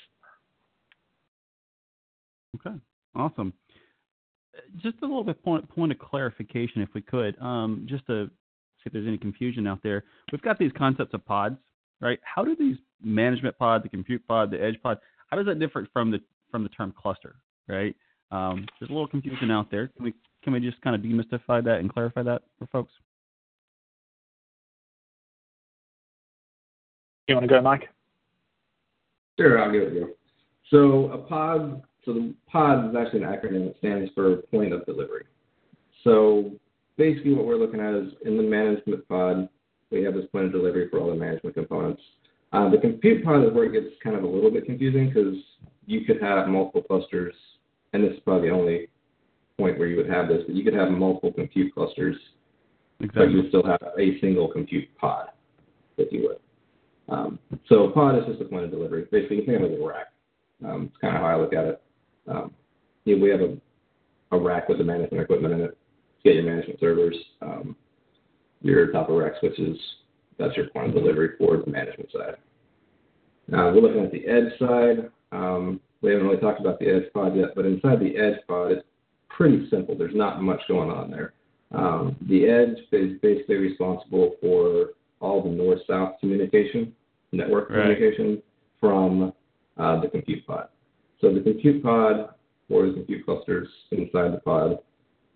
Okay, 2.57 2.77
awesome. 3.15 3.53
Just 4.77 4.97
a 5.03 5.07
little 5.07 5.25
bit 5.25 5.43
point 5.43 5.69
point 5.69 5.93
of 5.93 5.99
clarification, 5.99 6.83
if 6.83 6.91
we 6.95 7.01
could, 7.01 7.41
um, 7.41 7.87
just 7.89 8.07
to 8.07 8.27
see 8.27 8.83
if 8.87 8.93
there's 8.93 9.07
any 9.07 9.19
confusion 9.19 9.67
out 9.67 9.81
there. 9.83 10.05
We've 10.31 10.43
got 10.43 10.59
these 10.59 10.73
concepts 10.77 11.15
of 11.15 11.25
pods, 11.25 11.57
right? 12.01 12.19
How 12.23 12.45
do 12.45 12.55
these 12.55 12.77
management 13.03 13.59
pod, 13.59 13.83
the 13.83 13.89
compute 13.89 14.27
pod, 14.29 14.51
the 14.51 14.63
edge 14.63 14.77
pod, 14.83 14.99
how 15.29 15.37
does 15.37 15.47
that 15.47 15.59
differ 15.59 15.87
from 15.93 16.11
the 16.11 16.21
from 16.51 16.63
the 16.63 16.69
term 16.69 16.93
cluster, 16.97 17.37
right? 17.69 17.97
Um, 18.31 18.67
there's 18.79 18.91
a 18.91 18.93
little 18.93 19.09
confusion 19.09 19.51
out 19.51 19.71
there. 19.71 19.89
Can 19.89 20.05
we 20.05 20.15
can 20.43 20.53
we 20.53 20.61
just 20.61 20.81
kind 20.83 20.95
of 20.95 21.03
demystify 21.03 21.65
that 21.65 21.81
and 21.81 21.93
clarify 21.93 22.23
that 22.23 22.43
for 22.59 22.67
folks? 22.67 22.93
You 27.29 27.37
want 27.37 27.49
to 27.49 27.55
go, 27.55 27.63
Mike? 27.63 27.89
Sure, 29.39 29.63
I'll 29.63 29.73
give 29.73 29.83
it 29.83 29.91
to 29.91 29.95
you. 29.95 30.17
So 30.71 31.11
a 31.13 31.19
pod, 31.19 31.83
so 32.05 32.13
the 32.13 32.35
pod 32.51 32.91
is 32.91 32.97
actually 32.97 33.23
an 33.23 33.29
acronym 33.29 33.67
that 33.67 33.79
stands 33.79 34.11
for 34.15 34.37
point 34.51 34.73
of 34.73 34.85
delivery. 34.87 35.25
So 36.05 36.53
basically 36.97 37.35
what 37.35 37.47
we're 37.47 37.57
looking 37.57 37.81
at 37.81 37.95
is 37.95 38.13
in 38.25 38.37
the 38.37 38.43
management 38.43 39.07
pod, 39.09 39.49
we 39.91 40.03
have 40.03 40.15
this 40.15 40.27
point 40.33 40.47
of 40.47 40.53
delivery 40.53 40.89
for 40.89 40.99
all 40.99 41.11
the 41.11 41.17
management 41.17 41.55
components. 41.55 42.03
Uh, 42.53 42.69
the 42.71 42.79
compute 42.79 43.25
pod 43.25 43.45
is 43.45 43.53
where 43.53 43.65
it 43.65 43.73
gets 43.73 43.95
kind 44.03 44.17
of 44.17 44.25
a 44.25 44.27
little 44.27 44.51
bit 44.51 44.67
confusing 44.67 45.09
because 45.09 45.37
you 45.87 46.05
could 46.05 46.21
have 46.21 46.49
multiple 46.49 46.83
clusters, 46.83 47.35
and 47.93 48.05
this 48.05 48.13
is 48.13 48.21
probably 48.21 48.49
the 48.49 48.55
only 48.55 48.89
point 49.59 49.79
where 49.79 49.89
you 49.89 49.97
would 49.97 50.09
have 50.09 50.29
this, 50.29 50.43
but 50.47 50.55
you 50.55 50.65
could 50.65 50.75
have 50.75 50.91
multiple 50.91 51.33
compute 51.33 51.73
clusters 51.75 52.17
but 53.15 53.31
you 53.31 53.49
still 53.49 53.65
have 53.65 53.81
a 53.99 54.21
single 54.21 54.49
compute 54.49 54.89
pod, 54.97 55.29
if 55.97 56.13
you 56.13 56.29
would. 56.29 57.15
Um, 57.15 57.39
so 57.69 57.85
a 57.85 57.91
pod 57.91 58.17
is 58.19 58.25
just 58.27 58.41
a 58.41 58.45
point 58.45 58.65
of 58.65 58.71
delivery. 58.71 59.07
Basically, 59.11 59.39
you 59.39 59.47
think 59.47 59.59
of 59.59 59.71
it 59.71 59.75
as 59.75 59.81
a 59.81 59.87
rack. 59.87 60.07
Um, 60.65 60.85
it's 60.85 60.97
kind 61.01 61.17
of 61.17 61.23
how 61.23 61.29
I 61.29 61.37
look 61.37 61.53
at 61.53 61.65
it. 61.65 61.83
Um, 62.29 62.53
you 63.05 63.17
know, 63.17 63.23
we 63.23 63.31
have 63.31 63.41
a, 63.41 63.57
a 64.31 64.39
rack 64.39 64.69
with 64.69 64.79
the 64.79 64.85
management 64.85 65.23
equipment 65.23 65.55
in 65.55 65.61
it. 65.61 65.77
You 66.23 66.33
get 66.33 66.43
your 66.43 66.51
management 66.53 66.81
servers, 66.81 67.17
um, 67.41 67.77
your 68.61 68.87
top 68.93 69.09
of 69.09 69.17
rack 69.17 69.33
switches. 69.41 69.77
That's 70.39 70.57
your 70.57 70.69
point 70.69 70.89
of 70.89 70.95
delivery 70.95 71.31
for 71.39 71.57
the 71.57 71.71
management 71.71 72.11
side. 72.13 72.37
Now 73.49 73.73
we're 73.73 73.81
looking 73.81 74.05
at 74.05 74.13
the 74.13 74.27
edge 74.27 74.57
side. 74.59 75.11
Um, 75.33 75.81
we 76.01 76.11
haven't 76.13 76.27
really 76.27 76.41
talked 76.41 76.61
about 76.61 76.79
the 76.79 76.89
edge 76.89 77.13
pod 77.13 77.37
yet, 77.37 77.55
but 77.55 77.65
inside 77.67 78.01
the 78.01 78.17
edge 78.17 78.39
pod, 78.47 78.73
it's 78.73 78.87
pretty 79.29 79.69
simple. 79.71 79.97
There's 79.97 80.15
not 80.15 80.43
much 80.43 80.61
going 80.69 80.91
on 80.91 81.11
there. 81.11 81.35
Um, 81.73 82.17
the 82.29 82.47
edge 82.49 82.77
is 82.93 83.19
basically 83.21 83.57
responsible 83.57 84.37
for 84.41 84.91
all 85.21 85.43
the 85.43 85.49
north-south 85.51 86.21
communication, 86.21 86.95
network 87.33 87.71
Right. 87.71 87.83
communication 87.83 88.43
from 88.81 89.33
uh, 89.79 90.01
the 90.01 90.09
compute 90.09 90.47
pod. 90.47 90.69
So 91.23 91.33
the 91.33 91.41
compute 91.41 91.83
pod 91.83 92.31
or 92.69 92.87
the 92.87 92.95
compute 92.95 93.25
clusters 93.25 93.69
inside 93.93 94.33
the 94.33 94.41
pod 94.45 94.79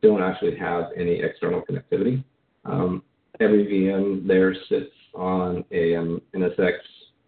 don't 0.02 0.22
actually 0.22 0.56
have 0.56 0.86
any 0.96 1.22
external 1.22 1.62
connectivity. 1.62 2.22
Um, 2.64 3.02
every 3.40 3.64
VM 3.66 4.26
there 4.26 4.54
sits 4.68 4.92
on 5.14 5.64
a 5.70 5.94
um, 5.94 6.20
NSX 6.34 6.72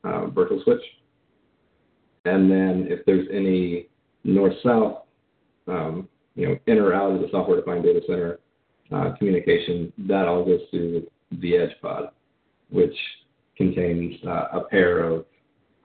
uh, 0.04 0.26
virtual 0.26 0.60
switch. 0.64 0.82
And 2.24 2.50
then 2.50 2.88
if 2.90 3.06
there's 3.06 3.28
any 3.32 3.86
north-south, 4.24 5.02
um, 5.68 6.08
you 6.34 6.48
know, 6.48 6.56
in 6.66 6.78
or 6.78 6.92
out 6.92 7.12
of 7.12 7.20
the 7.20 7.28
software-defined 7.30 7.84
data 7.84 8.00
center 8.06 8.40
uh, 8.92 9.12
communication, 9.16 9.92
that 10.08 10.26
all 10.26 10.44
goes 10.44 10.60
to 10.72 11.06
the 11.40 11.56
edge 11.56 11.74
pod, 11.80 12.10
which 12.70 12.94
contains 13.56 14.14
uh, 14.26 14.48
a 14.52 14.60
pair 14.68 15.04
of 15.04 15.24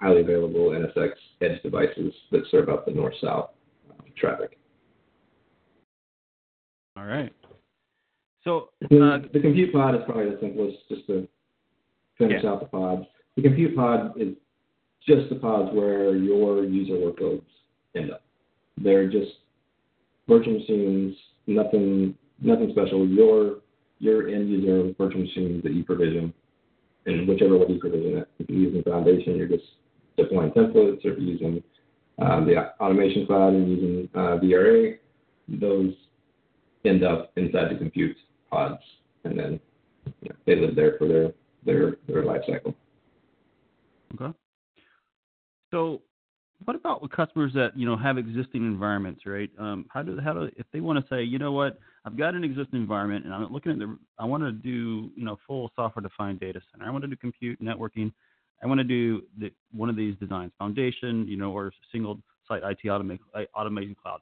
highly 0.03 0.21
available 0.21 0.71
NSX 0.71 1.11
edge 1.41 1.61
devices 1.63 2.13
that 2.31 2.41
serve 2.51 2.67
up 2.67 2.85
the 2.85 2.91
north-south 2.91 3.51
uh, 3.89 4.03
traffic. 4.17 4.57
All 6.97 7.05
right. 7.05 7.33
So 8.43 8.69
the, 8.89 9.05
uh, 9.23 9.27
the 9.33 9.39
compute 9.39 9.71
pod 9.71 9.95
is 9.95 10.01
probably 10.05 10.29
the 10.29 10.37
simplest, 10.41 10.77
just 10.89 11.07
to 11.07 11.27
finish 12.17 12.43
Yeah. 12.43 12.51
out 12.51 12.59
the 12.59 12.65
pods. 12.65 13.05
The 13.37 13.41
compute 13.43 13.75
pod 13.75 14.19
is 14.19 14.35
just 15.07 15.29
the 15.29 15.35
pods 15.35 15.73
where 15.73 16.15
your 16.15 16.65
user 16.65 16.93
workloads 16.95 17.45
end 17.95 18.11
up. 18.11 18.23
They're 18.77 19.09
just 19.09 19.31
virtual 20.27 20.53
machines, 20.59 21.15
nothing 21.47 22.15
nothing 22.41 22.71
special. 22.71 23.07
Your 23.07 23.61
your 23.99 24.27
end 24.27 24.49
user 24.49 24.93
virtual 24.97 25.21
machines 25.21 25.63
that 25.63 25.71
you 25.73 25.83
provision, 25.85 26.33
and 27.05 27.27
whichever 27.27 27.57
way 27.57 27.67
you 27.69 27.79
provision 27.79 28.17
it. 28.17 28.27
If 28.39 28.49
you're 28.49 28.59
using 28.59 28.83
Foundation, 28.83 29.35
you're 29.37 29.47
just 29.47 29.63
deploying 30.17 30.51
templates. 30.51 31.05
Or 31.05 31.17
using 31.17 31.63
um, 32.19 32.45
the 32.45 32.73
automation 32.79 33.25
cloud 33.25 33.53
and 33.53 33.69
using 33.69 34.09
uh, 34.15 34.37
VRA, 34.37 34.97
those 35.47 35.93
end 36.85 37.03
up 37.03 37.31
inside 37.35 37.71
the 37.71 37.77
compute 37.77 38.15
pods, 38.49 38.81
and 39.23 39.37
then 39.37 39.59
they 40.45 40.55
live 40.55 40.75
there 40.75 40.97
for 40.97 41.07
their 41.07 41.31
their 41.65 41.97
their 42.07 42.23
life 42.23 42.41
cycle. 42.47 42.75
Okay. 44.15 44.37
So, 45.71 46.01
what 46.65 46.75
about 46.75 47.09
customers 47.11 47.51
that 47.55 47.75
you 47.75 47.85
know 47.85 47.97
have 47.97 48.17
existing 48.17 48.63
environments, 48.63 49.25
right? 49.25 49.49
Um, 49.57 49.85
how 49.89 50.03
do 50.03 50.19
how 50.23 50.33
do 50.33 50.49
if 50.55 50.65
they 50.71 50.81
want 50.81 50.99
to 51.03 51.13
say, 51.13 51.23
you 51.23 51.39
know 51.39 51.51
what, 51.51 51.79
I've 52.05 52.17
got 52.17 52.35
an 52.35 52.43
existing 52.43 52.79
environment, 52.79 53.25
and 53.25 53.33
I'm 53.33 53.51
looking 53.51 53.71
at 53.71 53.79
the, 53.79 53.97
I 54.19 54.25
want 54.25 54.43
to 54.43 54.51
do 54.51 55.09
you 55.15 55.25
know 55.25 55.37
full 55.47 55.71
software-defined 55.75 56.39
data 56.39 56.61
center. 56.71 56.85
I 56.85 56.91
want 56.91 57.03
to 57.03 57.07
do 57.07 57.15
compute 57.15 57.61
networking. 57.61 58.11
I 58.63 58.67
want 58.67 58.79
to 58.79 58.83
do 58.85 59.23
the, 59.37 59.51
one 59.71 59.89
of 59.89 59.95
these 59.95 60.15
designs, 60.19 60.51
foundation, 60.57 61.27
you 61.27 61.35
know, 61.37 61.51
or 61.51 61.73
single 61.91 62.19
site 62.47 62.61
IT 62.63 62.89
automation 62.89 63.95
cloud. 64.01 64.21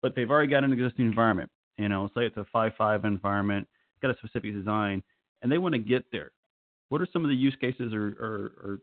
But 0.00 0.14
they've 0.14 0.30
already 0.30 0.48
got 0.48 0.64
an 0.64 0.72
existing 0.72 1.06
environment. 1.06 1.50
You 1.76 1.88
know, 1.88 2.08
say 2.14 2.26
it's 2.26 2.36
a 2.36 2.46
5.5 2.54 3.04
environment, 3.04 3.66
got 4.00 4.10
a 4.10 4.16
specific 4.18 4.54
design, 4.54 5.02
and 5.42 5.50
they 5.50 5.58
want 5.58 5.74
to 5.74 5.78
get 5.78 6.04
there. 6.12 6.30
What 6.88 7.00
are 7.00 7.08
some 7.12 7.24
of 7.24 7.30
the 7.30 7.34
use 7.34 7.56
cases 7.60 7.92
or, 7.92 8.08
or, 8.20 8.52
or 8.62 8.78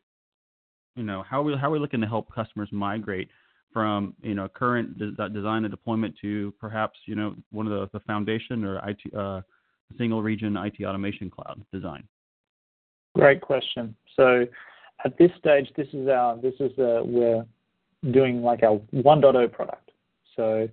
you 0.95 1.03
know, 1.03 1.23
how 1.29 1.41
are 1.41 1.43
we 1.43 1.55
how 1.55 1.67
are 1.67 1.71
we 1.71 1.79
looking 1.79 2.01
to 2.01 2.07
help 2.07 2.33
customers 2.33 2.69
migrate 2.71 3.29
from 3.71 4.15
you 4.21 4.33
know 4.33 4.47
current 4.47 4.97
de- 4.97 5.29
design 5.29 5.63
and 5.63 5.71
deployment 5.71 6.15
to 6.21 6.53
perhaps 6.59 6.97
you 7.05 7.15
know 7.15 7.35
one 7.51 7.67
of 7.67 7.71
the, 7.71 7.97
the 7.97 8.03
foundation 8.05 8.63
or 8.63 8.81
IT 8.89 9.13
uh, 9.15 9.41
single 9.97 10.23
region 10.23 10.57
IT 10.57 10.83
automation 10.83 11.29
cloud 11.29 11.61
design? 11.71 12.03
Great 13.15 13.41
question. 13.41 13.95
So 14.15 14.45
at 15.05 15.17
this 15.17 15.31
stage, 15.37 15.71
this 15.75 15.87
is 15.93 16.07
our 16.07 16.37
this 16.37 16.55
is 16.59 16.71
the 16.77 17.01
we're 17.05 17.45
doing 18.11 18.41
like 18.41 18.63
our 18.63 18.79
1.0 18.93 19.51
product. 19.51 19.91
So 20.35 20.69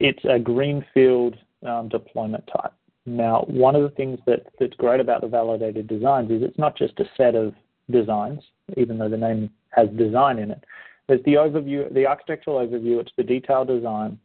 it's 0.00 0.24
a 0.28 0.38
greenfield 0.38 1.36
um, 1.66 1.88
deployment 1.88 2.46
type. 2.46 2.72
Now, 3.04 3.44
one 3.48 3.74
of 3.74 3.82
the 3.82 3.90
things 3.90 4.18
that, 4.26 4.46
that's 4.60 4.74
great 4.74 5.00
about 5.00 5.22
the 5.22 5.28
validated 5.28 5.88
designs 5.88 6.30
is 6.30 6.42
it's 6.42 6.58
not 6.58 6.76
just 6.76 6.98
a 7.00 7.04
set 7.16 7.34
of 7.34 7.54
designs, 7.90 8.40
even 8.76 8.98
though 8.98 9.08
the 9.08 9.16
name 9.16 9.50
has 9.70 9.88
design 9.90 10.38
in 10.38 10.50
it. 10.50 10.64
There's 11.08 11.22
the 11.24 11.34
overview, 11.34 11.92
the 11.92 12.06
architectural 12.06 12.64
overview, 12.64 13.00
it's 13.00 13.12
the 13.16 13.24
detailed 13.24 13.68
design, 13.68 14.18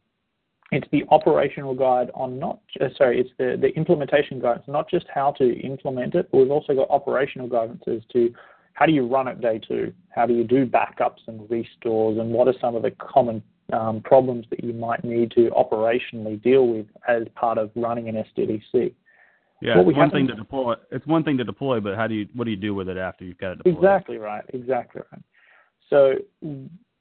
it's 0.71 0.87
the 0.91 1.05
operational 1.09 1.73
guide 1.73 2.11
on 2.13 2.37
not 2.37 2.59
uh, 2.79 2.89
sorry, 2.97 3.19
it's 3.19 3.31
the, 3.37 3.57
the 3.59 3.69
implementation 3.69 4.39
guidance, 4.39 4.65
not 4.67 4.89
just 4.89 5.05
how 5.13 5.31
to 5.33 5.59
implement 5.61 6.13
it, 6.13 6.29
but 6.31 6.37
we've 6.37 6.51
also 6.51 6.75
got 6.75 6.89
operational 6.89 7.47
guidance 7.47 7.81
as 7.87 8.01
to 8.13 8.33
how 8.77 8.85
do 8.85 8.91
you 8.91 9.07
run 9.07 9.27
it 9.27 9.41
day 9.41 9.59
two, 9.59 9.91
how 10.09 10.27
do 10.27 10.35
you 10.35 10.43
do 10.43 10.63
backups 10.63 11.25
and 11.25 11.49
restores, 11.49 12.19
and 12.19 12.29
what 12.29 12.47
are 12.47 12.53
some 12.61 12.75
of 12.75 12.83
the 12.83 12.91
common 12.91 13.41
um, 13.73 14.01
problems 14.01 14.45
that 14.51 14.63
you 14.63 14.71
might 14.71 15.03
need 15.03 15.31
to 15.31 15.49
operationally 15.49 16.41
deal 16.43 16.67
with 16.67 16.85
as 17.07 17.23
part 17.33 17.57
of 17.57 17.71
running 17.75 18.07
an 18.07 18.23
SDDC. 18.37 18.93
Yeah, 19.63 19.77
What 19.77 19.87
it's 19.87 19.97
one 19.97 20.11
thing 20.11 20.27
to 20.27 20.35
deploy. 20.35 20.75
It's 20.91 21.07
one 21.07 21.23
thing 21.23 21.39
to 21.39 21.43
deploy, 21.43 21.79
but 21.79 21.95
how 21.95 22.05
do 22.05 22.13
you 22.13 22.27
what 22.35 22.43
do 22.45 22.51
you 22.51 22.57
do 22.57 22.75
with 22.75 22.87
it 22.87 22.97
after 22.97 23.25
you've 23.25 23.39
got 23.39 23.53
it 23.53 23.57
deployed? 23.57 23.77
Exactly 23.77 24.17
right. 24.19 24.43
Exactly 24.53 25.01
right. 25.11 25.23
So 25.89 26.13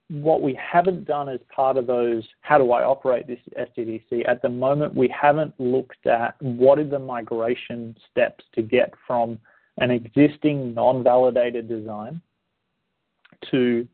what 0.09 0.41
we 0.41 0.59
haven't 0.59 1.05
done 1.05 1.29
as 1.29 1.41
part 1.55 1.77
of 1.77 1.87
those, 1.87 2.25
how 2.41 2.57
do 2.57 2.73
I 2.73 2.85
operate 2.85 3.27
this 3.27 3.41
SDDC? 3.59 4.27
At 4.27 4.41
the 4.41 4.49
moment, 4.49 4.95
we 4.95 5.09
haven't 5.09 5.53
looked 5.59 6.07
at 6.07 6.41
what 6.41 6.79
are 6.79 6.89
the 6.89 6.99
migration 6.99 7.95
steps 8.11 8.47
to 8.55 8.63
get 8.63 8.95
from 9.07 9.39
an 9.79 9.91
existing 9.91 10.75
non-validated 10.75 11.69
design 11.69 12.21
to 13.51 13.87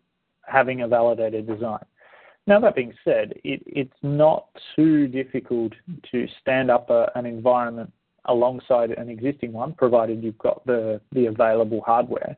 having 0.47 0.83
a 0.83 0.89
validated 0.89 1.47
design. 1.47 1.85
Now 2.47 2.59
that 2.61 2.75
being 2.75 2.95
said, 3.05 3.35
it, 3.45 3.63
it's 3.67 3.93
not 4.03 4.47
too 4.75 5.07
difficult 5.07 5.73
to 6.11 6.27
stand 6.41 6.71
up 6.71 6.91
a, 6.91 7.11
an 7.15 7.27
environment 7.27 7.93
alongside 8.27 8.91
an 8.93 9.09
existing 9.09 9.53
one, 9.53 9.75
provided 9.75 10.23
you've 10.23 10.39
got 10.39 10.65
the, 10.67 11.01
the 11.13 11.27
available 11.27 11.81
hardware, 11.85 12.37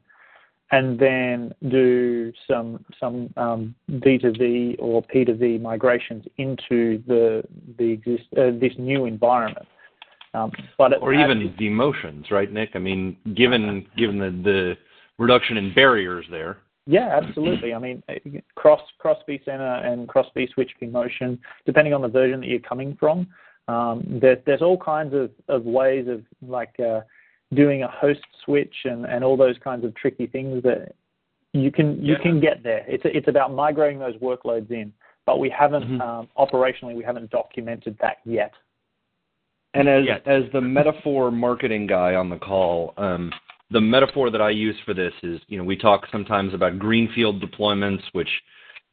and 0.70 0.99
then 0.99 1.55
do 1.68 2.32
some 2.49 2.84
some 2.99 3.32
um, 3.36 3.74
V2V 3.90 4.76
or 4.78 5.03
P2V 5.03 5.61
migrations 5.61 6.24
into 6.38 7.03
the 7.07 7.45
the 7.78 7.92
exist 7.92 8.24
uh, 8.36 8.51
this 8.59 8.72
new 8.78 9.05
environment. 9.05 9.66
Um, 10.35 10.51
or 11.01 11.14
even 11.14 11.39
the 11.57 11.64
vMotions, 11.64 12.30
right, 12.30 12.53
Nick? 12.53 12.70
I 12.74 12.78
mean, 12.78 13.16
given 13.35 13.87
given 13.97 14.18
the, 14.18 14.30
the 14.43 14.76
reduction 15.18 15.57
in 15.57 15.72
barriers 15.72 16.26
there. 16.30 16.59
Yeah, 16.87 17.18
absolutely. 17.22 17.72
I 17.72 17.78
mean, 17.78 18.03
uh, 18.09 18.14
cross 18.57 18.80
cross 18.99 19.18
vCenter 19.28 19.87
and 19.87 20.09
cross 20.09 20.26
vSwitch 20.37 20.70
vMotion, 20.82 21.39
depending 21.64 21.95
on 21.95 22.03
the 22.03 22.09
version 22.09 22.41
that 22.41 22.49
you're 22.49 22.59
coming 22.59 22.97
from, 22.99 23.26
um, 23.68 24.05
there, 24.20 24.43
there's 24.45 24.61
all 24.61 24.76
kinds 24.76 25.14
of, 25.14 25.30
of 25.49 25.64
ways 25.64 26.07
of 26.09 26.22
like 26.47 26.74
uh, 26.80 27.01
doing 27.55 27.85
a 27.85 27.89
host 27.89 28.20
switch 28.45 28.74
and, 28.85 29.07
and 29.07 29.24
all 29.24 29.37
those 29.37 29.57
kinds 29.62 29.85
of 29.85 29.95
tricky 29.95 30.26
things 30.26 30.62
that 30.62 30.95
you 31.53 31.70
can 31.70 32.05
you 32.05 32.14
Yeah. 32.14 32.22
can 32.22 32.41
get 32.41 32.62
there. 32.62 32.85
It's 32.89 33.05
it's 33.07 33.28
about 33.28 33.55
migrating 33.55 33.99
those 34.01 34.16
workloads 34.16 34.70
in, 34.70 34.93
but 35.24 35.39
we 35.39 35.49
haven't 35.49 35.85
Mhm. 35.85 36.01
um, 36.01 36.28
operationally 36.37 36.95
we 36.97 37.05
haven't 37.05 37.30
documented 37.30 37.97
that 38.01 38.18
yet. 38.24 38.53
And 39.75 39.89
as 39.89 40.07
Yeah. 40.07 40.20
as 40.25 40.49
the 40.53 40.61
metaphor 40.61 41.31
marketing 41.33 41.87
guy 41.87 42.14
on 42.14 42.31
the 42.31 42.39
call, 42.39 42.95
um, 42.97 43.33
the 43.70 43.81
metaphor 43.81 44.31
that 44.31 44.41
I 44.41 44.51
use 44.51 44.79
for 44.81 44.95
this 44.95 45.12
is, 45.22 45.41
you 45.49 45.59
know, 45.59 45.64
we 45.64 45.77
talk 45.77 46.07
sometimes 46.12 46.55
about 46.55 46.79
greenfield 46.79 47.43
deployments, 47.43 48.03
which, 48.12 48.31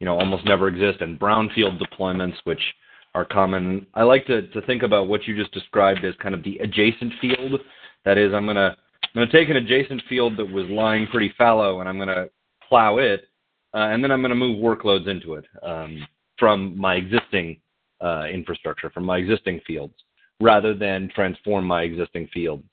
you 0.00 0.04
know, 0.04 0.18
almost 0.18 0.44
never 0.44 0.66
exist, 0.66 1.00
and 1.00 1.20
brownfield 1.20 1.78
deployments, 1.78 2.36
which 2.44 2.74
are 3.14 3.24
common. 3.24 3.86
I 3.94 4.02
like 4.02 4.26
to 4.26 4.42
to 4.48 4.60
think 4.62 4.82
about 4.82 5.06
what 5.06 5.28
you 5.28 5.36
just 5.36 5.52
described 5.52 6.04
as 6.04 6.16
kind 6.16 6.34
of 6.34 6.42
the 6.42 6.58
adjacent 6.58 7.14
field. 7.20 7.60
That 8.04 8.18
is, 8.18 8.34
I'm 8.34 8.46
gonna 8.46 8.76
I'm 9.04 9.14
gonna 9.14 9.30
take 9.30 9.50
an 9.50 9.56
adjacent 9.56 10.02
field 10.08 10.36
that 10.36 10.50
was 10.50 10.68
lying 10.68 11.06
pretty 11.06 11.28
fallow, 11.38 11.78
and 11.78 11.88
I'm 11.88 11.98
gonna 11.98 12.28
plow 12.68 12.98
it, 12.98 13.28
uh, 13.72 13.88
and 13.92 14.02
then 14.02 14.10
I'm 14.10 14.20
gonna 14.20 14.34
move 14.34 14.58
workloads 14.58 15.06
into 15.06 15.34
it 15.34 15.44
um, 15.62 16.04
from 16.38 16.76
my 16.76 16.96
existing 16.96 17.60
uh, 18.00 18.24
infrastructure, 18.24 18.90
from 18.90 19.04
my 19.04 19.18
existing 19.18 19.60
fields 19.64 19.94
rather 20.42 20.74
than 20.74 21.08
transform 21.14 21.64
my 21.64 21.82
existing 21.82 22.28
fields. 22.32 22.64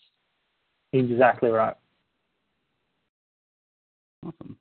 Exactly 0.92 1.50
right. 1.50 1.76
Awesome. 4.26 4.58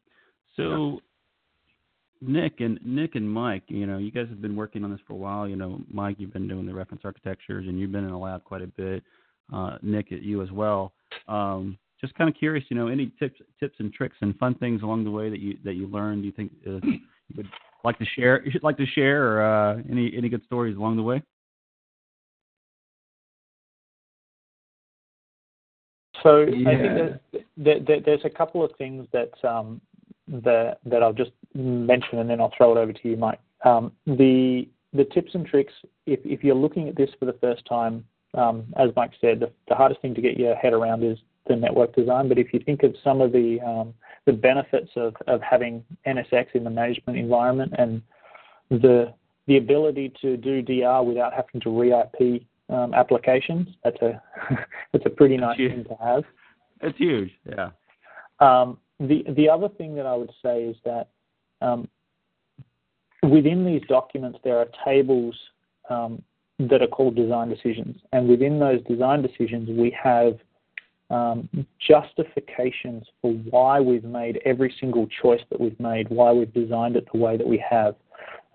So, 0.56 1.00
Nick 2.20 2.60
and 2.60 2.78
Nick 2.84 3.14
and 3.14 3.30
Mike, 3.30 3.62
you 3.68 3.86
know, 3.86 3.98
you 3.98 4.10
guys 4.10 4.28
have 4.28 4.42
been 4.42 4.56
working 4.56 4.84
on 4.84 4.90
this 4.90 5.00
for 5.06 5.14
a 5.14 5.16
while. 5.16 5.48
You 5.48 5.56
know, 5.56 5.80
Mike, 5.90 6.16
you've 6.18 6.32
been 6.32 6.48
doing 6.48 6.66
the 6.66 6.74
reference 6.74 7.02
architectures, 7.04 7.66
and 7.66 7.78
you've 7.78 7.92
been 7.92 8.04
in 8.04 8.10
the 8.10 8.18
lab 8.18 8.44
quite 8.44 8.62
a 8.62 8.66
bit. 8.66 9.02
Uh, 9.52 9.78
Nick, 9.82 10.12
at 10.12 10.22
you 10.22 10.42
as 10.42 10.50
well. 10.50 10.92
Um, 11.26 11.78
just 12.00 12.14
kind 12.14 12.28
of 12.28 12.36
curious, 12.36 12.64
you 12.68 12.76
know, 12.76 12.88
any 12.88 13.10
tips, 13.18 13.40
tips 13.58 13.76
and 13.78 13.92
tricks 13.92 14.16
and 14.20 14.36
fun 14.38 14.54
things 14.56 14.82
along 14.82 15.04
the 15.04 15.10
way 15.10 15.30
that 15.30 15.40
you 15.40 15.56
that 15.64 15.74
you 15.74 15.86
learned. 15.88 16.22
Do 16.22 16.26
You 16.26 16.32
think 16.32 16.52
uh, 16.66 16.80
you 16.84 17.00
would 17.36 17.48
like 17.84 17.98
to 17.98 18.04
share? 18.04 18.42
You 18.44 18.50
should 18.50 18.64
like 18.64 18.76
to 18.76 18.86
share, 18.86 19.32
or 19.32 19.42
uh, 19.42 19.82
any 19.90 20.12
any 20.16 20.28
good 20.28 20.44
stories 20.44 20.76
along 20.76 20.96
the 20.96 21.02
way? 21.02 21.22
So 26.22 26.42
I 26.42 26.46
think 26.46 26.62
that, 26.62 27.20
that, 27.58 27.86
that 27.86 28.02
there's 28.04 28.24
a 28.24 28.30
couple 28.30 28.64
of 28.64 28.70
things 28.76 29.06
that 29.12 29.32
um, 29.44 29.80
that 30.28 30.78
that 30.84 31.02
I'll 31.02 31.12
just 31.12 31.32
mention, 31.54 32.18
and 32.18 32.28
then 32.28 32.40
I'll 32.40 32.52
throw 32.56 32.76
it 32.76 32.80
over 32.80 32.92
to 32.92 33.08
you, 33.08 33.16
Mike. 33.16 33.40
Um, 33.64 33.92
the 34.06 34.68
the 34.92 35.04
tips 35.04 35.34
and 35.34 35.46
tricks, 35.46 35.72
if, 36.06 36.20
if 36.24 36.42
you're 36.42 36.54
looking 36.54 36.88
at 36.88 36.96
this 36.96 37.10
for 37.18 37.26
the 37.26 37.34
first 37.34 37.64
time, 37.66 38.04
um, 38.34 38.64
as 38.78 38.90
Mike 38.96 39.12
said, 39.20 39.40
the, 39.40 39.50
the, 39.68 39.74
hardest 39.74 40.00
thing 40.00 40.14
to 40.14 40.22
get 40.22 40.38
your 40.38 40.54
head 40.54 40.72
around 40.72 41.04
is 41.04 41.18
the 41.46 41.56
network 41.56 41.94
design. 41.94 42.28
But 42.28 42.38
if 42.38 42.52
you 42.54 42.60
think 42.60 42.82
of 42.82 42.94
some 43.02 43.20
of 43.20 43.32
the 43.32 43.60
um, 43.60 43.94
the 44.26 44.32
benefits 44.32 44.90
of, 44.96 45.14
of 45.26 45.40
having 45.40 45.84
NSX 46.06 46.46
in 46.54 46.64
the 46.64 46.70
management 46.70 47.18
environment 47.18 47.74
and 47.78 48.02
the 48.70 49.12
the 49.46 49.56
ability 49.56 50.12
to 50.20 50.36
do 50.36 50.60
DR 50.60 51.02
without 51.02 51.32
having 51.32 51.60
to 51.62 51.70
re-IP 51.70 52.42
um, 52.68 52.94
applications, 52.94 53.68
that's 53.84 54.00
a 54.02 54.22
that's 54.92 55.06
a 55.06 55.10
pretty 55.10 55.36
nice 55.36 55.56
thing 55.56 55.84
to 55.84 55.96
have. 56.02 56.24
It's 56.80 56.98
huge, 56.98 57.30
yeah. 57.48 57.70
Um, 58.40 58.78
the 59.00 59.24
the 59.36 59.48
other 59.48 59.68
thing 59.68 59.94
that 59.96 60.06
I 60.06 60.14
would 60.14 60.32
say 60.42 60.64
is 60.64 60.76
that 60.84 61.08
um, 61.60 61.88
within 63.22 63.64
these 63.64 63.82
documents 63.88 64.38
there 64.44 64.58
are 64.58 64.66
tables 64.84 65.34
um, 65.90 66.22
that 66.58 66.82
are 66.82 66.88
called 66.88 67.16
design 67.16 67.48
decisions, 67.48 67.96
and 68.12 68.28
within 68.28 68.58
those 68.58 68.82
design 68.84 69.22
decisions 69.22 69.68
we 69.68 69.96
have 70.02 70.38
um, 71.10 71.48
justifications 71.80 73.04
for 73.22 73.32
why 73.32 73.80
we've 73.80 74.04
made 74.04 74.40
every 74.44 74.74
single 74.78 75.06
choice 75.22 75.40
that 75.50 75.60
we've 75.60 75.78
made, 75.80 76.08
why 76.10 76.32
we've 76.32 76.52
designed 76.52 76.96
it 76.96 77.08
the 77.12 77.18
way 77.18 77.36
that 77.36 77.46
we 77.46 77.62
have. 77.68 77.94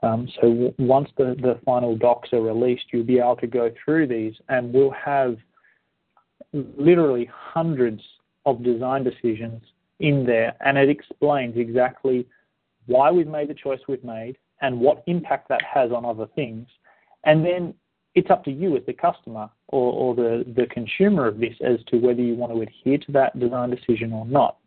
Um, 0.03 0.27
so 0.41 0.73
once 0.77 1.09
the, 1.17 1.59
final 1.65 1.95
docs 1.95 2.33
are 2.33 2.41
released, 2.41 2.83
you'll 2.91 3.05
be 3.05 3.19
able 3.19 3.37
to 3.37 3.47
go 3.47 3.71
through 3.83 4.07
these, 4.07 4.33
and 4.49 4.73
we'll 4.73 4.91
have 4.91 5.37
literally 6.51 7.29
hundreds 7.33 8.01
of 8.45 8.63
design 8.63 9.05
decisions 9.05 9.61
in 9.99 10.25
there, 10.25 10.55
and 10.59 10.77
it 10.77 10.89
explains 10.89 11.55
exactly 11.57 12.27
why 12.85 13.09
we've 13.09 13.27
made 13.27 13.47
the 13.47 13.53
choice 13.53 13.79
we've 13.87 14.03
made 14.03 14.37
and 14.61 14.77
what 14.77 15.03
impact 15.07 15.47
that 15.47 15.61
has 15.61 15.91
on 15.91 16.03
other 16.03 16.27
things. 16.35 16.67
And 17.23 17.45
then 17.45 17.73
it's 18.13 18.29
up 18.29 18.43
to 18.43 18.51
you 18.51 18.75
as 18.75 18.83
the 18.85 18.93
customer 18.93 19.49
or, 19.69 20.13
the 20.13 20.67
consumer 20.69 21.27
of 21.27 21.39
this 21.39 21.55
as 21.65 21.79
to 21.87 21.97
whether 21.97 22.21
you 22.21 22.35
want 22.35 22.53
to 22.53 22.61
adhere 22.61 22.97
to 22.97 23.11
that 23.13 23.39
design 23.39 23.69
decision 23.69 24.11
or 24.11 24.25
not. 24.25 24.57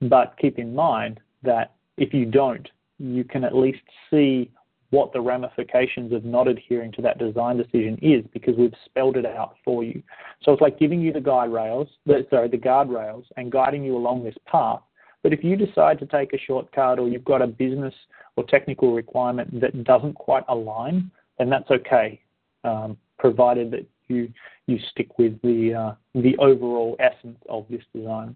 But 0.00 0.34
keep 0.40 0.58
in 0.58 0.74
mind 0.74 1.20
that 1.42 1.74
if 1.96 2.14
you 2.14 2.24
don't, 2.24 2.66
you 2.98 3.24
can 3.24 3.44
at 3.44 3.54
least 3.54 3.82
see 4.10 4.50
what 4.90 5.12
the 5.12 5.20
ramifications 5.20 6.12
of 6.12 6.24
not 6.24 6.48
adhering 6.48 6.92
to 6.92 7.02
that 7.02 7.18
design 7.18 7.56
decision 7.56 7.98
is 8.02 8.24
because 8.32 8.56
we've 8.56 8.74
spelled 8.84 9.16
it 9.16 9.24
out 9.24 9.54
for 9.64 9.84
you. 9.84 10.02
So 10.42 10.52
it's 10.52 10.60
like 10.60 10.78
giving 10.78 11.00
you 11.00 11.12
the 11.12 11.20
guide 11.20 11.52
rails, 11.52 11.88
sorry, 12.28 12.48
the 12.48 12.58
guardrails 12.58 13.24
and 13.36 13.52
guiding 13.52 13.84
you 13.84 13.96
along 13.96 14.24
this 14.24 14.36
path. 14.46 14.80
But 15.22 15.32
if 15.32 15.44
you 15.44 15.56
decide 15.56 15.98
to 16.00 16.06
take 16.06 16.32
a 16.32 16.38
shortcut 16.38 16.98
or 16.98 17.08
you've 17.08 17.24
got 17.24 17.42
a 17.42 17.46
business 17.46 17.94
or 18.36 18.44
technical 18.44 18.94
requirement 18.94 19.60
that 19.60 19.84
doesn't 19.84 20.14
quite 20.14 20.44
align, 20.48 21.10
then 21.38 21.50
that's 21.50 21.70
okay, 21.70 22.20
um, 22.64 22.96
provided 23.18 23.70
that 23.70 23.86
you 24.08 24.32
you 24.66 24.78
stick 24.90 25.18
with 25.18 25.40
the 25.42 25.74
uh, 25.74 25.94
the 26.20 26.36
overall 26.38 26.96
essence 26.98 27.38
of 27.48 27.66
this 27.70 27.82
design. 27.94 28.34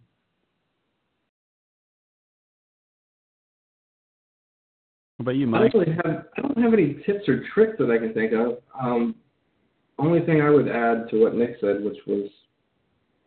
About 5.25 5.37
you, 5.37 5.47
Mike? 5.47 5.62
I 5.62 5.68
don't, 5.68 5.81
really 5.81 5.97
have, 6.05 6.27
I 6.37 6.41
don't 6.43 6.59
have 6.59 6.75
any 6.75 7.03
tips 7.07 7.27
or 7.31 7.43
tricks 7.55 7.77
that 7.79 7.91
I 7.91 7.97
can 7.97 8.12
think 8.12 8.35
of. 8.35 8.59
Um, 8.79 9.14
only 9.99 10.20
thing 10.20 10.43
I 10.43 10.51
would 10.51 10.68
add 10.68 11.09
to 11.09 11.22
what 11.22 11.35
Nick 11.35 11.57
said, 11.62 11.83
which 11.83 11.97
was, 12.07 12.29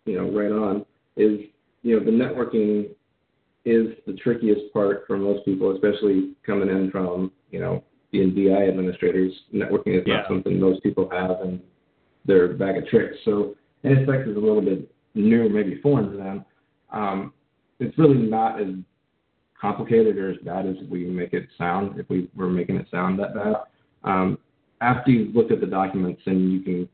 you 0.05 0.15
know, 0.15 0.29
right 0.29 0.51
on, 0.51 0.85
is 1.15 1.39
you 1.81 1.99
know 1.99 2.05
the 2.05 2.11
networking 2.11 2.89
is 3.65 3.97
the 4.05 4.13
trickiest 4.13 4.71
part 4.73 5.05
for 5.07 5.17
most 5.17 5.43
people, 5.43 5.73
especially 5.73 6.35
coming 6.45 6.69
in 6.69 6.91
from 6.91 7.31
you 7.49 7.59
know 7.59 7.83
being 8.11 8.31
VI 8.35 8.67
administrators. 8.67 9.33
Networking 9.51 9.99
is 9.99 10.03
yeah. 10.05 10.17
not 10.17 10.27
something 10.27 10.59
most 10.59 10.83
people 10.83 11.09
have, 11.11 11.41
and 11.41 11.59
they're 12.25 12.53
bag 12.53 12.77
of 12.77 12.87
tricks. 12.89 13.15
So 13.25 13.55
NSX 13.83 14.29
is 14.29 14.37
a 14.37 14.39
little 14.39 14.61
bit 14.61 14.87
new, 15.15 15.49
maybe 15.49 15.81
foreign 15.81 16.11
to 16.11 16.17
them. 16.17 16.45
Um, 16.91 17.33
it's 17.79 17.97
really 17.97 18.19
not 18.19 18.61
as 18.61 18.67
complicated 19.59 20.17
or 20.17 20.31
as 20.31 20.37
bad 20.43 20.65
as 20.65 20.75
we 20.89 21.05
make 21.05 21.33
it 21.33 21.47
sound, 21.57 21.99
if 21.99 22.09
we 22.09 22.29
were 22.35 22.49
making 22.49 22.77
it 22.77 22.87
sound 22.91 23.19
that 23.19 23.33
bad. 23.33 23.55
Um, 24.03 24.37
after 24.81 25.11
you've 25.11 25.35
looked 25.35 25.51
at 25.51 25.59
the 25.59 25.67
documents 25.67 26.21
and 26.25 26.53
you 26.53 26.59
can 26.61 26.89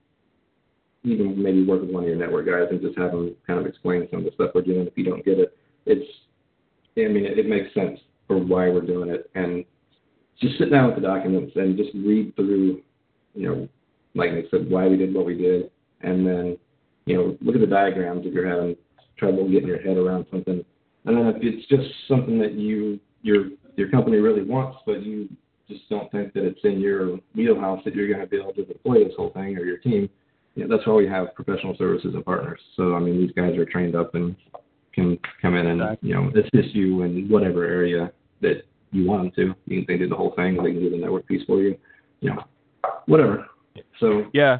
even 1.03 1.41
maybe 1.41 1.66
work 1.66 1.82
with 1.82 1.89
one 1.89 2.03
of 2.03 2.09
your 2.09 2.18
network 2.18 2.45
guys 2.45 2.68
and 2.72 2.82
just 2.82 2.97
have 2.97 3.11
them 3.11 3.36
kind 3.45 3.59
of 3.59 3.66
explain 3.66 4.07
some 4.09 4.20
of 4.20 4.26
the 4.26 4.32
stuff 4.32 4.51
we're 4.55 4.61
doing 4.61 4.88
if 4.88 4.97
you 4.97 5.03
don't 5.03 5.26
get 5.26 5.39
it. 5.39 5.55
It's, 5.86 6.09
I 6.97 7.11
mean, 7.11 7.26
it, 7.26 7.38
it 7.38 7.47
makes 7.47 7.74
sense 7.74 7.99
for 8.28 8.38
why 8.38 8.70
we're 8.70 8.82
doing 8.82 9.09
it. 9.09 9.30
And 9.36 9.66
just 10.39 10.57
sit 10.57 10.72
down 10.72 10.88
with 10.88 10.95
the 10.95 11.01
documents 11.01 11.53
and 11.55 11.78
just 11.78 11.89
read 11.93 12.34
through, 12.36 12.82
you 13.36 13.49
know, 13.49 13.70
like 14.16 14.30
I 14.32 14.43
said, 14.49 14.70
why 14.70 14.88
we 14.88 14.95
did 14.95 15.14
what 15.14 15.26
we 15.26 15.36
did. 15.36 15.70
And 16.01 16.26
then, 16.26 16.57
you 17.05 17.18
know, 17.18 17.38
look 17.41 17.55
at 17.55 17.61
the 17.61 17.68
diagrams 17.68 18.26
if 18.26 18.34
you're 18.34 18.49
having 18.49 18.78
trouble 19.18 19.49
getting 19.49 19.68
your 19.68 19.82
head 19.82 19.97
around 19.97 20.26
something 20.32 20.64
and 21.06 21.18
then 21.18 21.28
if 21.28 21.38
it's 21.41 21.68
just 21.68 21.89
something 22.08 22.39
that 22.39 22.54
you 22.54 22.99
your 23.22 23.45
your 23.76 23.89
company 23.89 24.18
really 24.18 24.43
wants, 24.43 24.80
but 24.86 25.04
you 25.04 25.30
just 25.68 25.88
don't 25.89 26.12
think 26.12 26.34
that 26.34 26.43
it's 26.45 26.60
in 26.64 26.80
your 26.80 27.20
wheelhouse 27.36 27.82
that 27.86 27.95
you're 27.95 28.08
going 28.08 28.20
to 28.20 28.28
be 28.28 28.38
able 28.38 28.54
to 28.54 28.66
deploy 28.66 29.04
this 29.04 29.14
whole 29.18 29.32
thing 29.32 29.58
or 29.58 29.66
your 29.66 29.78
team, 29.78 30.10
you 30.56 30.68
know, 30.68 30.76
that's 30.76 30.86
why 30.88 30.93
we 30.93 31.08
have 31.08 31.34
professional 31.36 31.76
services 31.78 32.14
and 32.14 32.24
partners. 32.24 32.60
So 32.76 32.95
I 32.95 32.99
mean, 32.99 33.20
these 33.20 33.32
guys 33.32 33.58
are 33.58 33.66
trained 33.66 33.95
up 33.95 34.16
and 34.16 34.36
can 34.93 35.18
come 35.41 35.56
in 35.56 35.68
and 35.68 35.97
you 36.01 36.14
know 36.14 36.30
assist 36.30 36.76
you 36.76 37.01
in 37.01 37.28
whatever 37.30 37.66
area 37.66 38.12
that 38.41 38.64
you 38.91 39.08
want 39.08 39.24
them 39.24 39.32
to. 39.36 39.74
You 39.74 39.84
can 39.84 39.86
they 39.88 39.97
do 39.97 40.08
the 40.08 40.16
whole 40.16 40.34
thing, 40.36 40.56
they 40.58 40.72
can 40.72 40.80
do 40.80 40.89
the 40.89 40.97
network 40.97 41.28
piece 41.28 41.43
for 41.47 41.60
you, 41.62 41.76
you 42.22 42.30
know, 42.30 42.43
whatever. 43.08 43.47
So 43.99 44.26
yeah, 44.34 44.60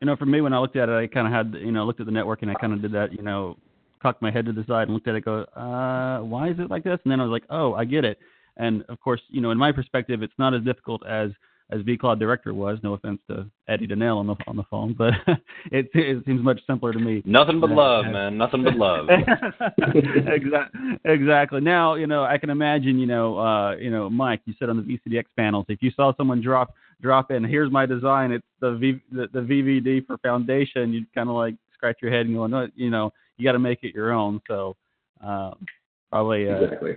you 0.00 0.06
know, 0.06 0.16
for 0.16 0.26
me 0.26 0.40
when 0.40 0.52
I 0.52 0.58
looked 0.58 0.76
at 0.76 0.88
it, 0.88 0.92
I 0.92 1.06
kind 1.06 1.26
of 1.26 1.32
had 1.32 1.60
you 1.60 1.72
know 1.72 1.84
looked 1.84 2.00
at 2.00 2.06
the 2.06 2.12
network 2.12 2.42
and 2.42 2.50
I 2.50 2.54
kind 2.54 2.72
of 2.72 2.82
did 2.82 2.92
that, 2.92 3.12
you 3.12 3.22
know, 3.22 3.56
cocked 4.00 4.22
my 4.22 4.30
head 4.30 4.46
to 4.46 4.52
the 4.52 4.64
side 4.66 4.84
and 4.88 4.94
looked 4.94 5.08
at 5.08 5.14
it, 5.14 5.24
go, 5.24 5.40
uh, 5.56 6.20
why 6.20 6.50
is 6.50 6.58
it 6.58 6.70
like 6.70 6.84
this? 6.84 6.98
And 7.04 7.10
then 7.10 7.20
I 7.20 7.24
was 7.24 7.32
like, 7.32 7.44
oh, 7.50 7.74
I 7.74 7.84
get 7.84 8.04
it. 8.04 8.18
And 8.56 8.84
of 8.88 9.00
course, 9.00 9.20
you 9.28 9.40
know, 9.40 9.50
in 9.50 9.58
my 9.58 9.72
perspective, 9.72 10.22
it's 10.22 10.32
not 10.38 10.54
as 10.54 10.62
difficult 10.62 11.06
as 11.06 11.30
as 11.70 11.80
vCloud 11.80 12.18
Director 12.18 12.54
was. 12.54 12.78
No 12.82 12.94
offense 12.94 13.20
to 13.28 13.46
Eddie 13.68 13.88
Dinel 13.88 14.18
on 14.18 14.26
the 14.26 14.36
on 14.46 14.56
the 14.56 14.62
phone, 14.70 14.94
but 14.96 15.12
it 15.72 15.90
it 15.94 16.24
seems 16.24 16.42
much 16.42 16.60
simpler 16.66 16.92
to 16.92 16.98
me. 16.98 17.22
Nothing 17.24 17.60
but 17.60 17.70
love, 17.70 18.06
man. 18.06 18.38
Nothing 18.38 18.64
but 18.64 18.76
love. 18.76 19.08
exactly. 19.78 20.80
Exactly. 21.04 21.60
Now, 21.60 21.94
you 21.94 22.06
know, 22.06 22.24
I 22.24 22.38
can 22.38 22.50
imagine, 22.50 22.98
you 22.98 23.06
know, 23.06 23.38
uh, 23.38 23.76
you 23.76 23.90
know, 23.90 24.08
Mike, 24.08 24.42
you 24.44 24.54
said 24.58 24.68
on 24.68 24.76
the 24.76 24.82
VCDX 24.82 25.24
panels, 25.36 25.66
if 25.68 25.82
you 25.82 25.90
saw 25.90 26.14
someone 26.16 26.40
drop 26.40 26.74
drop 27.02 27.30
in, 27.30 27.44
here's 27.44 27.70
my 27.70 27.84
design. 27.84 28.32
It's 28.32 28.46
the 28.60 28.76
v, 28.76 29.00
the, 29.10 29.28
the 29.32 29.40
VVD 29.40 30.06
for 30.06 30.18
Foundation. 30.18 30.92
You'd 30.92 31.12
kind 31.14 31.28
of 31.28 31.34
like 31.34 31.56
scratch 31.74 31.98
your 32.00 32.10
head 32.10 32.26
and 32.26 32.34
go, 32.36 32.46
no, 32.46 32.68
you 32.74 32.90
know, 32.90 33.12
you 33.36 33.44
got 33.44 33.52
to 33.52 33.58
make 33.58 33.80
it 33.82 33.94
your 33.94 34.12
own. 34.12 34.40
So 34.48 34.76
um, 35.22 35.66
probably 36.10 36.48
uh, 36.48 36.56
exactly. 36.56 36.92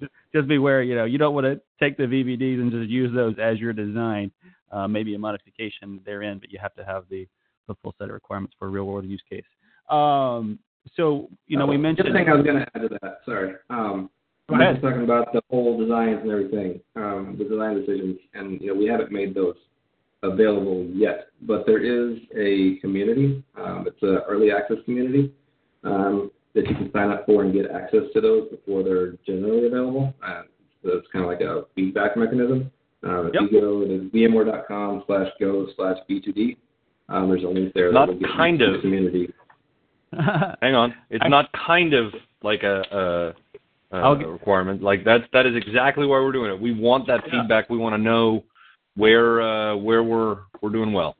just, 0.00 0.12
just 0.34 0.48
beware. 0.48 0.82
You 0.82 0.94
know, 0.94 1.04
you 1.04 1.18
don't 1.18 1.34
want 1.34 1.46
to 1.46 1.60
take 1.80 1.96
the 1.96 2.04
VVDs 2.04 2.60
and 2.60 2.70
just 2.70 2.88
use 2.88 3.14
those 3.14 3.34
as 3.40 3.58
your 3.58 3.72
design. 3.72 4.30
Uh, 4.70 4.86
maybe 4.86 5.14
a 5.14 5.18
modification 5.18 6.00
therein, 6.04 6.38
but 6.38 6.52
you 6.52 6.58
have 6.60 6.74
to 6.74 6.84
have 6.84 7.04
the, 7.10 7.26
the 7.68 7.74
full 7.82 7.94
set 7.98 8.08
of 8.08 8.14
requirements 8.14 8.54
for 8.58 8.66
a 8.66 8.70
real 8.70 8.84
world 8.84 9.06
use 9.06 9.22
case. 9.28 9.44
Um, 9.88 10.58
so 10.94 11.28
you 11.46 11.58
know, 11.58 11.66
we 11.66 11.78
mentioned. 11.78 12.06
Just 12.06 12.16
thing 12.16 12.28
I 12.28 12.34
was 12.34 12.44
going 12.44 12.58
to 12.58 12.66
add 12.74 12.82
to 12.82 12.98
that. 13.00 13.18
Sorry. 13.24 13.54
Um. 13.70 14.10
I 14.50 14.72
was 14.72 14.80
talking 14.80 15.04
about 15.04 15.30
the 15.34 15.42
whole 15.50 15.78
designs 15.78 16.20
and 16.22 16.30
everything, 16.30 16.80
um, 16.96 17.36
the 17.38 17.44
design 17.44 17.74
decisions, 17.74 18.18
and 18.32 18.58
you 18.62 18.68
know 18.68 18.74
we 18.74 18.86
haven't 18.86 19.12
made 19.12 19.34
those 19.34 19.56
available 20.22 20.86
yet, 20.94 21.26
but 21.42 21.66
there 21.66 21.82
is 21.82 22.18
a 22.34 22.80
community. 22.80 23.44
Um, 23.58 23.84
it's 23.86 24.02
an 24.02 24.20
early 24.26 24.50
access 24.50 24.78
community 24.86 25.34
um, 25.84 26.30
that 26.54 26.66
you 26.68 26.74
can 26.74 26.90
sign 26.92 27.10
up 27.10 27.26
for 27.26 27.44
and 27.44 27.52
get 27.52 27.70
access 27.70 28.02
to 28.14 28.20
those 28.20 28.48
before 28.50 28.82
they're 28.82 29.12
generally 29.26 29.66
available. 29.66 30.14
Uh, 30.24 30.42
so 30.82 30.90
it's 30.98 31.06
kind 31.12 31.24
of 31.24 31.30
like 31.30 31.40
a 31.40 31.64
feedback 31.74 32.16
mechanism. 32.16 32.70
Uh, 33.06 33.26
if 33.26 33.34
yep. 33.34 33.42
you 33.50 33.60
go 33.60 33.84
to 33.84 34.10
vmware.com 34.12 35.04
slash 35.06 35.28
go 35.40 35.66
slash 35.76 35.96
v2d, 36.10 36.56
um, 37.08 37.28
there's 37.28 37.44
a 37.44 37.48
link 37.48 37.72
there. 37.74 37.92
Not 37.92 38.08
that 38.08 38.20
will 38.20 38.36
kind 38.36 38.60
of. 38.60 38.74
The 38.74 38.80
community. 38.80 39.32
Hang 40.62 40.74
on. 40.74 40.94
It's 41.10 41.24
I, 41.24 41.28
not 41.28 41.50
kind 41.52 41.94
of 41.94 42.12
like 42.42 42.62
a, 42.62 43.34
a, 43.92 43.96
a 43.96 44.16
get, 44.18 44.28
requirement. 44.28 44.82
Like 44.82 45.04
that's 45.04 45.24
that 45.32 45.46
is 45.46 45.54
exactly 45.54 46.06
why 46.06 46.18
we're 46.20 46.32
doing 46.32 46.50
it. 46.50 46.60
We 46.60 46.72
want 46.72 47.06
that 47.06 47.22
yeah. 47.26 47.42
feedback. 47.42 47.70
We 47.70 47.78
want 47.78 47.94
to 47.94 47.98
know 47.98 48.44
where 48.96 49.40
uh, 49.42 49.76
where 49.76 50.02
we're 50.02 50.38
we're 50.60 50.70
doing 50.70 50.92
well. 50.92 51.16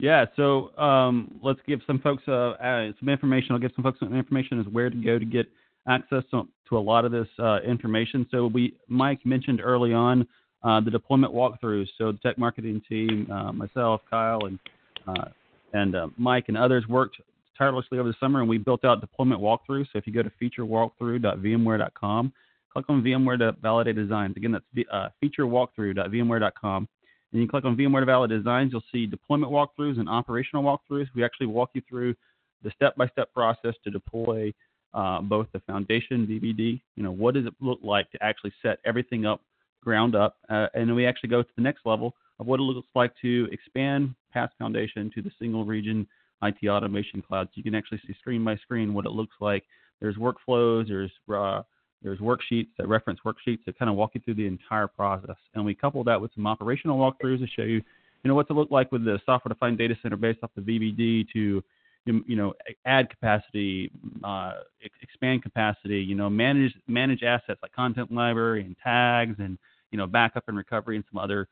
Yeah, 0.00 0.24
so 0.34 0.76
um, 0.78 1.38
let's 1.42 1.60
give 1.66 1.80
some 1.86 1.98
folks 1.98 2.22
uh, 2.26 2.52
uh, 2.52 2.92
some 2.98 3.08
information. 3.08 3.52
I'll 3.52 3.58
give 3.58 3.72
some 3.76 3.84
folks 3.84 4.00
some 4.00 4.14
information 4.16 4.58
as 4.58 4.66
where 4.66 4.88
to 4.88 4.96
go 4.96 5.18
to 5.18 5.24
get 5.26 5.46
access 5.86 6.24
to, 6.30 6.44
to 6.70 6.78
a 6.78 6.80
lot 6.80 7.04
of 7.04 7.12
this 7.12 7.28
uh, 7.38 7.58
information. 7.60 8.26
So 8.30 8.46
we, 8.46 8.74
Mike 8.88 9.24
mentioned 9.26 9.60
early 9.62 9.92
on 9.92 10.26
uh, 10.64 10.80
the 10.80 10.90
deployment 10.90 11.34
walkthroughs. 11.34 11.86
So 11.98 12.12
the 12.12 12.18
tech 12.18 12.38
marketing 12.38 12.80
team, 12.88 13.30
uh, 13.30 13.52
myself, 13.52 14.00
Kyle, 14.08 14.40
and 14.46 14.58
uh, 15.06 15.26
and 15.72 15.94
Mike 16.16 16.46
and 16.48 16.56
others 16.56 16.86
worked 16.88 17.16
tirelessly 17.56 17.98
over 17.98 18.08
the 18.08 18.14
summer, 18.18 18.40
and 18.40 18.48
we 18.48 18.58
built 18.58 18.84
out 18.84 19.00
deployment 19.00 19.40
walkthroughs. 19.40 19.86
So 19.92 19.98
if 19.98 20.06
you 20.06 20.12
go 20.12 20.22
to 20.22 20.32
featurewalkthrough.vmware.com, 20.42 22.32
click 22.72 22.84
on 22.88 23.02
VMware 23.02 23.38
to 23.38 23.52
validate 23.60 23.96
designs. 23.96 24.36
Again, 24.36 24.52
that's 24.52 25.12
featurewalkthrough.vmware.com. 25.22 26.88
And 27.32 27.40
you 27.40 27.48
click 27.48 27.64
on 27.64 27.76
VMware 27.76 28.06
Valid 28.06 28.30
designs, 28.30 28.72
you'll 28.72 28.82
see 28.92 29.06
deployment 29.06 29.52
walkthroughs 29.52 29.98
and 29.98 30.08
operational 30.08 30.64
walkthroughs. 30.64 31.06
We 31.14 31.24
actually 31.24 31.46
walk 31.46 31.70
you 31.74 31.82
through 31.88 32.14
the 32.62 32.70
step-by-step 32.74 33.32
process 33.32 33.74
to 33.84 33.90
deploy 33.90 34.52
uh, 34.92 35.20
both 35.20 35.46
the 35.52 35.60
foundation 35.60 36.26
VVD. 36.26 36.80
You 36.96 37.02
know, 37.02 37.12
what 37.12 37.34
does 37.34 37.46
it 37.46 37.54
look 37.60 37.78
like 37.82 38.10
to 38.10 38.22
actually 38.22 38.52
set 38.62 38.78
everything 38.84 39.26
up 39.26 39.42
ground 39.82 40.14
up, 40.14 40.36
uh, 40.50 40.66
and 40.74 40.88
then 40.88 40.94
we 40.94 41.06
actually 41.06 41.30
go 41.30 41.42
to 41.42 41.48
the 41.56 41.62
next 41.62 41.86
level 41.86 42.14
of 42.38 42.46
what 42.46 42.60
it 42.60 42.64
looks 42.64 42.88
like 42.94 43.12
to 43.22 43.48
expand 43.50 44.14
past 44.32 44.52
foundation 44.58 45.10
to 45.14 45.22
the 45.22 45.30
single 45.38 45.64
region 45.64 46.06
IT 46.42 46.68
automation 46.68 47.22
cloud. 47.22 47.46
So 47.46 47.52
you 47.54 47.62
can 47.62 47.74
actually 47.74 48.00
see 48.06 48.14
screen 48.18 48.44
by 48.44 48.56
screen 48.56 48.94
what 48.94 49.06
it 49.06 49.10
looks 49.10 49.36
like. 49.40 49.64
There's 50.00 50.16
workflows, 50.16 50.88
there's 50.88 51.10
uh, 51.32 51.62
there's 52.02 52.18
worksheets 52.18 52.68
that 52.78 52.88
reference 52.88 53.20
worksheets 53.24 53.64
that 53.66 53.78
kind 53.78 53.90
of 53.90 53.96
walk 53.96 54.12
you 54.14 54.20
through 54.24 54.34
the 54.34 54.46
entire 54.46 54.86
process. 54.86 55.36
And 55.54 55.64
we 55.64 55.74
couple 55.74 56.02
that 56.04 56.20
with 56.20 56.32
some 56.34 56.46
operational 56.46 56.98
walkthroughs 56.98 57.40
to 57.40 57.46
show 57.46 57.62
you, 57.62 57.82
you 58.22 58.28
know, 58.28 58.34
what's 58.34 58.50
it 58.50 58.54
look 58.54 58.70
like 58.70 58.90
with 58.92 59.04
the 59.04 59.18
software-defined 59.26 59.78
data 59.78 59.96
center 60.02 60.16
based 60.16 60.40
off 60.42 60.50
the 60.54 60.62
VVD 60.62 61.26
to, 61.32 61.62
you 62.06 62.36
know, 62.36 62.54
add 62.86 63.08
capacity, 63.10 63.90
uh, 64.24 64.54
expand 65.02 65.42
capacity, 65.42 66.00
you 66.00 66.14
know, 66.14 66.30
manage 66.30 66.74
manage 66.88 67.22
assets 67.22 67.60
like 67.62 67.72
content 67.72 68.10
library 68.10 68.64
and 68.64 68.76
tags 68.82 69.36
and 69.38 69.58
you 69.90 69.98
know 69.98 70.06
backup 70.06 70.44
and 70.48 70.56
recovery 70.56 70.96
and 70.96 71.04
some 71.10 71.18
other 71.18 71.48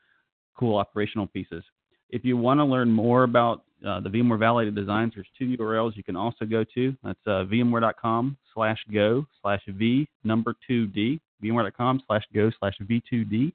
cool 0.57 0.77
operational 0.77 1.27
pieces. 1.27 1.63
If 2.09 2.25
you 2.25 2.37
want 2.37 2.59
to 2.59 2.65
learn 2.65 2.91
more 2.91 3.23
about 3.23 3.63
uh, 3.85 3.99
the 3.99 4.09
VMware 4.09 4.39
Validated 4.39 4.75
Designs, 4.75 5.13
there's 5.15 5.27
two 5.37 5.55
URLs 5.57 5.95
you 5.95 6.03
can 6.03 6.15
also 6.15 6.45
go 6.45 6.63
to. 6.75 6.95
That's 7.03 7.19
uh, 7.25 7.45
vmware.com 7.45 8.37
slash 8.53 8.79
go 8.93 9.25
slash 9.41 9.61
v 9.67 10.07
number 10.23 10.55
2d, 10.69 11.19
vmware.com 11.43 12.01
slash 12.07 12.23
go 12.33 12.51
slash 12.59 12.73
v2d. 12.81 13.53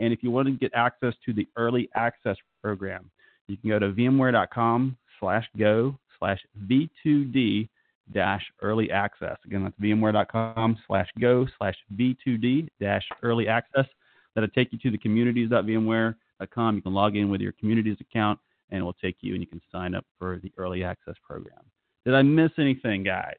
And 0.00 0.12
if 0.12 0.22
you 0.22 0.30
want 0.30 0.46
to 0.46 0.52
get 0.52 0.72
access 0.74 1.14
to 1.26 1.32
the 1.32 1.48
early 1.56 1.88
access 1.94 2.36
program, 2.62 3.10
you 3.48 3.56
can 3.56 3.70
go 3.70 3.78
to 3.78 3.90
vmware.com 3.90 4.96
slash 5.18 5.44
go 5.58 5.98
slash 6.18 6.40
v2d 6.66 7.68
dash 8.12 8.42
early 8.62 8.90
access. 8.90 9.36
Again, 9.44 9.64
that's 9.64 9.78
vmware.com 9.80 10.78
slash 10.86 11.08
go 11.20 11.46
slash 11.58 11.74
v2d 11.96 12.68
dash 12.80 13.06
early 13.22 13.48
access. 13.48 13.86
That'll 14.34 14.48
take 14.50 14.72
you 14.72 14.78
to 14.78 14.90
the 14.90 14.98
communities.vmware.com. 14.98 16.76
You 16.76 16.82
can 16.82 16.94
log 16.94 17.16
in 17.16 17.30
with 17.30 17.40
your 17.40 17.52
communities 17.52 17.96
account, 18.00 18.38
and 18.70 18.80
it 18.80 18.82
will 18.82 18.94
take 18.94 19.16
you 19.20 19.34
and 19.34 19.42
you 19.42 19.46
can 19.46 19.60
sign 19.72 19.94
up 19.94 20.04
for 20.18 20.38
the 20.42 20.52
early 20.56 20.84
access 20.84 21.14
program. 21.26 21.60
Did 22.04 22.14
I 22.14 22.22
miss 22.22 22.50
anything, 22.58 23.02
guys? 23.02 23.36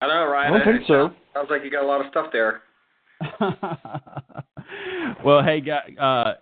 I 0.00 0.06
don't 0.06 0.16
know, 0.16 0.26
Ryan. 0.26 0.54
I 0.54 0.58
don't 0.58 0.76
think 0.76 0.86
so. 0.86 1.10
Sounds 1.34 1.48
like 1.50 1.62
you 1.62 1.70
got 1.70 1.84
a 1.84 1.86
lot 1.86 2.00
of 2.00 2.06
stuff 2.10 2.26
there. 2.32 2.62
well, 5.24 5.42
hey, 5.42 5.60
guys, 5.60 5.94
uh, 5.98 6.34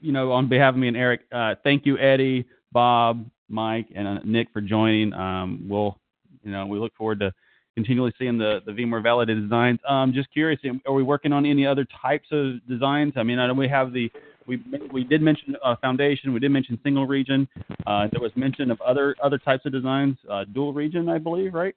you 0.00 0.12
know, 0.12 0.32
on 0.32 0.48
behalf 0.48 0.74
of 0.74 0.80
me 0.80 0.88
and 0.88 0.96
Eric, 0.96 1.20
uh, 1.30 1.54
thank 1.62 1.84
you, 1.84 1.98
Eddie, 1.98 2.46
Bob, 2.72 3.26
Mike, 3.48 3.88
and 3.94 4.08
uh, 4.08 4.18
Nick 4.24 4.48
for 4.52 4.62
joining. 4.62 5.12
Um, 5.12 5.66
we'll, 5.68 5.98
you 6.42 6.50
know, 6.50 6.66
we 6.66 6.78
look 6.78 6.94
forward 6.96 7.20
to 7.20 7.32
continually 7.74 8.12
seeing 8.18 8.38
the, 8.38 8.60
the 8.66 8.72
VMware 8.72 9.02
validated 9.02 9.44
designs. 9.44 9.78
Um, 9.88 10.12
just 10.12 10.32
curious, 10.32 10.60
are 10.86 10.92
we 10.92 11.02
working 11.02 11.32
on 11.32 11.46
any 11.46 11.66
other 11.66 11.86
types 12.00 12.28
of 12.30 12.66
designs? 12.68 13.14
I 13.16 13.22
mean, 13.22 13.38
I 13.38 13.46
know 13.46 13.54
we 13.54 13.68
have 13.68 13.92
the 13.92 14.10
we 14.46 14.60
we 14.92 15.04
did 15.04 15.22
mention 15.22 15.56
uh, 15.64 15.76
foundation, 15.76 16.32
we 16.32 16.40
did 16.40 16.50
mention 16.50 16.78
single 16.82 17.06
region. 17.06 17.48
Uh, 17.86 18.08
there 18.10 18.20
was 18.20 18.32
mention 18.36 18.70
of 18.70 18.80
other 18.80 19.16
other 19.22 19.38
types 19.38 19.66
of 19.66 19.72
designs, 19.72 20.16
uh, 20.30 20.44
dual 20.52 20.72
region, 20.72 21.08
I 21.08 21.18
believe, 21.18 21.54
right? 21.54 21.74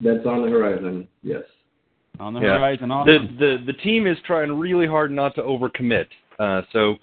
That's 0.00 0.26
on 0.26 0.42
the 0.42 0.48
horizon. 0.48 1.08
Yes. 1.22 1.42
On 2.20 2.34
the 2.34 2.40
Yeah. 2.40 2.58
horizon. 2.58 2.90
Awesome. 2.90 3.36
The, 3.38 3.58
the 3.58 3.72
the 3.72 3.78
team 3.78 4.06
is 4.06 4.16
trying 4.26 4.52
really 4.52 4.86
hard 4.86 5.10
not 5.10 5.34
to 5.36 5.42
overcommit. 5.42 6.06
Uh, 6.38 6.62
so 6.72 6.96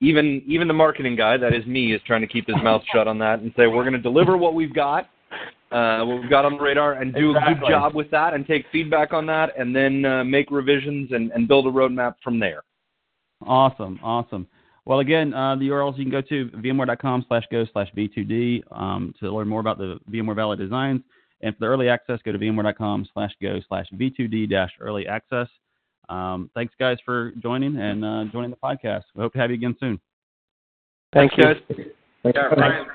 even 0.00 0.42
even 0.46 0.66
the 0.66 0.74
marketing 0.74 1.16
guy, 1.16 1.36
that 1.36 1.52
is 1.52 1.64
me, 1.66 1.92
is 1.92 2.00
trying 2.06 2.22
to 2.22 2.26
keep 2.26 2.46
his 2.46 2.56
mouth 2.62 2.82
shut 2.92 3.06
on 3.06 3.18
that 3.18 3.40
and 3.40 3.52
say 3.56 3.66
we're 3.66 3.82
going 3.82 3.92
to 3.92 3.98
deliver 3.98 4.36
what 4.36 4.54
we've 4.54 4.74
got, 4.74 5.10
uh, 5.70 6.04
what 6.04 6.20
we've 6.20 6.30
got 6.30 6.44
on 6.44 6.56
the 6.56 6.62
radar, 6.62 6.94
and 6.94 7.14
do 7.14 7.30
a 7.30 7.34
good 7.34 7.68
job 7.68 7.94
with 7.94 8.10
that, 8.10 8.34
and 8.34 8.46
take 8.46 8.66
feedback 8.72 9.12
on 9.12 9.26
that, 9.26 9.50
and 9.58 9.74
then 9.74 10.04
uh, 10.04 10.24
make 10.24 10.50
revisions 10.50 11.12
and, 11.12 11.30
and 11.32 11.46
build 11.48 11.66
a 11.66 11.70
roadmap 11.70 12.14
from 12.22 12.38
there. 12.38 12.62
Awesome, 13.46 13.98
awesome. 14.02 14.46
Well, 14.84 15.00
again, 15.00 15.32
uh, 15.34 15.56
the 15.56 15.68
URLs 15.68 15.98
you 15.98 16.04
can 16.04 16.10
go 16.10 16.20
to 16.22 16.48
vmware.com 16.56 17.24
slash 17.28 17.44
go 17.52 17.64
slash 17.72 17.88
v2d 17.96 18.62
um, 18.72 19.14
to 19.20 19.30
learn 19.30 19.46
more 19.46 19.60
about 19.60 19.78
the 19.78 19.98
VMware 20.10 20.34
Valid 20.34 20.58
Designs. 20.58 21.02
And 21.42 21.54
for 21.54 21.60
the 21.60 21.66
early 21.66 21.88
access, 21.88 22.18
go 22.24 22.32
to 22.32 22.38
vmware.com 22.38 23.06
slash 23.14 23.32
go 23.40 23.60
slash 23.68 23.86
v2d 23.94 24.50
dash 24.50 24.72
early 24.80 25.06
access. 25.06 25.48
Um, 26.08 26.50
thanks, 26.54 26.74
guys, 26.78 26.98
for 27.04 27.32
joining 27.42 27.76
and 27.76 28.04
uh, 28.04 28.24
joining 28.32 28.50
the 28.50 28.56
podcast. 28.56 29.04
We 29.14 29.22
hope 29.22 29.32
to 29.34 29.38
have 29.38 29.50
you 29.50 29.54
again 29.54 29.76
soon. 29.78 30.00
Thank 31.12 31.36
you. 31.36 31.44
guys. 31.44 31.56
Thanks 31.68 31.90
Yeah, 32.24 32.48
for 32.48 32.56
coming. 32.56 32.86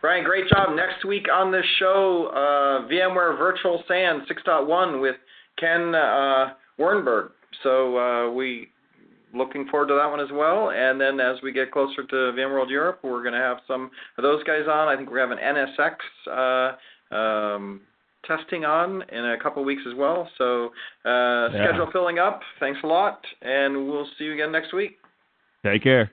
Brian. 0.00 0.24
Great 0.24 0.48
job. 0.48 0.74
Next 0.74 1.04
week 1.04 1.26
on 1.32 1.52
this 1.52 1.64
show, 1.78 2.30
uh, 2.32 2.88
VMware 2.88 3.36
Virtual 3.38 3.82
SAN 3.86 4.26
6.1 4.30 5.00
with 5.00 5.16
Ken 5.58 5.94
uh, 5.94 6.54
Werneburg. 6.78 7.30
So 7.62 7.96
uh, 7.98 8.30
we 8.32 8.68
looking 9.34 9.66
forward 9.68 9.88
to 9.88 9.94
that 9.94 10.06
one 10.10 10.20
as 10.20 10.30
well. 10.32 10.70
And 10.70 11.00
then 11.00 11.20
as 11.20 11.36
we 11.42 11.52
get 11.52 11.70
closer 11.70 12.02
to 12.02 12.14
VMworld 12.14 12.70
Europe, 12.70 13.00
we're 13.02 13.22
going 13.22 13.34
to 13.34 13.40
have 13.40 13.58
some 13.68 13.90
of 14.18 14.22
those 14.22 14.42
guys 14.44 14.62
on. 14.68 14.88
I 14.88 14.96
think 14.96 15.10
we're 15.10 15.20
having 15.20 15.38
NSX 15.38 16.76
uh, 17.12 17.14
um, 17.14 17.80
testing 18.26 18.64
on 18.64 19.02
in 19.12 19.24
a 19.24 19.36
couple 19.40 19.62
of 19.62 19.66
weeks 19.66 19.82
as 19.88 19.94
well. 19.94 20.28
So 20.38 20.66
uh, 21.04 21.48
Yeah. 21.52 21.66
schedule 21.68 21.88
filling 21.92 22.18
up. 22.18 22.40
Thanks 22.58 22.80
a 22.82 22.86
lot, 22.86 23.24
and 23.42 23.88
we'll 23.88 24.08
see 24.18 24.24
you 24.24 24.34
again 24.34 24.52
next 24.52 24.72
week. 24.72 24.98
Take 25.64 25.82
care. 25.82 26.10